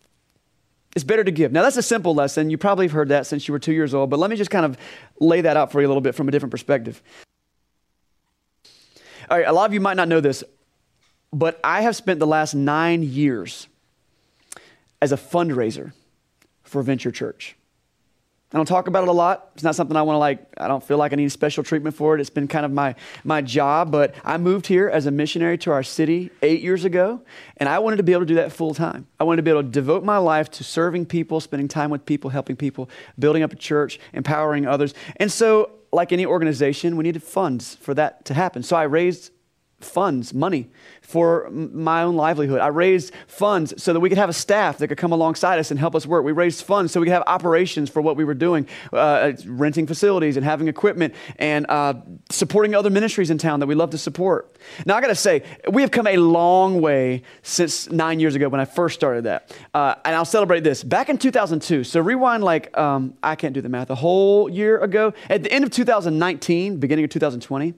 It's 0.94 1.05
better 1.05 1.23
to 1.23 1.31
give. 1.31 1.53
Now, 1.53 1.62
that's 1.62 1.77
a 1.77 1.83
simple 1.83 2.14
lesson. 2.14 2.51
You 2.51 2.59
probably 2.59 2.87
have 2.87 2.92
heard 2.92 3.11
that 3.11 3.27
since 3.27 3.47
you 3.47 3.53
were 3.53 3.59
two 3.59 3.73
years 3.73 3.94
old, 3.94 4.11
but 4.11 4.18
let 4.18 4.31
me 4.31 4.37
just 4.37 4.51
kind 4.51 4.64
of 4.64 4.77
lay 5.21 5.40
that 5.42 5.57
out 5.57 5.71
for 5.71 5.81
you 5.81 5.87
a 5.87 5.90
little 5.90 6.01
bit 6.01 6.14
from 6.14 6.29
a 6.29 6.31
different 6.31 6.51
perspective. 6.51 7.03
All 9.31 9.37
right, 9.37 9.47
a 9.47 9.53
lot 9.53 9.66
of 9.66 9.75
you 9.75 9.81
might 9.81 9.97
not 9.97 10.09
know 10.09 10.21
this, 10.21 10.42
but 11.33 11.61
I 11.62 11.83
have 11.83 11.94
spent 11.94 12.18
the 12.18 12.27
last 12.27 12.55
nine 12.55 13.03
years 13.03 13.68
as 15.00 15.12
a 15.12 15.16
fundraiser 15.16 15.92
for 16.62 16.82
Venture 16.82 17.11
Church. 17.11 17.56
I 18.50 18.56
don't 18.56 18.64
talk 18.64 18.88
about 18.88 19.02
it 19.02 19.11
a 19.11 19.12
lot. 19.12 19.50
It's 19.54 19.62
not 19.62 19.74
something 19.74 19.94
I 19.94 20.00
want 20.00 20.14
to 20.14 20.20
like, 20.20 20.38
I 20.56 20.68
don't 20.68 20.82
feel 20.82 20.96
like 20.96 21.12
I 21.12 21.16
need 21.16 21.30
special 21.30 21.62
treatment 21.62 21.94
for 21.94 22.14
it. 22.14 22.20
It's 22.20 22.30
been 22.30 22.48
kind 22.48 22.64
of 22.64 22.72
my, 22.72 22.94
my 23.22 23.42
job, 23.42 23.92
but 23.92 24.14
I 24.24 24.38
moved 24.38 24.66
here 24.66 24.88
as 24.88 25.04
a 25.04 25.11
missionary 25.11 25.58
to 25.58 25.70
our 25.70 25.82
city 25.82 26.30
eight 26.40 26.62
years 26.62 26.87
ago, 26.87 27.20
and 27.58 27.68
I 27.68 27.78
wanted 27.78 27.98
to 27.98 28.02
be 28.04 28.12
able 28.12 28.22
to 28.22 28.26
do 28.26 28.37
that 28.37 28.50
full 28.50 28.72
time. 28.72 29.06
I 29.20 29.24
wanted 29.24 29.37
to 29.37 29.42
be 29.42 29.50
able 29.50 29.64
to 29.64 29.68
devote 29.68 30.02
my 30.02 30.16
life 30.16 30.50
to 30.52 30.64
serving 30.64 31.06
people, 31.06 31.40
spending 31.40 31.68
time 31.68 31.90
with 31.90 32.06
people, 32.06 32.30
helping 32.30 32.56
people, 32.56 32.88
building 33.18 33.42
up 33.42 33.52
a 33.52 33.56
church, 33.56 34.00
empowering 34.14 34.66
others. 34.66 34.94
And 35.16 35.30
so, 35.30 35.72
like 35.92 36.12
any 36.12 36.24
organization, 36.24 36.96
we 36.96 37.04
needed 37.04 37.22
funds 37.22 37.74
for 37.74 37.92
that 37.94 38.24
to 38.26 38.34
happen. 38.34 38.62
So 38.62 38.76
I 38.76 38.84
raised 38.84 39.30
funds, 39.80 40.34
money 40.34 40.68
for 41.00 41.48
my 41.50 42.02
own 42.02 42.16
livelihood. 42.16 42.60
I 42.60 42.66
raised 42.66 43.14
funds 43.26 43.80
so 43.82 43.92
that 43.92 44.00
we 44.00 44.08
could 44.08 44.18
have 44.18 44.28
a 44.28 44.34
staff 44.34 44.78
that 44.78 44.88
could 44.88 44.98
come 44.98 45.12
alongside 45.12 45.58
us 45.58 45.70
and 45.70 45.78
help 45.78 45.94
us 45.94 46.04
work. 46.04 46.24
We 46.24 46.32
raised 46.32 46.64
funds 46.64 46.92
so 46.92 47.00
we 47.00 47.06
could 47.06 47.12
have 47.12 47.22
operations 47.26 47.88
for 47.88 48.02
what 48.02 48.16
we 48.16 48.24
were 48.24 48.34
doing, 48.34 48.66
uh, 48.92 49.32
renting 49.46 49.86
facilities 49.86 50.36
and 50.36 50.44
having 50.44 50.68
equipment 50.68 51.14
and 51.36 51.64
uh, 51.68 51.94
supporting 52.30 52.74
other 52.74 52.90
ministries 52.90 53.30
in 53.30 53.38
town 53.38 53.60
that 53.60 53.66
we 53.66 53.74
love 53.74 53.90
to 53.90 53.98
support. 53.98 54.56
Now, 54.84 54.96
I 54.96 55.00
got 55.00 55.08
to 55.08 55.14
say, 55.14 55.44
we 55.70 55.82
have 55.82 55.92
come 55.92 56.06
a 56.06 56.16
long 56.16 56.80
way 56.80 57.22
since 57.42 57.88
nine 57.90 58.20
years 58.20 58.34
ago 58.34 58.48
when 58.48 58.60
I 58.60 58.64
first 58.64 58.96
started 58.96 59.24
that. 59.24 59.56
Uh, 59.72 59.94
and 60.04 60.14
I'll 60.14 60.24
celebrate 60.24 60.64
this. 60.64 60.82
Back 60.82 61.08
in 61.08 61.18
2002, 61.18 61.84
so 61.84 62.00
rewind 62.00 62.42
like, 62.42 62.76
um, 62.76 63.14
I 63.22 63.36
can't 63.36 63.54
do 63.54 63.60
the 63.60 63.68
math, 63.68 63.90
a 63.90 63.94
whole 63.94 64.50
year 64.50 64.78
ago, 64.78 65.14
at 65.30 65.42
the 65.42 65.52
end 65.52 65.64
of 65.64 65.70
2019, 65.70 66.78
beginning 66.78 67.04
of 67.04 67.10
2020, 67.10 67.74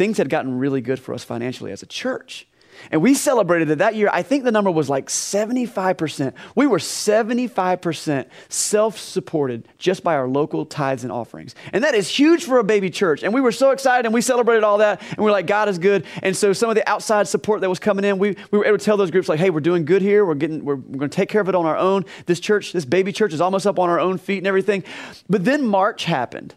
things 0.00 0.16
had 0.16 0.30
gotten 0.30 0.58
really 0.58 0.80
good 0.80 0.98
for 0.98 1.12
us 1.12 1.24
financially 1.24 1.70
as 1.70 1.82
a 1.82 1.86
church. 1.86 2.48
And 2.90 3.02
we 3.02 3.12
celebrated 3.12 3.68
that 3.68 3.76
that 3.80 3.94
year. 3.94 4.08
I 4.10 4.22
think 4.22 4.44
the 4.44 4.50
number 4.50 4.70
was 4.70 4.88
like 4.88 5.08
75%. 5.08 6.32
We 6.54 6.66
were 6.66 6.78
75% 6.78 8.26
self 8.48 8.98
supported 8.98 9.68
just 9.76 10.02
by 10.02 10.14
our 10.14 10.26
local 10.26 10.64
tithes 10.64 11.02
and 11.02 11.12
offerings. 11.12 11.54
And 11.74 11.84
that 11.84 11.94
is 11.94 12.08
huge 12.08 12.44
for 12.44 12.58
a 12.58 12.64
baby 12.64 12.88
church. 12.88 13.22
And 13.22 13.34
we 13.34 13.42
were 13.42 13.52
so 13.52 13.72
excited 13.72 14.06
and 14.06 14.14
we 14.14 14.22
celebrated 14.22 14.64
all 14.64 14.78
that. 14.78 15.02
And 15.02 15.18
we 15.18 15.26
are 15.26 15.32
like, 15.32 15.46
God 15.46 15.68
is 15.68 15.76
good. 15.76 16.06
And 16.22 16.34
so 16.34 16.54
some 16.54 16.70
of 16.70 16.76
the 16.76 16.88
outside 16.88 17.28
support 17.28 17.60
that 17.60 17.68
was 17.68 17.78
coming 17.78 18.06
in, 18.06 18.16
we, 18.16 18.36
we 18.50 18.58
were 18.58 18.64
able 18.64 18.78
to 18.78 18.84
tell 18.84 18.96
those 18.96 19.10
groups, 19.10 19.28
like, 19.28 19.38
hey, 19.38 19.50
we're 19.50 19.60
doing 19.60 19.84
good 19.84 20.00
here. 20.00 20.24
We're, 20.24 20.34
getting, 20.34 20.64
we're, 20.64 20.76
we're 20.76 20.96
going 20.96 21.10
to 21.10 21.14
take 21.14 21.28
care 21.28 21.42
of 21.42 21.50
it 21.50 21.54
on 21.54 21.66
our 21.66 21.76
own. 21.76 22.06
This 22.24 22.40
church, 22.40 22.72
this 22.72 22.86
baby 22.86 23.12
church 23.12 23.34
is 23.34 23.42
almost 23.42 23.66
up 23.66 23.78
on 23.78 23.90
our 23.90 24.00
own 24.00 24.16
feet 24.16 24.38
and 24.38 24.46
everything. 24.46 24.82
But 25.28 25.44
then 25.44 25.66
March 25.66 26.06
happened. 26.06 26.54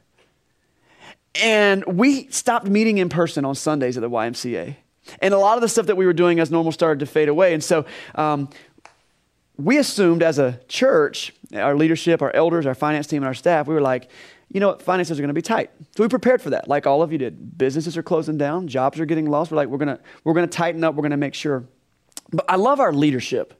And 1.41 1.83
we 1.85 2.27
stopped 2.27 2.67
meeting 2.67 2.99
in 2.99 3.09
person 3.09 3.45
on 3.45 3.55
Sundays 3.55 3.97
at 3.97 4.01
the 4.01 4.09
YMCA. 4.09 4.75
And 5.19 5.33
a 5.33 5.37
lot 5.37 5.57
of 5.57 5.61
the 5.61 5.69
stuff 5.69 5.87
that 5.87 5.97
we 5.97 6.05
were 6.05 6.13
doing 6.13 6.39
as 6.39 6.51
normal 6.51 6.71
started 6.71 6.99
to 6.99 7.05
fade 7.05 7.27
away. 7.27 7.53
And 7.53 7.63
so 7.63 7.85
um, 8.15 8.49
we 9.57 9.77
assumed 9.77 10.23
as 10.23 10.39
a 10.39 10.59
church, 10.67 11.33
our 11.53 11.75
leadership, 11.75 12.21
our 12.21 12.33
elders, 12.35 12.65
our 12.65 12.75
finance 12.75 13.07
team, 13.07 13.17
and 13.17 13.27
our 13.27 13.33
staff, 13.33 13.67
we 13.67 13.73
were 13.73 13.81
like, 13.81 14.09
you 14.49 14.59
know 14.59 14.67
what, 14.67 14.81
finances 14.81 15.17
are 15.17 15.21
going 15.21 15.29
to 15.29 15.33
be 15.33 15.41
tight. 15.41 15.71
So 15.95 16.03
we 16.03 16.07
prepared 16.07 16.41
for 16.41 16.51
that, 16.51 16.67
like 16.67 16.85
all 16.85 17.01
of 17.01 17.11
you 17.11 17.17
did. 17.17 17.57
Businesses 17.57 17.97
are 17.97 18.03
closing 18.03 18.37
down, 18.37 18.67
jobs 18.67 18.99
are 18.99 19.05
getting 19.05 19.25
lost. 19.25 19.51
We're 19.51 19.57
like, 19.57 19.67
we're 19.67 19.79
going 19.79 19.97
to 19.97 19.99
we're 20.23 20.33
going 20.33 20.47
to 20.47 20.55
tighten 20.55 20.83
up, 20.83 20.93
we're 20.95 21.01
going 21.01 21.11
to 21.11 21.17
make 21.17 21.33
sure. 21.33 21.65
But 22.31 22.45
I 22.47 22.55
love 22.55 22.79
our 22.79 22.93
leadership, 22.93 23.59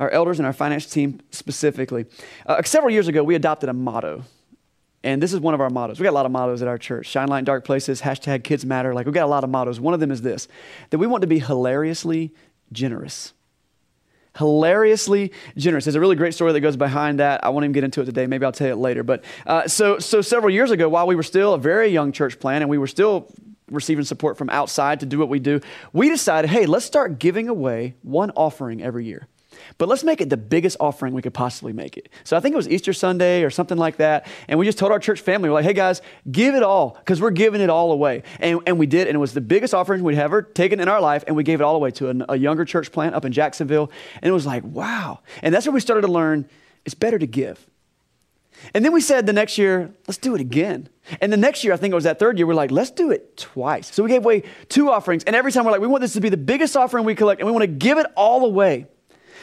our 0.00 0.10
elders 0.10 0.38
and 0.38 0.46
our 0.46 0.52
finance 0.52 0.86
team 0.86 1.20
specifically. 1.30 2.06
Uh, 2.46 2.62
several 2.62 2.90
years 2.90 3.06
ago, 3.06 3.22
we 3.22 3.34
adopted 3.34 3.68
a 3.68 3.74
motto. 3.74 4.24
And 5.04 5.22
this 5.22 5.34
is 5.34 5.38
one 5.38 5.52
of 5.52 5.60
our 5.60 5.68
mottos. 5.68 6.00
We 6.00 6.04
got 6.04 6.10
a 6.10 6.14
lot 6.14 6.24
of 6.24 6.32
mottos 6.32 6.62
at 6.62 6.66
our 6.66 6.78
church. 6.78 7.06
Shine 7.06 7.28
light 7.28 7.40
in 7.40 7.44
dark 7.44 7.64
places, 7.64 8.00
hashtag 8.00 8.42
kids 8.42 8.64
matter. 8.64 8.94
Like 8.94 9.04
we 9.04 9.12
got 9.12 9.26
a 9.26 9.28
lot 9.28 9.44
of 9.44 9.50
mottos. 9.50 9.78
One 9.78 9.92
of 9.92 10.00
them 10.00 10.10
is 10.10 10.22
this 10.22 10.48
that 10.90 10.98
we 10.98 11.06
want 11.06 11.20
to 11.20 11.26
be 11.26 11.38
hilariously 11.38 12.32
generous. 12.72 13.34
Hilariously 14.38 15.30
generous. 15.58 15.84
There's 15.84 15.94
a 15.94 16.00
really 16.00 16.16
great 16.16 16.32
story 16.32 16.52
that 16.54 16.60
goes 16.60 16.76
behind 16.76 17.20
that. 17.20 17.44
I 17.44 17.50
won't 17.50 17.64
even 17.64 17.72
get 17.72 17.84
into 17.84 18.00
it 18.00 18.06
today. 18.06 18.26
Maybe 18.26 18.46
I'll 18.46 18.50
tell 18.50 18.66
you 18.66 18.72
it 18.72 18.78
later. 18.78 19.02
But 19.02 19.24
uh, 19.46 19.68
so, 19.68 19.98
so 19.98 20.22
several 20.22 20.52
years 20.52 20.70
ago, 20.70 20.88
while 20.88 21.06
we 21.06 21.14
were 21.14 21.22
still 21.22 21.52
a 21.52 21.58
very 21.58 21.88
young 21.88 22.10
church 22.10 22.40
plan 22.40 22.62
and 22.62 22.70
we 22.70 22.78
were 22.78 22.88
still 22.88 23.30
receiving 23.70 24.04
support 24.04 24.38
from 24.38 24.48
outside 24.50 25.00
to 25.00 25.06
do 25.06 25.18
what 25.18 25.28
we 25.28 25.38
do, 25.38 25.60
we 25.92 26.08
decided, 26.08 26.50
hey, 26.50 26.64
let's 26.64 26.86
start 26.86 27.18
giving 27.18 27.48
away 27.48 27.94
one 28.02 28.30
offering 28.30 28.82
every 28.82 29.04
year. 29.04 29.28
But 29.76 29.88
let's 29.88 30.04
make 30.04 30.20
it 30.20 30.30
the 30.30 30.36
biggest 30.36 30.76
offering 30.78 31.14
we 31.14 31.22
could 31.22 31.34
possibly 31.34 31.72
make 31.72 31.96
it. 31.96 32.08
So 32.22 32.36
I 32.36 32.40
think 32.40 32.52
it 32.52 32.56
was 32.56 32.68
Easter 32.68 32.92
Sunday 32.92 33.42
or 33.42 33.50
something 33.50 33.76
like 33.76 33.96
that. 33.96 34.26
And 34.46 34.58
we 34.58 34.66
just 34.66 34.78
told 34.78 34.92
our 34.92 35.00
church 35.00 35.20
family, 35.20 35.48
we're 35.48 35.54
like, 35.54 35.64
hey 35.64 35.72
guys, 35.72 36.00
give 36.30 36.54
it 36.54 36.62
all 36.62 36.96
because 37.00 37.20
we're 37.20 37.30
giving 37.30 37.60
it 37.60 37.70
all 37.70 37.90
away. 37.90 38.22
And, 38.38 38.60
and 38.66 38.78
we 38.78 38.86
did. 38.86 39.08
And 39.08 39.16
it 39.16 39.18
was 39.18 39.34
the 39.34 39.40
biggest 39.40 39.74
offering 39.74 40.02
we'd 40.04 40.18
ever 40.18 40.42
taken 40.42 40.78
in 40.78 40.88
our 40.88 41.00
life. 41.00 41.24
And 41.26 41.34
we 41.34 41.42
gave 41.42 41.60
it 41.60 41.64
all 41.64 41.74
away 41.74 41.90
to 41.92 42.10
a, 42.10 42.34
a 42.34 42.36
younger 42.36 42.64
church 42.64 42.92
plant 42.92 43.14
up 43.14 43.24
in 43.24 43.32
Jacksonville. 43.32 43.90
And 44.22 44.28
it 44.28 44.32
was 44.32 44.46
like, 44.46 44.62
wow. 44.62 45.20
And 45.42 45.52
that's 45.52 45.66
where 45.66 45.74
we 45.74 45.80
started 45.80 46.02
to 46.02 46.12
learn 46.12 46.48
it's 46.84 46.94
better 46.94 47.18
to 47.18 47.26
give. 47.26 47.66
And 48.72 48.84
then 48.84 48.92
we 48.92 49.00
said 49.00 49.26
the 49.26 49.32
next 49.32 49.58
year, 49.58 49.92
let's 50.06 50.18
do 50.18 50.34
it 50.34 50.40
again. 50.40 50.88
And 51.20 51.32
the 51.32 51.36
next 51.36 51.64
year, 51.64 51.72
I 51.72 51.76
think 51.76 51.92
it 51.92 51.94
was 51.94 52.04
that 52.04 52.18
third 52.18 52.38
year, 52.38 52.46
we're 52.46 52.54
like, 52.54 52.70
let's 52.70 52.90
do 52.90 53.10
it 53.10 53.36
twice. 53.36 53.92
So 53.92 54.02
we 54.02 54.08
gave 54.08 54.24
away 54.24 54.44
two 54.68 54.90
offerings. 54.90 55.24
And 55.24 55.34
every 55.34 55.50
time 55.50 55.64
we're 55.64 55.72
like, 55.72 55.80
we 55.80 55.86
want 55.86 56.02
this 56.02 56.12
to 56.14 56.20
be 56.20 56.28
the 56.28 56.36
biggest 56.36 56.76
offering 56.76 57.04
we 57.04 57.14
collect, 57.14 57.40
and 57.40 57.46
we 57.46 57.52
want 57.52 57.62
to 57.62 57.66
give 57.66 57.98
it 57.98 58.06
all 58.16 58.44
away 58.44 58.86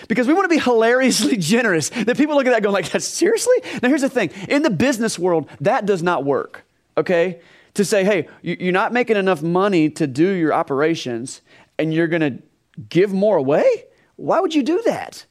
because 0.07 0.27
we 0.27 0.33
want 0.33 0.45
to 0.45 0.55
be 0.55 0.61
hilariously 0.61 1.37
generous. 1.37 1.89
That 1.89 2.17
people 2.17 2.35
look 2.35 2.45
at 2.45 2.51
that 2.51 2.63
going 2.63 2.73
like, 2.73 2.89
that 2.91 3.01
seriously? 3.01 3.55
Now 3.81 3.89
here's 3.89 4.01
the 4.01 4.09
thing. 4.09 4.31
In 4.49 4.61
the 4.63 4.69
business 4.69 5.17
world, 5.17 5.49
that 5.61 5.85
does 5.85 6.03
not 6.03 6.23
work, 6.23 6.65
okay? 6.97 7.41
To 7.75 7.85
say, 7.85 8.03
hey, 8.03 8.27
you're 8.41 8.73
not 8.73 8.93
making 8.93 9.17
enough 9.17 9.41
money 9.41 9.89
to 9.91 10.07
do 10.07 10.29
your 10.29 10.53
operations 10.53 11.41
and 11.77 11.93
you're 11.93 12.07
going 12.07 12.21
to 12.21 12.43
give 12.89 13.13
more 13.13 13.37
away? 13.37 13.85
Why 14.15 14.39
would 14.39 14.53
you 14.53 14.63
do 14.63 14.81
that? 14.83 15.25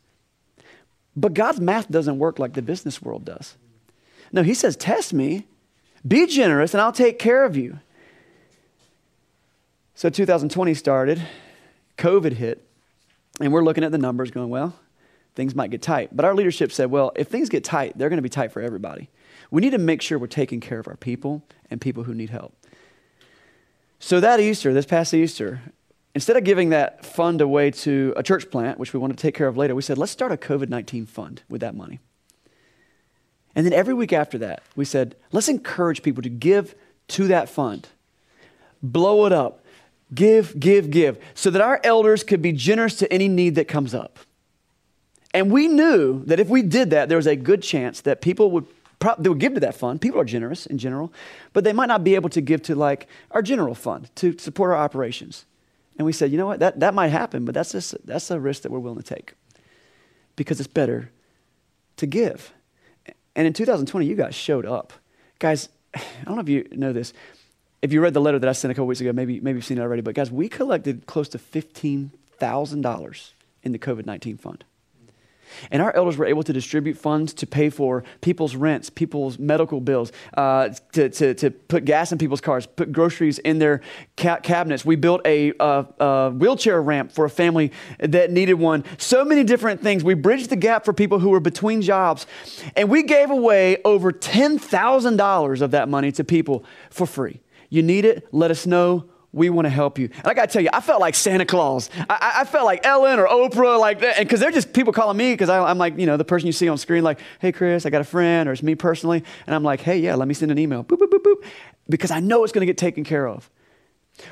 But 1.17 1.35
God's 1.35 1.61
math 1.61 1.91
doesn't 1.91 2.19
work 2.19 2.39
like 2.39 2.55
the 2.55 2.63
business 2.63 3.03
world 3.03 3.25
does. 3.25 3.57
No, 4.33 4.43
he 4.43 4.55
says, 4.55 4.77
test 4.77 5.13
me, 5.13 5.47
be 6.07 6.27
generous, 6.27 6.73
and 6.73 6.81
I'll 6.81 6.93
take 6.93 7.19
care 7.19 7.45
of 7.45 7.57
you. 7.57 7.81
So 9.95 10.09
2020 10.09 10.73
started, 10.75 11.23
COVID 11.99 12.33
hit, 12.33 12.67
and 13.41 13.53
we're 13.53 13.65
looking 13.65 13.85
at 13.85 13.93
the 13.93 13.99
numbers 13.99 14.31
going, 14.31 14.49
well, 14.49 14.75
things 15.35 15.55
might 15.55 15.71
get 15.71 15.83
tight. 15.83 16.15
But 16.15 16.25
our 16.25 16.35
leadership 16.35 16.73
said, 16.73 16.91
well, 16.91 17.13
if 17.17 17.29
things 17.29 17.49
get 17.49 17.65
tight, 17.65 17.97
they're 17.97 18.09
going 18.09 18.19
to 18.19 18.23
be 18.23 18.29
tight 18.29 18.53
for 18.53 18.61
everybody. 18.61 19.09
We 19.51 19.61
need 19.61 19.71
to 19.71 19.79
make 19.79 20.03
sure 20.03 20.19
we're 20.19 20.27
taking 20.27 20.61
care 20.61 20.79
of 20.79 20.87
our 20.87 20.97
people 20.97 21.43
and 21.71 21.81
people 21.81 22.05
who 22.05 22.15
need 22.15 22.31
help. 22.31 22.55
So 23.99 24.21
that 24.21 24.41
Easter, 24.41 24.73
this 24.73 24.87
past 24.87 25.13
Easter, 25.13 25.61
instead 26.15 26.37
of 26.37 26.45
giving 26.45 26.71
that 26.71 27.05
fund 27.05 27.41
away 27.41 27.71
to 27.71 28.15
a 28.17 28.23
church 28.23 28.51
plant, 28.51 28.79
which 28.79 28.93
we 28.93 29.01
want 29.01 29.17
to 29.17 29.21
take 29.21 29.35
care 29.35 29.49
of 29.49 29.57
later, 29.57 29.75
we 29.75 29.83
said, 29.83 29.99
let's 29.99 30.13
start 30.13 30.33
a 30.33 30.37
COVID 30.37 30.69
19 30.69 31.07
fund 31.07 31.43
with 31.49 31.61
that 31.61 31.75
money. 31.75 32.01
And 33.55 33.67
then 33.67 33.73
every 33.73 33.95
week 33.95 34.13
after 34.13 34.39
that, 34.39 34.63
we 34.77 34.85
said, 34.85 35.17
let's 35.33 35.49
encourage 35.49 36.03
people 36.03 36.23
to 36.23 36.29
give 36.29 36.75
to 37.09 37.27
that 37.29 37.49
fund, 37.49 37.89
blow 38.83 39.27
it 39.27 39.33
up, 39.33 39.60
Give, 40.15 40.59
give, 40.59 40.91
give, 40.91 41.19
so 41.35 41.51
that 41.51 41.63
our 41.63 41.81
elders 41.85 42.25
could 42.25 42.43
be 42.43 42.53
generous 42.53 42.97
to 42.97 43.13
any 43.13 43.29
need 43.29 43.55
that 43.55 43.69
comes 43.69 43.95
up. 43.95 44.19
And 45.33 45.53
we 45.53 45.69
knew 45.69 46.25
that 46.25 46.41
if 46.41 46.49
we 46.49 46.63
did 46.63 46.91
that, 46.91 47.09
there 47.09 47.17
was 47.17 47.29
a 47.29 47.37
good 47.37 47.63
chance 47.63 48.01
that 48.01 48.21
people 48.21 48.51
would, 48.51 48.67
pro- 48.99 49.15
they 49.17 49.29
would 49.29 49.39
give 49.39 49.55
to 49.55 49.61
that 49.61 49.77
fund. 49.77 50.01
People 50.01 50.21
are 50.21 50.25
generous 50.25 50.67
in 50.67 50.79
general, 50.79 51.13
but 51.53 51.63
they 51.63 51.73
might 51.73 51.87
not 51.87 52.03
be 52.03 52.17
able 52.17 52.29
to 52.31 52.41
give 52.41 52.63
to 52.63 52.75
like 52.75 53.07
our 53.31 53.43
general 53.43 53.75
fund 53.75 54.11
to 54.17 54.37
support 54.39 54.73
our 54.73 54.77
operations. 54.77 55.45
And 55.97 56.07
we 56.07 56.13
said, 56.13 56.33
you 56.33 56.39
know 56.39 56.47
what, 56.47 56.59
that, 56.61 56.81
that 56.81 56.95
might 56.95 57.09
happen, 57.09 57.45
but 57.45 57.55
that's, 57.55 57.73
just, 57.73 57.95
that's 58.05 58.31
a 58.31 58.41
risk 58.41 58.63
that 58.63 58.73
we're 58.73 58.79
willing 58.81 59.01
to 59.01 59.15
take 59.15 59.35
because 60.35 60.59
it's 60.59 60.67
better 60.67 61.11
to 61.99 62.07
give. 62.07 62.53
And 63.37 63.47
in 63.47 63.53
2020, 63.53 64.07
you 64.07 64.17
guys 64.17 64.35
showed 64.35 64.67
up. 64.67 64.93
Guys, 65.39 65.69
I 65.95 66.01
don't 66.25 66.35
know 66.35 66.41
if 66.41 66.49
you 66.49 66.67
know 66.73 66.93
this 66.93 67.13
if 67.83 67.93
you 67.93 68.01
read 68.01 68.15
the 68.15 68.21
letter 68.21 68.39
that 68.39 68.49
I 68.49 68.53
sent 68.53 68.71
a 68.71 68.75
couple 68.75 68.87
weeks 68.87 69.01
ago, 69.01 69.13
maybe, 69.13 69.41
maybe 69.41 69.59
you've 69.59 69.65
seen 69.65 69.79
it 69.79 69.83
already. 69.83 70.03
But 70.03 70.15
guys, 70.15 70.31
we 70.31 70.49
collected 70.49 71.07
close 71.07 71.29
to 71.31 71.39
$15,000 71.39 73.33
in 73.63 73.73
the 73.73 73.79
COVID 73.79 74.07
19 74.07 74.37
fund. 74.37 74.65
And 75.71 75.83
our 75.83 75.95
elders 75.95 76.17
were 76.17 76.27
able 76.27 76.43
to 76.45 76.53
distribute 76.53 76.97
funds 76.97 77.35
to 77.35 77.47
pay 77.47 77.71
for 77.71 78.05
people's 78.21 78.55
rents, 78.55 78.91
people's 78.91 79.39
medical 79.39 79.81
bills, 79.81 80.13
uh, 80.37 80.71
to, 80.93 81.09
to, 81.09 81.35
to 81.35 81.51
put 81.51 81.85
gas 81.85 82.13
in 82.13 82.19
people's 82.19 82.41
cars, 82.41 82.67
put 82.67 82.93
groceries 82.93 83.39
in 83.41 83.59
their 83.59 83.81
ca- 84.17 84.39
cabinets. 84.39 84.85
We 84.85 84.97
built 84.97 85.23
a, 85.25 85.53
a, 85.59 85.87
a, 85.99 86.31
wheelchair 86.31 86.81
ramp 86.81 87.13
for 87.13 87.25
a 87.25 87.31
family 87.31 87.73
that 87.99 88.31
needed 88.31 88.55
one. 88.55 88.85
So 88.99 89.25
many 89.25 89.45
different 89.45 89.83
things. 89.83 90.05
We 90.05 90.15
bridged 90.15 90.51
the 90.51 90.57
gap 90.57 90.85
for 90.85 90.93
people 90.93 91.19
who 91.19 91.31
were 91.31 91.41
between 91.41 91.83
jobs. 91.83 92.27
And 92.77 92.89
we 92.89 93.03
gave 93.03 93.31
away 93.31 93.79
over 93.85 94.13
$10,000 94.13 95.61
of 95.61 95.71
that 95.73 95.89
money 95.89 96.13
to 96.13 96.25
people 96.25 96.65
for 96.91 97.07
free. 97.07 97.41
You 97.71 97.83
need 97.83 98.05
it? 98.05 98.29
Let 98.33 98.51
us 98.51 98.67
know. 98.67 99.07
We 99.33 99.49
want 99.49 99.67
to 99.67 99.71
help 99.71 99.97
you. 99.97 100.11
And 100.13 100.27
I 100.27 100.35
got 100.35 100.49
to 100.49 100.53
tell 100.53 100.61
you, 100.61 100.71
I 100.73 100.81
felt 100.81 101.01
like 101.01 101.15
Santa 101.15 101.47
Claus. 101.47 101.89
I, 102.11 102.41
I 102.41 102.45
felt 102.45 102.65
like 102.65 102.85
Ellen 102.85 103.21
or 103.21 103.29
Oprah, 103.29 103.79
like 103.79 104.01
that. 104.01 104.19
And 104.19 104.27
because 104.27 104.41
they're 104.41 104.51
just 104.51 104.73
people 104.73 104.93
calling 104.93 105.17
me 105.17 105.33
because 105.33 105.49
I'm 105.49 105.79
like, 105.79 105.97
you 105.97 106.07
know, 106.07 106.17
the 106.17 106.25
person 106.25 106.47
you 106.47 106.53
see 106.53 106.69
on 106.69 106.77
screen, 106.79 107.05
like, 107.05 107.21
hey, 107.39 107.53
Chris, 107.53 107.87
I 107.87 107.91
got 107.91 108.01
a 108.01 108.05
friend, 108.05 108.49
or 108.49 108.53
it's 108.53 108.63
me 108.63 108.75
personally. 108.75 109.23
And 109.47 109.55
I'm 109.55 109.63
like, 109.63 109.83
hey, 109.83 109.99
yeah, 109.99 110.17
let 110.17 110.27
me 110.27 110.35
send 110.35 110.51
an 110.51 110.59
email. 110.59 110.83
Boop, 110.83 110.99
boop, 110.99 111.11
boop, 111.11 111.23
boop. 111.23 111.45
Because 111.89 112.11
I 112.11 112.19
know 112.19 112.43
it's 112.43 112.53
going 112.53 112.63
to 112.63 112.67
get 112.67 112.77
taken 112.77 113.05
care 113.05 113.29
of. 113.29 113.49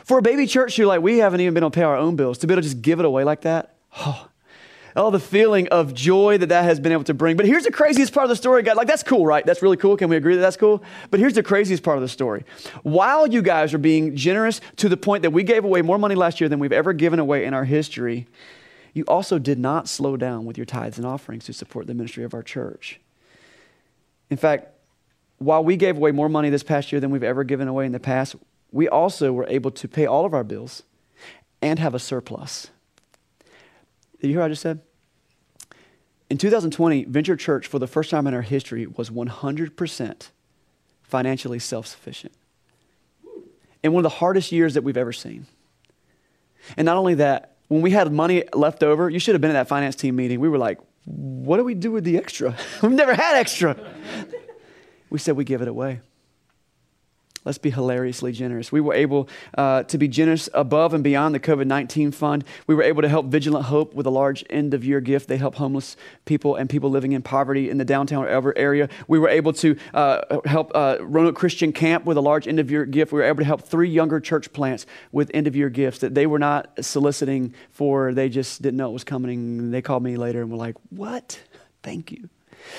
For 0.05 0.18
a 0.18 0.22
baby 0.22 0.46
church, 0.48 0.77
you're 0.77 0.88
like, 0.88 1.01
we 1.01 1.18
haven't 1.18 1.40
even 1.40 1.55
been 1.55 1.62
able 1.62 1.70
to 1.70 1.77
pay 1.77 1.85
our 1.85 1.96
own 1.96 2.16
bills. 2.16 2.38
To 2.38 2.48
be 2.48 2.55
able 2.55 2.62
to 2.62 2.68
just 2.68 2.83
give 2.83 2.98
it 2.98 3.05
away 3.05 3.22
like 3.22 3.42
that, 3.42 3.77
oh, 3.98 4.29
oh, 4.99 5.11
the 5.11 5.21
feeling 5.21 5.69
of 5.69 5.95
joy 5.95 6.37
that 6.39 6.49
that 6.49 6.65
has 6.65 6.81
been 6.81 6.91
able 6.93 7.05
to 7.05 7.15
bring. 7.15 7.37
But 7.37 7.47
here's 7.47 7.65
the 7.65 7.71
craziest 7.71 8.13
part 8.13 8.25
of 8.25 8.31
the 8.31 8.37
story, 8.37 8.63
guys. 8.65 8.77
Like, 8.77 8.89
that's 8.89 9.05
cool, 9.05 9.25
right? 9.25 9.47
That's 9.47 9.63
really 9.63 9.77
cool. 9.77 9.97
Can 9.97 10.11
we 10.11 10.17
agree 10.17 10.35
that 10.35 10.41
that's 10.41 10.57
cool? 10.57 10.83
But 11.11 11.21
here's 11.21 11.35
the 11.35 11.43
craziest 11.43 11.85
part 11.85 11.97
of 11.97 12.03
the 12.03 12.09
story. 12.09 12.45
While 12.83 13.29
you 13.29 13.41
guys 13.41 13.73
are 13.73 13.79
being 13.79 14.17
generous 14.17 14.61
to 14.77 14.89
the 14.89 14.97
point 14.97 15.23
that 15.23 15.31
we 15.31 15.45
gave 15.45 15.65
away 15.65 15.83
more 15.83 15.99
money 15.99 16.17
last 16.17 16.41
year 16.41 16.49
than 16.49 16.59
we've 16.59 16.73
ever 16.73 16.93
given 16.93 17.21
away 17.21 17.45
in 17.45 17.55
our 17.55 17.65
history, 17.65 18.27
you 18.93 19.05
also 19.07 19.39
did 19.39 19.59
not 19.59 19.89
slow 19.89 20.17
down 20.17 20.45
with 20.45 20.59
your 20.59 20.67
tithes 20.67 20.99
and 20.99 21.07
offerings 21.07 21.45
to 21.45 21.53
support 21.53 21.87
the 21.87 21.95
ministry 21.95 22.25
of 22.25 22.35
our 22.35 22.43
church. 22.43 23.01
In 24.31 24.37
fact, 24.37 24.67
while 25.39 25.63
we 25.63 25.77
gave 25.77 25.97
away 25.97 26.11
more 26.11 26.29
money 26.29 26.51
this 26.51 26.65
past 26.65 26.91
year 26.91 27.01
than 27.01 27.11
we've 27.11 27.23
ever 27.23 27.45
given 27.45 27.69
away 27.69 27.87
in 27.87 27.93
the 27.93 28.01
past, 28.01 28.35
we 28.73 28.89
also 28.89 29.33
were 29.33 29.47
able 29.49 29.71
to 29.71 29.87
pay 29.87 30.07
all 30.07 30.25
of 30.27 30.35
our 30.35 30.43
bills 30.43 30.83
and 31.63 31.79
have 31.79 31.95
a 31.95 32.01
surplus. 32.01 32.71
Did 34.21 34.29
you 34.29 34.35
hear 34.35 34.41
what 34.41 34.47
I 34.47 34.49
just 34.49 34.63
said? 34.63 34.81
In 36.31 36.37
2020, 36.37 37.05
Venture 37.05 37.37
Church, 37.37 37.67
for 37.67 37.79
the 37.79 37.87
first 37.87 38.11
time 38.11 38.27
in 38.27 38.35
our 38.35 38.43
history, 38.43 38.87
was 38.87 39.11
100% 39.11 40.29
financially 41.03 41.59
self 41.59 41.87
sufficient. 41.87 42.33
In 43.83 43.93
one 43.93 44.05
of 44.05 44.11
the 44.11 44.17
hardest 44.19 44.53
years 44.53 44.75
that 44.75 44.83
we've 44.83 44.97
ever 44.97 45.12
seen. 45.12 45.47
And 46.77 46.85
not 46.85 46.97
only 46.97 47.14
that, 47.14 47.57
when 47.69 47.81
we 47.81 47.93
had 47.93 48.12
money 48.12 48.45
left 48.53 48.83
over, 48.83 49.09
you 49.09 49.19
should 49.19 49.35
have 49.35 49.41
been 49.41 49.51
at 49.51 49.55
that 49.55 49.69
finance 49.69 49.95
team 49.97 50.17
meeting. 50.17 50.41
We 50.41 50.49
were 50.49 50.59
like, 50.59 50.79
what 51.05 51.57
do 51.57 51.64
we 51.64 51.75
do 51.75 51.91
with 51.91 52.05
the 52.05 52.19
extra? 52.19 52.55
We've 52.83 52.93
never 52.93 53.14
had 53.14 53.37
extra. 53.37 53.77
we 55.09 55.19
said 55.19 55.37
we 55.37 55.45
give 55.45 55.62
it 55.62 55.69
away. 55.69 56.01
Let's 57.49 57.57
be 57.57 57.71
hilariously 57.71 58.33
generous. 58.33 58.71
We 58.71 58.83
were 58.83 58.93
able 58.93 59.27
uh, 59.57 59.85
to 59.85 59.97
be 59.97 60.07
generous 60.07 60.51
above 60.53 60.93
and 60.93 61.03
beyond 61.03 61.35
the 61.35 61.41
COVID 61.41 61.67
19 61.67 62.13
fund. 62.13 62.45
We 62.67 62.75
were 62.75 62.83
able 62.83 63.01
to 63.01 63.09
help 63.09 63.25
Vigilant 63.29 63.65
Hope 63.65 63.95
with 63.95 64.05
a 64.05 64.11
large 64.11 64.45
end 64.51 64.75
of 64.75 64.85
year 64.85 65.01
gift. 65.01 65.29
They 65.29 65.39
help 65.39 65.55
homeless 65.55 65.97
people 66.27 66.57
and 66.57 66.69
people 66.69 66.91
living 66.91 67.13
in 67.13 67.23
poverty 67.23 67.71
in 67.71 67.79
the 67.79 67.87
downtown 67.87 68.29
area. 68.29 68.91
We 69.07 69.19
were 69.19 69.31
able 69.31 69.55
to 69.55 69.79
uh, 69.95 70.41
help 70.45 70.73
uh, 70.75 70.99
Roanoke 71.01 71.37
Christian 71.37 71.73
Camp 71.73 72.05
with 72.05 72.19
a 72.19 72.21
large 72.21 72.47
end 72.47 72.61
of 72.61 72.71
year 72.71 72.85
gift. 72.85 73.13
We 73.13 73.21
were 73.21 73.25
able 73.25 73.39
to 73.39 73.47
help 73.47 73.63
three 73.63 73.89
younger 73.89 74.21
church 74.21 74.53
plants 74.53 74.85
with 75.11 75.31
end 75.33 75.47
of 75.47 75.57
year 75.57 75.71
gifts 75.71 76.01
that 76.01 76.15
they 76.15 76.27
were 76.27 76.39
not 76.39 76.85
soliciting 76.85 77.55
for. 77.71 78.13
They 78.13 78.29
just 78.29 78.61
didn't 78.61 78.77
know 78.77 78.91
it 78.91 78.93
was 78.93 79.05
coming. 79.05 79.71
They 79.71 79.81
called 79.81 80.03
me 80.03 80.19
later 80.19 80.43
and 80.43 80.51
were 80.51 80.59
like, 80.59 80.77
What? 80.91 81.41
Thank 81.83 82.13
you. 82.13 82.29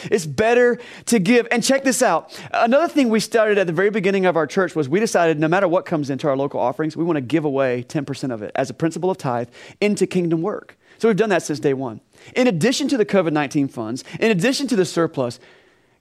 It's 0.05 0.25
better 0.25 0.79
to 1.05 1.19
give. 1.19 1.47
And 1.51 1.63
check 1.63 1.83
this 1.83 2.01
out. 2.01 2.39
Another 2.53 2.87
thing 2.87 3.09
we 3.09 3.19
started 3.19 3.57
at 3.57 3.67
the 3.67 3.73
very 3.73 3.89
beginning 3.89 4.25
of 4.25 4.37
our 4.37 4.47
church 4.47 4.75
was 4.75 4.89
we 4.89 4.99
decided 4.99 5.39
no 5.39 5.47
matter 5.47 5.67
what 5.67 5.85
comes 5.85 6.09
into 6.09 6.27
our 6.27 6.37
local 6.37 6.59
offerings, 6.59 6.97
we 6.97 7.03
want 7.03 7.17
to 7.17 7.21
give 7.21 7.45
away 7.45 7.85
10% 7.87 8.33
of 8.33 8.41
it 8.41 8.51
as 8.55 8.69
a 8.69 8.73
principle 8.73 9.11
of 9.11 9.17
tithe 9.17 9.49
into 9.81 10.07
kingdom 10.07 10.41
work. 10.41 10.77
So 10.97 11.07
we've 11.07 11.17
done 11.17 11.29
that 11.29 11.43
since 11.43 11.59
day 11.59 11.73
one. 11.73 12.01
In 12.35 12.47
addition 12.47 12.87
to 12.89 12.97
the 12.97 13.05
COVID 13.05 13.31
19 13.31 13.69
funds, 13.69 14.03
in 14.19 14.31
addition 14.31 14.67
to 14.67 14.75
the 14.75 14.85
surplus, 14.85 15.39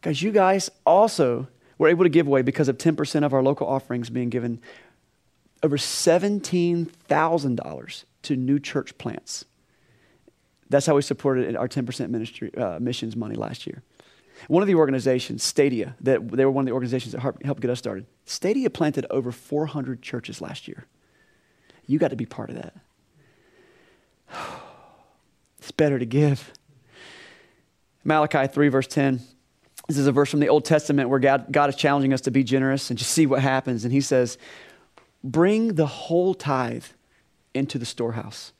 guys, 0.02 0.22
you 0.22 0.32
guys 0.32 0.70
also 0.84 1.46
were 1.78 1.88
able 1.88 2.04
to 2.04 2.10
give 2.10 2.26
away 2.26 2.42
because 2.42 2.68
of 2.68 2.76
10% 2.78 3.24
of 3.24 3.32
our 3.32 3.42
local 3.42 3.66
offerings 3.66 4.10
being 4.10 4.28
given 4.28 4.60
over 5.62 5.76
$17,000 5.76 8.04
to 8.22 8.36
new 8.36 8.58
church 8.58 8.98
plants. 8.98 9.44
That's 10.70 10.86
how 10.86 10.94
we 10.94 11.02
supported 11.02 11.56
our 11.56 11.68
10% 11.68 12.10
ministry 12.10 12.54
uh, 12.54 12.78
missions 12.78 13.16
money 13.16 13.34
last 13.34 13.66
year. 13.66 13.82
One 14.46 14.62
of 14.62 14.66
the 14.66 14.76
organizations, 14.76 15.42
Stadia, 15.42 15.96
that 16.00 16.30
they 16.30 16.44
were 16.44 16.50
one 16.50 16.62
of 16.62 16.66
the 16.66 16.72
organizations 16.72 17.12
that 17.12 17.20
helped 17.44 17.60
get 17.60 17.70
us 17.70 17.78
started. 17.78 18.06
Stadia 18.24 18.70
planted 18.70 19.06
over 19.10 19.32
400 19.32 20.00
churches 20.00 20.40
last 20.40 20.68
year. 20.68 20.86
You 21.86 21.98
got 21.98 22.08
to 22.08 22.16
be 22.16 22.26
part 22.26 22.50
of 22.50 22.56
that. 22.56 22.74
It's 25.60 25.72
better 25.72 25.98
to 25.98 26.06
give. 26.06 26.52
Malachi 28.04 28.46
3, 28.46 28.68
verse 28.68 28.86
10. 28.86 29.20
This 29.88 29.98
is 29.98 30.06
a 30.06 30.12
verse 30.12 30.30
from 30.30 30.40
the 30.40 30.48
Old 30.48 30.64
Testament 30.64 31.10
where 31.10 31.18
God, 31.18 31.46
God 31.50 31.68
is 31.68 31.74
challenging 31.76 32.12
us 32.12 32.20
to 32.22 32.30
be 32.30 32.44
generous 32.44 32.90
and 32.90 32.98
just 32.98 33.10
see 33.10 33.26
what 33.26 33.40
happens. 33.40 33.84
And 33.84 33.92
he 33.92 34.00
says, 34.00 34.38
Bring 35.24 35.74
the 35.74 35.86
whole 35.86 36.32
tithe 36.32 36.84
into 37.54 37.76
the 37.76 37.84
storehouse 37.84 38.52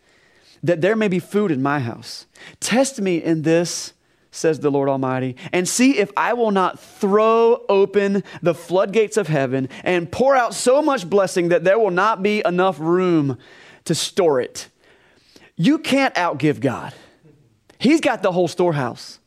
that 0.62 0.81
there 0.81 0.97
may 0.97 1.09
be 1.09 1.18
food 1.18 1.51
in 1.51 1.62
my 1.62 1.81
house. 1.81 2.27
Test 2.61 3.01
me 3.01 3.23
in 3.23 3.42
this, 3.42 3.92
says 4.31 4.61
the 4.61 4.71
Lord 4.71 4.88
Almighty, 4.88 5.37
and 5.53 5.68
see 5.68 5.99
if 5.99 6.11
I 6.16 6.33
will 6.33 6.51
not 6.51 6.79
throw 6.79 7.64
open 7.68 8.23
the 8.42 8.55
floodgates 8.55 9.16
of 9.16 9.29
heaven 9.29 9.68
and 9.85 10.11
pour 10.11 10.37
out 10.37 10.55
so 10.55 10.83
much 10.83 11.09
blessing 11.09 11.49
that 11.49 11.64
there 11.64 11.79
will 11.79 11.90
not 11.90 12.23
be 12.23 12.42
enough 12.44 12.79
room 12.79 13.38
to 13.85 13.94
store 13.94 14.40
it. 14.40 14.68
You 15.57 15.79
can't 15.79 16.14
outgive 16.14 16.61
God. 16.61 16.94
He's 17.79 18.01
got 18.01 18.23
the 18.23 18.33
whole 18.33 18.49
storehouse. 18.49 19.18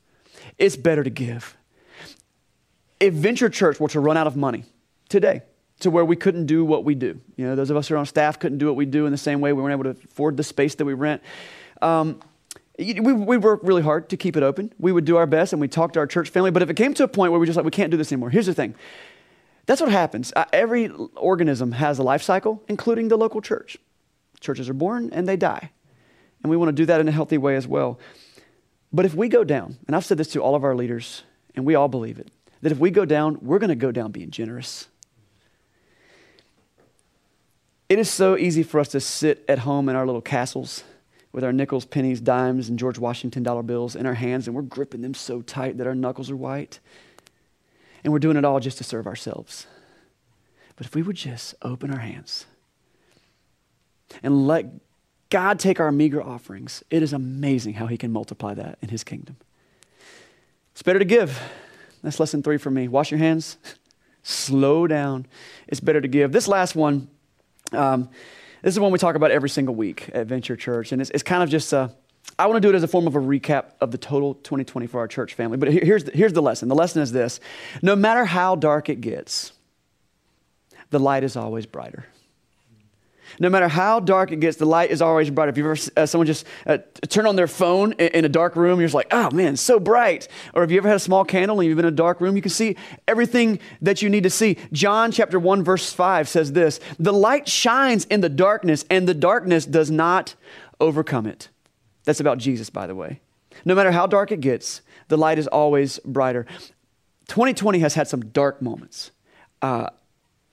It's 0.58 0.76
better 0.76 1.04
to 1.04 1.10
give. 1.10 1.58
If 3.00 3.14
Venture 3.14 3.50
Church 3.50 3.80
were 3.80 3.90
to 3.90 4.00
run 4.00 4.18
out 4.18 4.28
of 4.28 4.36
money 4.36 4.66
today, 5.10 5.42
to 5.82 5.92
where 5.92 6.06
we 6.06 6.16
couldn't 6.16 6.46
do 6.46 6.64
what 6.66 6.84
we 6.84 6.96
do. 6.96 7.20
You 7.36 7.48
know, 7.48 7.56
those 7.56 7.70
of 7.70 7.78
us 7.78 7.88
who 7.88 7.96
are 7.96 7.98
on 7.98 8.06
staff 8.06 8.40
couldn't 8.40 8.58
do 8.58 8.68
what 8.68 8.76
we 8.76 8.86
do 8.86 9.06
in 9.06 9.12
the 9.12 9.18
same 9.18 9.42
way. 9.42 9.54
We 9.54 9.62
weren't 9.62 9.80
able 9.80 9.94
to 9.94 10.00
afford 10.06 10.38
the 10.38 10.44
space 10.44 10.76
that 10.76 10.86
we 10.86 10.94
rent. 10.94 11.22
Um, 11.82 12.22
we, 12.78 13.00
we 13.00 13.38
worked 13.38 13.64
really 13.64 13.82
hard 13.82 14.10
to 14.10 14.18
keep 14.18 14.36
it 14.36 14.44
open. 14.44 14.74
We 14.80 14.92
would 14.92 15.06
do 15.06 15.18
our 15.18 15.28
best 15.28 15.54
and 15.54 15.62
we 15.62 15.68
talked 15.68 15.94
to 15.96 16.00
our 16.00 16.08
church 16.08 16.30
family. 16.30 16.52
But 16.52 16.62
if 16.64 16.70
it 16.70 16.76
came 16.76 16.94
to 16.96 17.04
a 17.04 17.08
point 17.08 17.32
where 17.32 17.40
we 17.40 17.46
just 17.46 17.56
like, 17.56 17.66
we 17.66 17.72
can't 17.72 17.92
do 17.92 17.98
this 17.98 18.12
anymore, 18.12 18.30
here's 18.30 18.46
the 18.46 18.54
thing. 18.54 18.76
That's 19.66 19.82
what 19.82 19.92
happens. 19.92 20.34
Uh, 20.36 20.46
every 20.52 20.90
organism 21.16 21.74
has 21.74 22.00
a 22.00 22.04
life 22.04 22.24
cycle, 22.24 22.64
including 22.68 23.10
the 23.10 23.18
local 23.18 23.42
church. 23.42 23.78
Churches 24.40 24.70
are 24.70 24.74
born 24.74 25.10
and 25.14 25.28
they 25.28 25.38
die. 25.38 25.72
And 26.42 26.50
we 26.50 26.58
want 26.58 26.70
to 26.70 26.74
do 26.74 26.86
that 26.88 27.00
in 27.00 27.08
a 27.08 27.12
healthy 27.12 27.38
way 27.38 27.56
as 27.56 27.68
well. 27.68 28.00
But 28.92 29.06
if 29.06 29.14
we 29.14 29.30
go 29.30 29.44
down, 29.44 29.78
and 29.88 29.96
I've 29.96 30.06
said 30.06 30.18
this 30.18 30.30
to 30.30 30.42
all 30.42 30.56
of 30.56 30.64
our 30.64 30.76
leaders, 30.76 31.24
and 31.56 31.66
we 31.66 31.76
all 31.76 31.88
believe 31.88 32.20
it, 32.20 32.30
that 32.62 32.72
if 32.72 32.80
we 32.80 32.92
go 32.92 33.06
down, 33.06 33.38
we're 33.42 33.60
going 33.60 33.70
to 33.70 33.76
go 33.76 33.92
down 33.92 34.12
being 34.12 34.32
generous. 34.32 34.88
It 37.92 38.00
is 38.00 38.10
so 38.10 38.38
easy 38.38 38.64
for 38.64 38.80
us 38.80 38.88
to 38.88 39.02
sit 39.02 39.44
at 39.50 39.60
home 39.60 39.90
in 39.90 39.98
our 39.98 40.06
little 40.06 40.22
castles 40.22 40.86
with 41.34 41.44
our 41.44 41.52
nickels, 41.52 41.84
pennies, 41.84 42.22
dimes, 42.22 42.70
and 42.70 42.80
George 42.80 42.98
Washington 42.98 43.44
dollar 43.44 43.64
bills 43.64 43.98
in 43.98 44.06
our 44.06 44.14
hands, 44.14 44.48
and 44.48 44.56
we're 44.56 44.62
gripping 44.62 45.02
them 45.02 45.14
so 45.14 45.42
tight 45.42 45.78
that 45.78 45.86
our 45.86 45.94
knuckles 45.94 46.32
are 46.32 46.38
white. 46.38 46.80
And 48.02 48.14
we're 48.14 48.20
doing 48.20 48.38
it 48.38 48.46
all 48.46 48.62
just 48.62 48.78
to 48.78 48.86
serve 48.86 49.08
ourselves. 49.08 49.68
But 50.78 50.86
if 50.86 50.96
we 50.96 51.02
would 51.02 51.18
just 51.18 51.54
open 51.64 51.92
our 51.92 52.00
hands 52.00 52.46
and 54.24 54.48
let 54.48 54.68
God 55.30 55.60
take 55.60 55.82
our 55.82 55.92
meager 55.92 56.24
offerings, 56.24 56.86
it 56.90 57.04
is 57.04 57.12
amazing 57.12 57.74
how 57.74 57.88
He 57.88 57.98
can 57.98 58.14
multiply 58.14 58.54
that 58.54 58.78
in 58.82 58.88
His 58.88 59.04
kingdom. 59.04 59.36
It's 60.72 60.82
better 60.82 61.00
to 61.00 61.04
give. 61.04 61.38
That's 62.02 62.22
lesson 62.22 62.42
three 62.42 62.58
for 62.58 62.72
me. 62.72 62.88
Wash 62.88 63.12
your 63.12 63.18
hands, 63.18 63.58
slow 64.24 64.88
down. 64.88 65.26
It's 65.68 65.82
better 65.82 66.00
to 66.00 66.08
give. 66.08 66.32
This 66.32 66.48
last 66.48 66.74
one, 66.74 67.10
um, 67.72 68.10
this 68.62 68.74
is 68.74 68.80
one 68.80 68.92
we 68.92 69.00
talk 69.00 69.16
about 69.16 69.32
every 69.32 69.50
single 69.50 69.76
week 69.76 70.10
at 70.14 70.28
Venture 70.28 70.56
Church, 70.56 70.92
and 70.92 71.02
it's, 71.02 71.10
it's 71.12 71.24
kind 71.24 71.42
of 71.42 71.50
just 71.50 71.74
a, 71.74 71.92
I 72.38 72.46
want 72.48 72.58
to 72.58 72.62
do 72.62 72.70
it 72.70 72.76
as 72.76 72.84
a 72.84 72.88
form 72.88 73.08
of 73.08 73.16
a 73.16 73.20
recap 73.20 73.72
of 73.82 73.92
the 73.92 73.98
total 73.98 74.36
2020 74.36 74.88
for 74.88 75.00
our 75.00 75.08
church 75.08 75.34
family. 75.34 75.58
But 75.58 75.74
here's 75.74 76.04
the, 76.06 76.12
here's 76.12 76.34
the 76.34 76.42
lesson. 76.42 76.70
The 76.70 76.76
lesson 76.76 77.02
is 77.02 77.12
this 77.12 77.40
no 77.82 77.96
matter 77.96 78.26
how 78.26 78.56
dark 78.56 78.90
it 78.90 79.02
gets, 79.02 79.54
the 80.90 81.00
light 81.00 81.24
is 81.24 81.36
always 81.36 81.66
brighter. 81.66 82.06
No 83.40 83.50
matter 83.50 83.68
how 83.68 84.00
dark 84.00 84.32
it 84.32 84.40
gets, 84.40 84.58
the 84.58 84.66
light 84.66 84.92
is 84.92 85.02
always 85.02 85.30
bright. 85.30 85.50
If 85.50 85.58
you 85.58 85.64
ever 85.64 85.80
uh, 85.98 86.06
someone 86.06 86.28
just 86.28 86.46
uh, 86.66 86.80
turn 87.10 87.26
on 87.26 87.36
their 87.36 87.48
phone 87.48 87.94
in, 87.94 88.08
in, 88.10 88.26
a 88.26 88.30
dark 88.30 88.56
room, 88.56 88.80
you're 88.80 88.88
just 88.88 88.96
like, 88.96 89.08
oh 89.12 89.32
man, 89.32 89.58
so 89.58 89.80
bright. 89.80 90.28
Or 90.54 90.62
have 90.62 90.72
you 90.72 90.78
ever 90.78 90.88
had 90.88 90.98
a 90.98 91.00
small 91.00 91.26
candle 91.26 91.60
and 91.60 91.68
you've 91.68 91.76
been 91.76 91.86
in 91.86 91.94
a 91.94 91.96
dark 91.96 92.22
room, 92.22 92.36
you 92.36 92.42
can 92.42 92.52
see 92.52 92.76
everything 93.08 93.60
that 93.82 94.02
you 94.02 94.10
need 94.10 94.24
to 94.24 94.30
see. 94.30 94.58
John 94.72 95.12
chapter 95.12 95.40
1, 95.40 95.64
verse 95.64 95.92
5 95.94 96.28
says 96.28 96.54
this 96.54 96.80
The 97.00 97.14
light 97.14 97.48
shines 97.48 98.06
in 98.06 98.22
the 98.22 98.30
darkness, 98.30 98.86
and 98.90 99.08
the 99.08 99.14
darkness 99.14 99.66
does 99.66 99.92
not 99.92 100.36
overcome 100.80 101.26
it. 101.26 101.50
That's 102.04 102.20
about 102.20 102.38
Jesus, 102.38 102.70
by 102.70 102.88
the 102.88 102.96
way. 102.96 103.22
No 103.66 103.76
matter 103.76 103.92
how 103.92 104.08
dark 104.08 104.32
it 104.32 104.42
gets, 104.42 104.82
the 105.08 105.18
light 105.18 105.38
is 105.38 105.48
always 105.48 106.00
brighter. 106.00 106.46
2020 107.28 107.80
has 107.80 107.94
had 107.94 108.08
some 108.08 108.22
dark 108.22 108.62
moments. 108.62 109.12
Uh, 109.62 109.90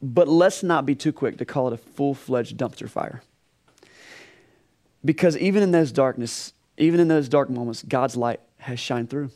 but 0.01 0.29
let's 0.29 0.63
not 0.63 0.87
be 0.87 0.95
too 0.95 1.13
quick 1.13 1.39
to 1.39 1.45
call 1.45 1.69
it 1.69 1.73
a 1.73 1.77
full 1.77 2.15
fledged 2.15 2.57
dumpster 2.57 2.89
fire. 2.89 3.23
Because 5.05 5.37
even 5.37 5.63
in 5.63 5.71
those 5.71 5.93
darkness, 5.93 6.53
even 6.77 7.01
in 7.01 7.09
those 7.09 7.29
dark 7.29 7.51
moments, 7.51 7.83
God's 7.83 8.17
light 8.17 8.41
has 8.59 8.79
shined 8.79 9.11
through. 9.11 9.31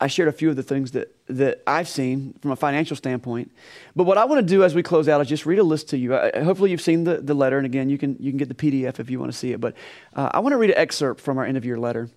I 0.00 0.08
shared 0.08 0.28
a 0.28 0.32
few 0.32 0.50
of 0.50 0.56
the 0.56 0.62
things 0.62 0.90
that, 0.92 1.14
that 1.28 1.62
I've 1.66 1.88
seen 1.88 2.34
from 2.42 2.50
a 2.50 2.56
financial 2.56 2.96
standpoint. 2.96 3.50
But 3.94 4.04
what 4.04 4.18
I 4.18 4.26
want 4.26 4.46
to 4.46 4.46
do 4.46 4.62
as 4.62 4.74
we 4.74 4.82
close 4.82 5.08
out 5.08 5.20
is 5.22 5.28
just 5.28 5.46
read 5.46 5.58
a 5.58 5.62
list 5.62 5.88
to 5.90 5.96
you. 5.96 6.14
I, 6.14 6.30
hopefully, 6.42 6.70
you've 6.70 6.82
seen 6.82 7.04
the, 7.04 7.18
the 7.18 7.32
letter. 7.32 7.56
And 7.56 7.64
again, 7.64 7.88
you 7.88 7.96
can, 7.96 8.16
you 8.20 8.30
can 8.30 8.36
get 8.36 8.48
the 8.48 8.54
PDF 8.54 9.00
if 9.00 9.08
you 9.08 9.18
want 9.18 9.32
to 9.32 9.38
see 9.38 9.52
it. 9.52 9.60
But 9.60 9.74
uh, 10.14 10.30
I 10.34 10.40
want 10.40 10.52
to 10.52 10.58
read 10.58 10.70
an 10.70 10.76
excerpt 10.76 11.20
from 11.20 11.38
our 11.38 11.46
end 11.46 11.56
of 11.56 11.64
year 11.64 11.78
letter 11.78 12.10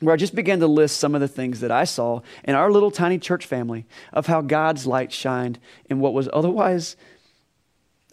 where 0.00 0.14
I 0.14 0.16
just 0.16 0.34
began 0.34 0.60
to 0.60 0.66
list 0.66 0.98
some 0.98 1.14
of 1.14 1.20
the 1.20 1.28
things 1.28 1.60
that 1.60 1.70
I 1.70 1.84
saw 1.84 2.20
in 2.44 2.54
our 2.54 2.70
little 2.70 2.90
tiny 2.90 3.18
church 3.18 3.46
family 3.46 3.86
of 4.12 4.26
how 4.26 4.40
God's 4.40 4.86
light 4.86 5.12
shined 5.12 5.58
in 5.88 6.00
what 6.00 6.14
was 6.14 6.28
otherwise, 6.32 6.96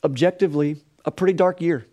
objectively, 0.04 0.78
a 1.06 1.12
pretty 1.12 1.34
dark 1.34 1.62
year. 1.62 1.88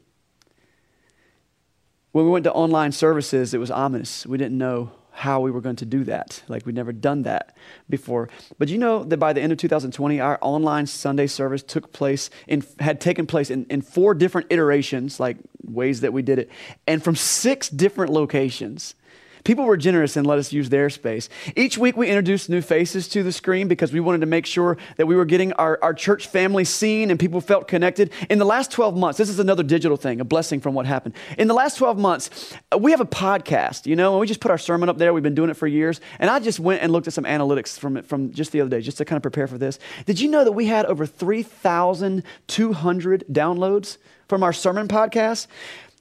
When 2.13 2.25
we 2.25 2.31
went 2.31 2.45
to 2.45 2.53
online 2.53 2.93
services, 2.93 3.55
it 3.55 3.59
was 3.59 3.71
ominous. 3.71 4.27
We 4.27 4.39
didn't 4.39 4.59
know 4.59 4.93
how 5.17 5.41
we 5.41 5.51
were 5.51 5.61
going 5.61 5.77
to 5.77 5.87
do 5.87 6.03
that. 6.05 6.43
Like 6.49 6.67
we'd 6.67 6.75
never 6.75 6.93
done 6.93 7.23
that 7.23 7.57
before. 7.89 8.29
But 8.59 8.69
you 8.69 8.79
know 8.79 9.05
that 9.05 9.19
by 9.19 9.33
the 9.33 9.41
end 9.41 9.53
of 9.53 9.59
2020, 9.59 10.21
our 10.21 10.39
online 10.41 10.87
Sunday 10.87 11.29
service 11.29 11.63
took 11.63 11.93
place 11.93 12.31
in, 12.49 12.65
had 12.81 13.01
taken 13.01 13.27
place 13.27 13.49
in, 13.49 13.65
in 13.67 13.81
four 13.81 14.15
different 14.15 14.49
iterations, 14.51 15.21
like 15.21 15.37
ways 15.63 16.01
that 16.01 16.13
we 16.13 16.23
did 16.23 16.41
it, 16.41 16.51
and 16.87 17.03
from 17.03 17.15
six 17.15 17.69
different 17.69 18.13
locations. 18.13 18.97
People 19.45 19.65
were 19.65 19.77
generous 19.77 20.17
and 20.17 20.27
let 20.27 20.39
us 20.39 20.53
use 20.53 20.71
their 20.71 20.91
space. 20.91 21.29
Each 21.55 21.77
week 21.77 21.97
we 21.97 22.09
introduced 22.09 22.49
new 22.49 22.63
faces 22.63 23.07
to 23.09 23.23
the 23.23 23.33
screen 23.33 23.69
because 23.69 23.93
we 23.93 24.01
wanted 24.01 24.23
to 24.23 24.27
make 24.27 24.47
sure 24.47 24.79
that 24.97 25.07
we 25.07 25.15
were 25.15 25.27
getting 25.27 25.53
our, 25.55 25.79
our 25.83 25.93
church 25.93 26.27
family 26.27 26.65
seen 26.65 27.11
and 27.11 27.21
people 27.21 27.43
felt 27.43 27.69
connected. 27.69 28.11
In 28.31 28.39
the 28.39 28.47
last 28.47 28.71
12 28.71 28.97
months, 28.97 29.19
this 29.19 29.29
is 29.29 29.39
another 29.39 29.63
digital 29.63 29.99
thing, 29.99 30.21
a 30.21 30.25
blessing 30.25 30.61
from 30.61 30.75
what 30.75 30.87
happened. 30.87 31.15
In 31.37 31.49
the 31.49 31.55
last 31.55 31.77
12 31.77 31.99
months, 31.99 32.55
uh, 32.73 32.79
we 32.79 32.91
have 32.91 33.01
a 33.01 33.07
podcast, 33.07 33.87
you 33.87 33.97
know, 33.97 34.13
and 34.13 34.21
we 34.21 34.27
just 34.27 34.41
put 34.41 34.51
our 34.51 34.59
sermon 34.59 34.89
up 34.89 34.97
there. 34.99 35.13
We've 35.13 35.23
been 35.23 35.35
doing 35.35 35.51
it 35.51 35.59
for 35.59 35.67
years. 35.67 36.01
And 36.19 36.31
I 36.31 36.41
just 36.41 36.59
went 36.59 36.83
and 36.83 36.91
looked 36.91 37.07
at 37.07 37.13
some 37.13 37.25
analytics 37.25 37.79
from 37.79 38.03
from 38.03 38.33
just 38.33 38.53
the 38.53 38.61
other 38.61 38.71
day, 38.71 38.81
just 38.81 38.99
to 38.99 39.05
kind 39.05 39.17
of 39.17 39.23
prepare 39.23 39.47
for 39.47 39.59
this. 39.59 39.79
Did 40.07 40.21
you 40.21 40.31
know 40.31 40.45
that 40.45 40.53
we 40.53 40.67
had 40.67 40.87
over 40.87 41.07
3,200 41.07 43.25
downloads 43.31 43.99
from 44.29 44.43
our 44.43 44.53
sermon 44.53 44.89
podcast? 44.89 45.47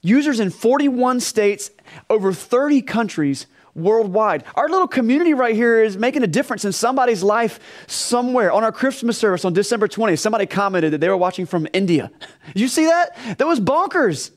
Users 0.04 0.40
in 0.40 0.50
41 0.50 1.22
states, 1.22 1.72
over 2.10 2.34
30 2.34 2.82
countries 2.82 3.48
worldwide. 3.74 4.44
Our 4.56 4.70
little 4.70 4.88
community 4.88 5.34
right 5.34 5.56
here 5.56 5.82
is 5.82 5.98
making 5.98 6.24
a 6.24 6.28
difference 6.28 6.66
in 6.66 6.74
somebody's 6.74 7.24
life 7.24 7.60
somewhere. 7.88 8.52
On 8.52 8.64
our 8.64 8.72
Christmas 8.72 9.18
service 9.18 9.46
on 9.46 9.54
December 9.54 9.88
20th, 9.88 10.20
somebody 10.20 10.46
commented 10.46 10.94
that 10.94 11.00
they 11.00 11.10
were 11.10 11.18
watching 11.18 11.46
from 11.46 11.68
India. 11.74 12.12
Did 12.54 12.60
you 12.62 12.68
see 12.68 12.86
that? 12.86 13.16
That 13.38 13.48
was 13.48 13.60
bonkers. 13.60 14.32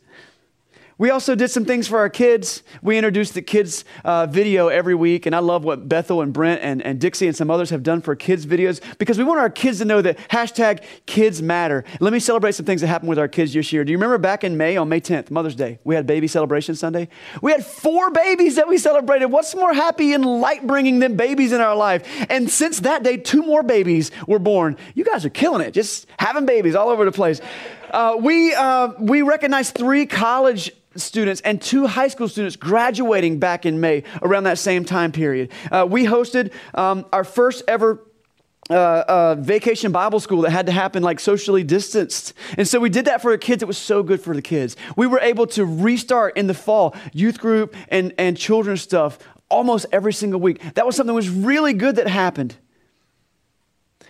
We 0.99 1.11
also 1.11 1.35
did 1.35 1.51
some 1.51 1.67
things 1.67 1.87
for 1.87 1.99
our 1.99 2.09
kids. 2.09 2.63
We 2.81 2.97
introduced 2.97 3.35
the 3.35 3.43
kids' 3.43 3.85
uh, 4.03 4.27
video 4.27 4.69
every 4.69 4.95
week, 4.95 5.27
and 5.27 5.37
I 5.37 5.41
love 5.41 5.63
what 5.63 5.87
Bethel 5.91 6.23
and 6.23 6.33
Brent 6.33 6.63
and, 6.63 6.81
and 6.81 6.99
Dixie 6.99 7.27
and 7.27 7.37
some 7.37 7.51
others 7.51 7.69
have 7.69 7.83
done 7.83 8.01
for 8.01 8.17
kids' 8.17 8.47
videos 8.47 8.81
because 8.97 9.19
we 9.19 9.25
want 9.25 9.39
our 9.39 9.51
kids 9.51 9.79
to 9.81 9.85
know 9.85 10.01
that 10.01 10.17
hashtag 10.31 10.83
kids 11.05 11.43
matter. 11.43 11.85
Let 12.01 12.15
me 12.15 12.19
celebrate 12.19 12.53
some 12.53 12.65
things 12.65 12.81
that 12.81 12.87
happened 12.87 13.11
with 13.11 13.19
our 13.19 13.29
kids 13.29 13.53
this 13.53 13.75
year. 13.75 13.85
Do 13.85 13.93
you 13.93 13.99
remember 13.99 14.17
back 14.17 14.43
in 14.43 14.57
May, 14.57 14.79
on 14.79 14.89
May 14.89 15.03
10th, 15.03 15.31
Mother's 15.31 15.55
Day, 15.55 15.81
we 15.85 15.95
had 15.95 16.07
baby 16.07 16.29
celebration 16.29 16.75
Sunday? 16.75 17.09
We 17.43 17.53
had 17.53 17.67
four 17.67 18.11
babies 18.11 18.57
that 18.57 18.67
we 18.67 18.79
celebrated. 18.79 19.27
What's 19.27 19.55
more 19.55 19.75
happy 19.75 20.15
and 20.15 20.25
light 20.25 20.67
bringing 20.67 21.01
than 21.01 21.15
babies 21.15 21.53
in 21.53 21.61
our 21.61 21.77
life? 21.77 22.09
And 22.31 22.51
since 22.51 22.81
that 22.81 23.03
day, 23.03 23.19
two 23.19 23.43
more 23.43 23.63
babies 23.63 24.13
were 24.27 24.39
born. 24.39 24.79
You 24.95 25.05
guys 25.05 25.27
are 25.27 25.31
killing 25.31 25.61
it, 25.61 25.73
just 25.73 26.07
having 26.19 26.47
babies 26.47 26.75
all 26.75 26.89
over 26.89 27.05
the 27.05 27.13
place. 27.13 27.43
Uh, 27.91 28.17
we, 28.19 28.55
uh, 28.55 28.89
we 28.99 29.23
recognized 29.23 29.75
three 29.75 30.07
college 30.07 30.73
students 30.97 31.41
and 31.43 31.61
two 31.61 31.87
high 31.87 32.09
school 32.09 32.29
students 32.29 32.57
graduating 32.57 33.39
back 33.39 33.67
in 33.67 33.81
May 33.81 34.03
around 34.23 34.45
that 34.45 34.59
same 34.59 34.85
time 34.85 35.13
period. 35.13 35.51
Uh, 35.71 35.87
we 35.89 36.05
hosted 36.05 36.53
um, 36.75 37.07
our 37.13 37.25
first 37.25 37.63
ever 37.69 38.03
uh, 38.69 39.05
uh, 39.07 39.35
vacation 39.39 39.93
Bible 39.93 40.19
school 40.19 40.43
that 40.43 40.51
had 40.51 40.67
to 40.67 40.73
happen 40.73 41.03
like 41.03 41.21
socially 41.21 41.63
distanced. 41.63 42.33
And 42.59 42.67
so 42.67 42.81
we 42.81 42.91
did 42.91 43.05
that 43.05 43.23
for 43.23 43.31
the 43.31 43.39
kids. 43.39 43.63
It 43.63 43.67
was 43.67 43.79
so 43.79 44.03
good 44.03 44.21
for 44.21 44.35
the 44.35 44.43
kids. 44.43 44.77
We 44.97 45.07
were 45.07 45.21
able 45.21 45.47
to 45.49 45.65
restart 45.65 46.37
in 46.37 46.49
the 46.49 46.55
fall 46.55 46.97
youth 47.13 47.39
group 47.39 47.77
and, 47.89 48.13
and 48.19 48.37
children's 48.37 48.83
stuff 48.83 49.19
almost 49.49 49.87
every 49.93 50.13
single 50.13 50.41
week. 50.41 50.61
That 50.75 50.85
was 50.85 50.97
something 50.97 51.09
that 51.09 51.15
was 51.15 51.31
really 51.31 51.75
good 51.75 51.97
that 51.97 52.09
happened. 52.09 52.57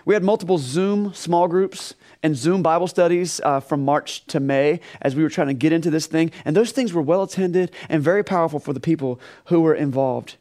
We 0.07 0.15
had 0.15 0.23
multiple 0.23 0.57
Zoom 0.57 1.13
small 1.15 1.49
groups 1.49 1.95
and 2.23 2.37
Zoom 2.37 2.63
Bible 2.63 2.87
studies 2.87 3.41
uh, 3.43 3.59
from 3.59 3.85
March 3.85 4.25
to 4.27 4.39
May 4.39 4.79
as 5.03 5.17
we 5.17 5.23
were 5.25 5.29
trying 5.29 5.49
to 5.49 5.55
get 5.55 5.73
into 5.73 5.91
this 5.91 6.07
thing. 6.07 6.31
And 6.45 6.57
those 6.57 6.71
things 6.71 6.93
were 6.93 7.03
well 7.03 7.25
attended 7.25 7.73
and 7.89 8.01
very 8.01 8.23
powerful 8.23 8.61
for 8.61 8.73
the 8.73 8.81
people 8.81 9.21
who 9.47 9.61
were 9.61 9.75
involved. 9.75 10.37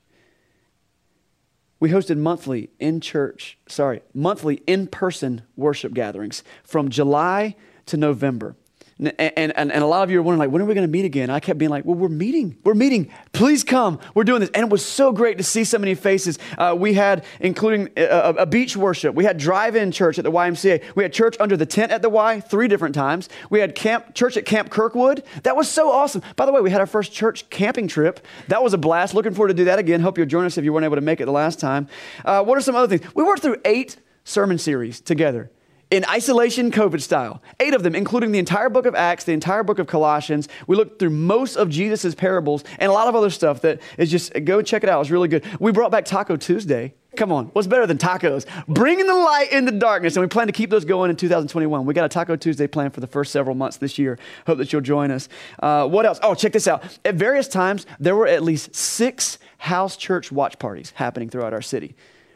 We 1.79 1.89
hosted 1.89 2.17
monthly 2.17 2.69
in 2.79 3.01
church, 3.01 3.57
sorry, 3.67 4.01
monthly 4.13 4.61
in 4.67 4.85
person 4.85 5.41
worship 5.55 5.95
gatherings 5.95 6.43
from 6.63 6.89
July 6.89 7.55
to 7.87 7.97
November. 7.97 8.55
And, 8.97 9.13
and, 9.19 9.51
and, 9.57 9.71
a 9.71 9.85
lot 9.85 10.03
of 10.03 10.11
you 10.11 10.19
are 10.19 10.21
wondering, 10.21 10.39
like, 10.39 10.53
when 10.53 10.61
are 10.61 10.65
we 10.65 10.73
going 10.73 10.87
to 10.87 10.91
meet 10.91 11.03
again? 11.03 11.29
I 11.29 11.41
kept 11.41 11.59
being 11.59 11.69
like, 11.69 11.83
well, 11.83 11.95
we're 11.95 12.07
meeting. 12.07 12.55
We're 12.63 12.75
meeting. 12.75 13.11
Please 13.33 13.61
come. 13.61 13.99
We're 14.13 14.23
doing 14.23 14.39
this. 14.39 14.49
And 14.51 14.63
it 14.63 14.69
was 14.69 14.85
so 14.85 15.11
great 15.11 15.37
to 15.37 15.43
see 15.43 15.65
so 15.65 15.77
many 15.77 15.95
faces. 15.95 16.39
Uh, 16.57 16.73
we 16.79 16.93
had, 16.93 17.25
including 17.41 17.89
a, 17.97 18.35
a, 18.37 18.45
beach 18.45 18.77
worship. 18.77 19.13
We 19.13 19.25
had 19.25 19.37
drive-in 19.37 19.91
church 19.91 20.17
at 20.17 20.23
the 20.23 20.31
YMCA. 20.31 20.81
We 20.95 21.03
had 21.03 21.11
church 21.11 21.35
under 21.41 21.57
the 21.57 21.65
tent 21.65 21.91
at 21.91 22.01
the 22.01 22.09
Y 22.09 22.39
three 22.39 22.69
different 22.69 22.95
times. 22.95 23.27
We 23.49 23.59
had 23.59 23.75
camp 23.75 24.15
church 24.15 24.37
at 24.37 24.45
Camp 24.45 24.69
Kirkwood. 24.69 25.23
That 25.43 25.57
was 25.57 25.69
so 25.69 25.91
awesome. 25.91 26.21
By 26.37 26.45
the 26.45 26.53
way, 26.53 26.61
we 26.61 26.71
had 26.71 26.79
our 26.79 26.87
first 26.87 27.11
church 27.11 27.49
camping 27.49 27.89
trip. 27.89 28.25
That 28.47 28.63
was 28.63 28.73
a 28.73 28.77
blast. 28.77 29.13
Looking 29.13 29.33
forward 29.33 29.49
to 29.49 29.55
do 29.55 29.65
that 29.65 29.77
again. 29.77 29.99
Hope 29.99 30.17
you'll 30.17 30.27
join 30.27 30.45
us 30.45 30.57
if 30.57 30.63
you 30.63 30.71
weren't 30.71 30.85
able 30.85 30.95
to 30.95 31.01
make 31.01 31.19
it 31.19 31.25
the 31.25 31.33
last 31.33 31.59
time. 31.59 31.89
Uh, 32.23 32.45
what 32.45 32.57
are 32.57 32.61
some 32.61 32.75
other 32.75 32.97
things? 32.97 33.13
We 33.13 33.25
worked 33.25 33.41
through 33.41 33.57
eight 33.65 33.97
sermon 34.23 34.57
series 34.57 35.01
together 35.01 35.51
in 35.91 36.05
isolation 36.05 36.71
COVID 36.71 37.01
style. 37.01 37.41
Eight 37.59 37.73
of 37.73 37.83
them, 37.83 37.95
including 37.95 38.31
the 38.31 38.39
entire 38.39 38.69
book 38.69 38.85
of 38.85 38.95
Acts, 38.95 39.23
the 39.23 39.33
entire 39.33 39.63
book 39.63 39.79
of 39.79 39.87
Colossians. 39.87 40.47
We 40.67 40.75
looked 40.75 40.99
through 40.99 41.11
most 41.11 41.55
of 41.55 41.69
Jesus' 41.69 42.15
parables 42.15 42.63
and 42.79 42.89
a 42.89 42.93
lot 42.93 43.07
of 43.07 43.15
other 43.15 43.29
stuff 43.29 43.61
that 43.61 43.81
is 43.97 44.09
just, 44.09 44.33
go 44.45 44.61
check 44.61 44.83
it 44.83 44.89
out. 44.89 45.01
It's 45.01 45.09
really 45.09 45.27
good. 45.27 45.45
We 45.59 45.71
brought 45.71 45.91
back 45.91 46.05
Taco 46.05 46.37
Tuesday. 46.37 46.95
Come 47.15 47.31
on, 47.31 47.45
what's 47.47 47.67
better 47.67 47.87
than 47.87 47.97
tacos? 47.97 48.45
Bringing 48.67 49.07
the 49.07 49.15
light 49.15 49.51
into 49.53 49.71
darkness. 49.71 50.17
And 50.17 50.21
we 50.21 50.27
plan 50.27 50.47
to 50.47 50.53
keep 50.53 50.69
those 50.69 50.83
going 50.83 51.09
in 51.09 51.15
2021. 51.15 51.85
We 51.85 51.93
got 51.93 52.03
a 52.03 52.09
Taco 52.09 52.35
Tuesday 52.35 52.67
plan 52.67 52.91
for 52.91 52.99
the 52.99 53.07
first 53.07 53.31
several 53.31 53.55
months 53.55 53.77
this 53.77 53.97
year. 53.97 54.19
Hope 54.45 54.57
that 54.57 54.73
you'll 54.73 54.81
join 54.81 55.11
us. 55.11 55.29
Uh, 55.63 55.87
what 55.87 56.05
else? 56.05 56.19
Oh, 56.21 56.35
check 56.35 56.51
this 56.51 56.67
out. 56.67 56.83
At 57.05 57.15
various 57.15 57.47
times, 57.47 57.85
there 58.01 58.17
were 58.17 58.27
at 58.27 58.43
least 58.43 58.75
six 58.75 59.37
house 59.59 59.95
church 59.95 60.29
watch 60.29 60.59
parties 60.59 60.91
happening 60.91 61.29
throughout 61.29 61.53
our 61.53 61.61
city 61.61 61.95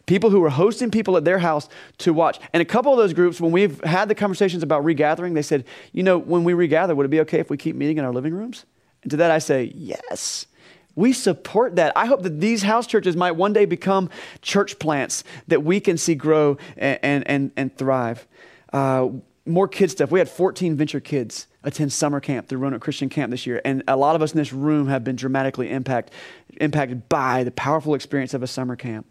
people 0.10 0.32
who 0.32 0.40
were 0.40 0.50
hosting 0.50 0.90
people 0.90 1.16
at 1.18 1.24
their 1.24 1.38
house 1.38 1.70
to 2.00 2.12
watch. 2.12 2.40
And 2.52 2.62
a 2.62 2.66
couple 2.66 2.92
of 2.92 2.98
those 2.98 3.14
groups, 3.14 3.40
when 3.40 3.52
we've 3.52 3.82
had 3.84 4.10
the 4.10 4.16
conversations 4.16 4.64
about 4.64 4.84
regathering, 4.84 5.36
they 5.36 5.44
said, 5.44 5.66
you 5.94 6.02
know, 6.02 6.18
when 6.18 6.44
we 6.44 6.56
regather, 6.56 6.96
would 6.96 7.06
it 7.06 7.10
be 7.10 7.20
okay 7.22 7.40
if 7.40 7.52
we 7.52 7.58
keep 7.58 7.76
meeting 7.76 8.00
in 8.00 8.04
our 8.04 8.12
living 8.12 8.34
rooms? 8.34 8.66
And 9.04 9.12
to 9.12 9.18
that 9.18 9.30
I 9.30 9.38
say, 9.38 9.72
yes. 9.76 10.48
We 10.96 11.14
support 11.14 11.76
that. 11.76 11.94
I 11.96 12.08
hope 12.08 12.24
that 12.24 12.42
these 12.42 12.64
house 12.64 12.88
churches 12.88 13.16
might 13.16 13.34
one 13.34 13.54
day 13.54 13.66
become 13.66 14.10
church 14.42 14.80
plants 14.80 15.24
that 15.48 15.64
we 15.64 15.80
can 15.80 15.96
see 15.96 16.16
grow 16.16 16.58
and, 16.76 17.26
and, 17.28 17.52
and, 17.56 17.78
thrive. 17.78 18.28
Uh, 18.74 19.10
more 19.46 19.68
kid 19.68 19.92
stuff. 19.92 20.10
We 20.10 20.18
had 20.18 20.28
14 20.28 20.76
venture 20.76 21.00
kids 21.00 21.46
attend 21.64 21.94
summer 21.94 22.20
camp 22.20 22.48
through 22.48 22.58
Roanoke 22.58 22.82
Christian 22.82 23.10
Camp 23.10 23.30
this 23.30 23.46
year. 23.46 23.62
And 23.64 23.84
a 23.88 23.96
lot 23.96 24.16
of 24.16 24.24
us 24.24 24.32
in 24.32 24.38
this 24.40 24.52
room 24.52 24.88
have 24.88 25.04
been 25.04 25.16
dramatically 25.16 25.70
impact, 25.70 26.12
impacted 26.60 27.08
by 27.10 27.44
the 27.44 27.52
powerful 27.52 27.94
experience 27.94 28.34
of 28.34 28.42
a 28.42 28.48
summer 28.48 28.76
camp. 28.76 29.06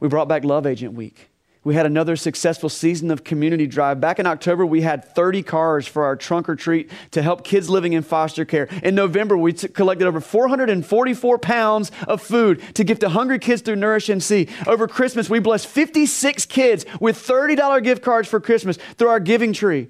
We 0.00 0.08
brought 0.08 0.28
back 0.28 0.44
Love 0.44 0.66
Agent 0.66 0.94
Week. 0.94 1.30
We 1.62 1.74
had 1.74 1.84
another 1.84 2.16
successful 2.16 2.70
season 2.70 3.10
of 3.10 3.22
community 3.22 3.66
drive. 3.66 4.00
Back 4.00 4.18
in 4.18 4.26
October, 4.26 4.64
we 4.64 4.80
had 4.80 5.04
30 5.04 5.42
cars 5.42 5.86
for 5.86 6.04
our 6.04 6.16
trunk 6.16 6.48
or 6.48 6.56
treat 6.56 6.90
to 7.10 7.20
help 7.20 7.44
kids 7.44 7.68
living 7.68 7.92
in 7.92 8.02
foster 8.02 8.46
care. 8.46 8.64
In 8.82 8.94
November, 8.94 9.36
we 9.36 9.52
t- 9.52 9.68
collected 9.68 10.06
over 10.06 10.22
444 10.22 11.38
pounds 11.38 11.92
of 12.08 12.22
food 12.22 12.62
to 12.76 12.82
give 12.82 13.00
to 13.00 13.10
hungry 13.10 13.38
kids 13.38 13.60
through 13.60 13.76
Nourish 13.76 14.06
NC. 14.06 14.48
Over 14.66 14.88
Christmas, 14.88 15.28
we 15.28 15.38
blessed 15.38 15.66
56 15.66 16.46
kids 16.46 16.86
with 16.98 17.18
$30 17.18 17.82
gift 17.84 18.02
cards 18.02 18.26
for 18.26 18.40
Christmas 18.40 18.78
through 18.96 19.08
our 19.08 19.20
giving 19.20 19.52
tree. 19.52 19.88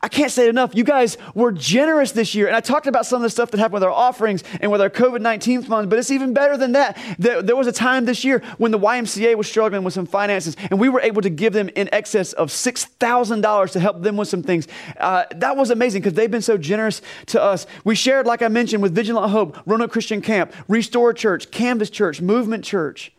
I 0.00 0.08
can't 0.08 0.30
say 0.30 0.46
it 0.46 0.50
enough. 0.50 0.74
You 0.74 0.84
guys 0.84 1.18
were 1.34 1.52
generous 1.52 2.12
this 2.12 2.34
year. 2.34 2.46
And 2.46 2.56
I 2.56 2.60
talked 2.60 2.86
about 2.86 3.06
some 3.06 3.16
of 3.16 3.22
the 3.22 3.30
stuff 3.30 3.50
that 3.50 3.58
happened 3.58 3.74
with 3.74 3.82
our 3.84 3.90
offerings 3.90 4.42
and 4.60 4.70
with 4.70 4.80
our 4.80 4.90
COVID 4.90 5.20
19 5.20 5.62
funds, 5.62 5.90
but 5.90 5.98
it's 5.98 6.10
even 6.10 6.32
better 6.32 6.56
than 6.56 6.72
that. 6.72 6.98
There 7.18 7.56
was 7.56 7.66
a 7.66 7.72
time 7.72 8.04
this 8.04 8.24
year 8.24 8.42
when 8.58 8.70
the 8.70 8.78
YMCA 8.78 9.36
was 9.36 9.48
struggling 9.48 9.84
with 9.84 9.94
some 9.94 10.06
finances, 10.06 10.56
and 10.70 10.80
we 10.80 10.88
were 10.88 11.00
able 11.00 11.22
to 11.22 11.30
give 11.30 11.52
them 11.52 11.68
in 11.74 11.88
excess 11.92 12.32
of 12.32 12.48
$6,000 12.48 13.70
to 13.72 13.80
help 13.80 14.02
them 14.02 14.16
with 14.16 14.28
some 14.28 14.42
things. 14.42 14.68
Uh, 14.98 15.24
that 15.36 15.56
was 15.56 15.70
amazing 15.70 16.02
because 16.02 16.14
they've 16.14 16.30
been 16.30 16.42
so 16.42 16.56
generous 16.56 17.02
to 17.26 17.42
us. 17.42 17.66
We 17.84 17.94
shared, 17.94 18.26
like 18.26 18.42
I 18.42 18.48
mentioned, 18.48 18.82
with 18.82 18.94
Vigilant 18.94 19.30
Hope, 19.30 19.58
Roanoke 19.66 19.92
Christian 19.92 20.20
Camp, 20.20 20.52
Restore 20.68 21.12
Church, 21.12 21.50
Canvas 21.50 21.90
Church, 21.90 22.20
Movement 22.20 22.64
Church. 22.64 23.12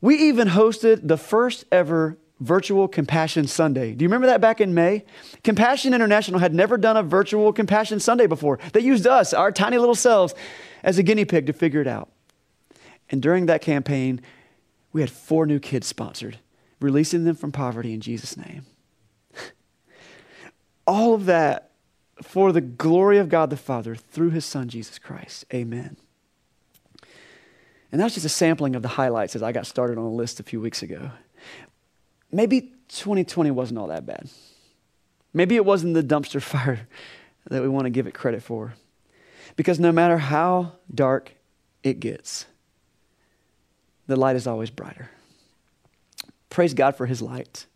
We 0.00 0.16
even 0.16 0.48
hosted 0.48 1.08
the 1.08 1.16
first 1.16 1.64
ever 1.72 2.16
virtual 2.40 2.86
Compassion 2.86 3.46
Sunday. 3.46 3.92
Do 3.92 4.04
you 4.04 4.08
remember 4.08 4.28
that 4.28 4.40
back 4.40 4.60
in 4.60 4.74
May? 4.74 5.04
Compassion 5.42 5.92
International 5.92 6.38
had 6.38 6.54
never 6.54 6.76
done 6.76 6.96
a 6.96 7.02
virtual 7.02 7.52
Compassion 7.52 8.00
Sunday 8.00 8.26
before. 8.26 8.58
They 8.72 8.80
used 8.80 9.06
us, 9.06 9.34
our 9.34 9.50
tiny 9.50 9.78
little 9.78 9.94
selves, 9.94 10.34
as 10.82 10.98
a 10.98 11.02
guinea 11.02 11.24
pig 11.24 11.46
to 11.46 11.52
figure 11.52 11.80
it 11.80 11.86
out. 11.86 12.08
And 13.10 13.20
during 13.20 13.46
that 13.46 13.60
campaign, 13.60 14.20
we 14.92 15.00
had 15.00 15.10
four 15.10 15.46
new 15.46 15.58
kids 15.58 15.86
sponsored, 15.86 16.38
releasing 16.80 17.24
them 17.24 17.34
from 17.34 17.52
poverty 17.52 17.92
in 17.92 18.00
Jesus' 18.00 18.36
name. 18.36 18.66
All 20.86 21.14
of 21.14 21.26
that 21.26 21.72
for 22.22 22.52
the 22.52 22.60
glory 22.60 23.18
of 23.18 23.28
God 23.28 23.50
the 23.50 23.56
Father 23.56 23.94
through 23.94 24.30
his 24.30 24.44
Son, 24.44 24.68
Jesus 24.68 24.98
Christ. 24.98 25.44
Amen. 25.52 25.96
And 27.90 28.00
that's 28.00 28.14
just 28.14 28.26
a 28.26 28.30
sampling 28.30 28.76
of 28.76 28.82
the 28.82 28.88
highlights 28.88 29.34
as 29.34 29.42
I 29.42 29.52
got 29.52 29.66
started 29.66 29.96
on 29.98 30.04
a 30.04 30.10
list 30.10 30.40
a 30.40 30.42
few 30.42 30.60
weeks 30.60 30.82
ago 30.82 31.10
maybe 32.30 32.72
2020 32.88 33.50
wasn't 33.50 33.78
all 33.78 33.88
that 33.88 34.06
bad. 34.06 34.28
Maybe 35.32 35.56
it 35.56 35.64
wasn't 35.64 35.94
the 35.94 36.02
dumpster 36.02 36.42
fire 36.42 36.88
that 37.50 37.62
we 37.62 37.68
want 37.68 37.84
to 37.84 37.90
give 37.90 38.06
it 38.06 38.14
credit 38.14 38.42
for. 38.42 38.74
Because 39.56 39.80
no 39.80 39.92
matter 39.92 40.18
how 40.18 40.72
dark 40.94 41.32
it 41.82 42.00
gets, 42.00 42.46
the 44.06 44.16
light 44.16 44.36
is 44.36 44.46
always 44.46 44.70
brighter. 44.70 45.10
Praise 46.48 46.74
God 46.74 46.96
for 46.96 47.06
his 47.06 47.20
light. 47.20 47.66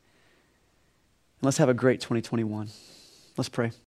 And 1.40 1.46
let's 1.46 1.58
have 1.58 1.68
a 1.68 1.74
great 1.74 2.00
2021. 2.00 2.68
Let's 3.36 3.48
pray. 3.48 3.72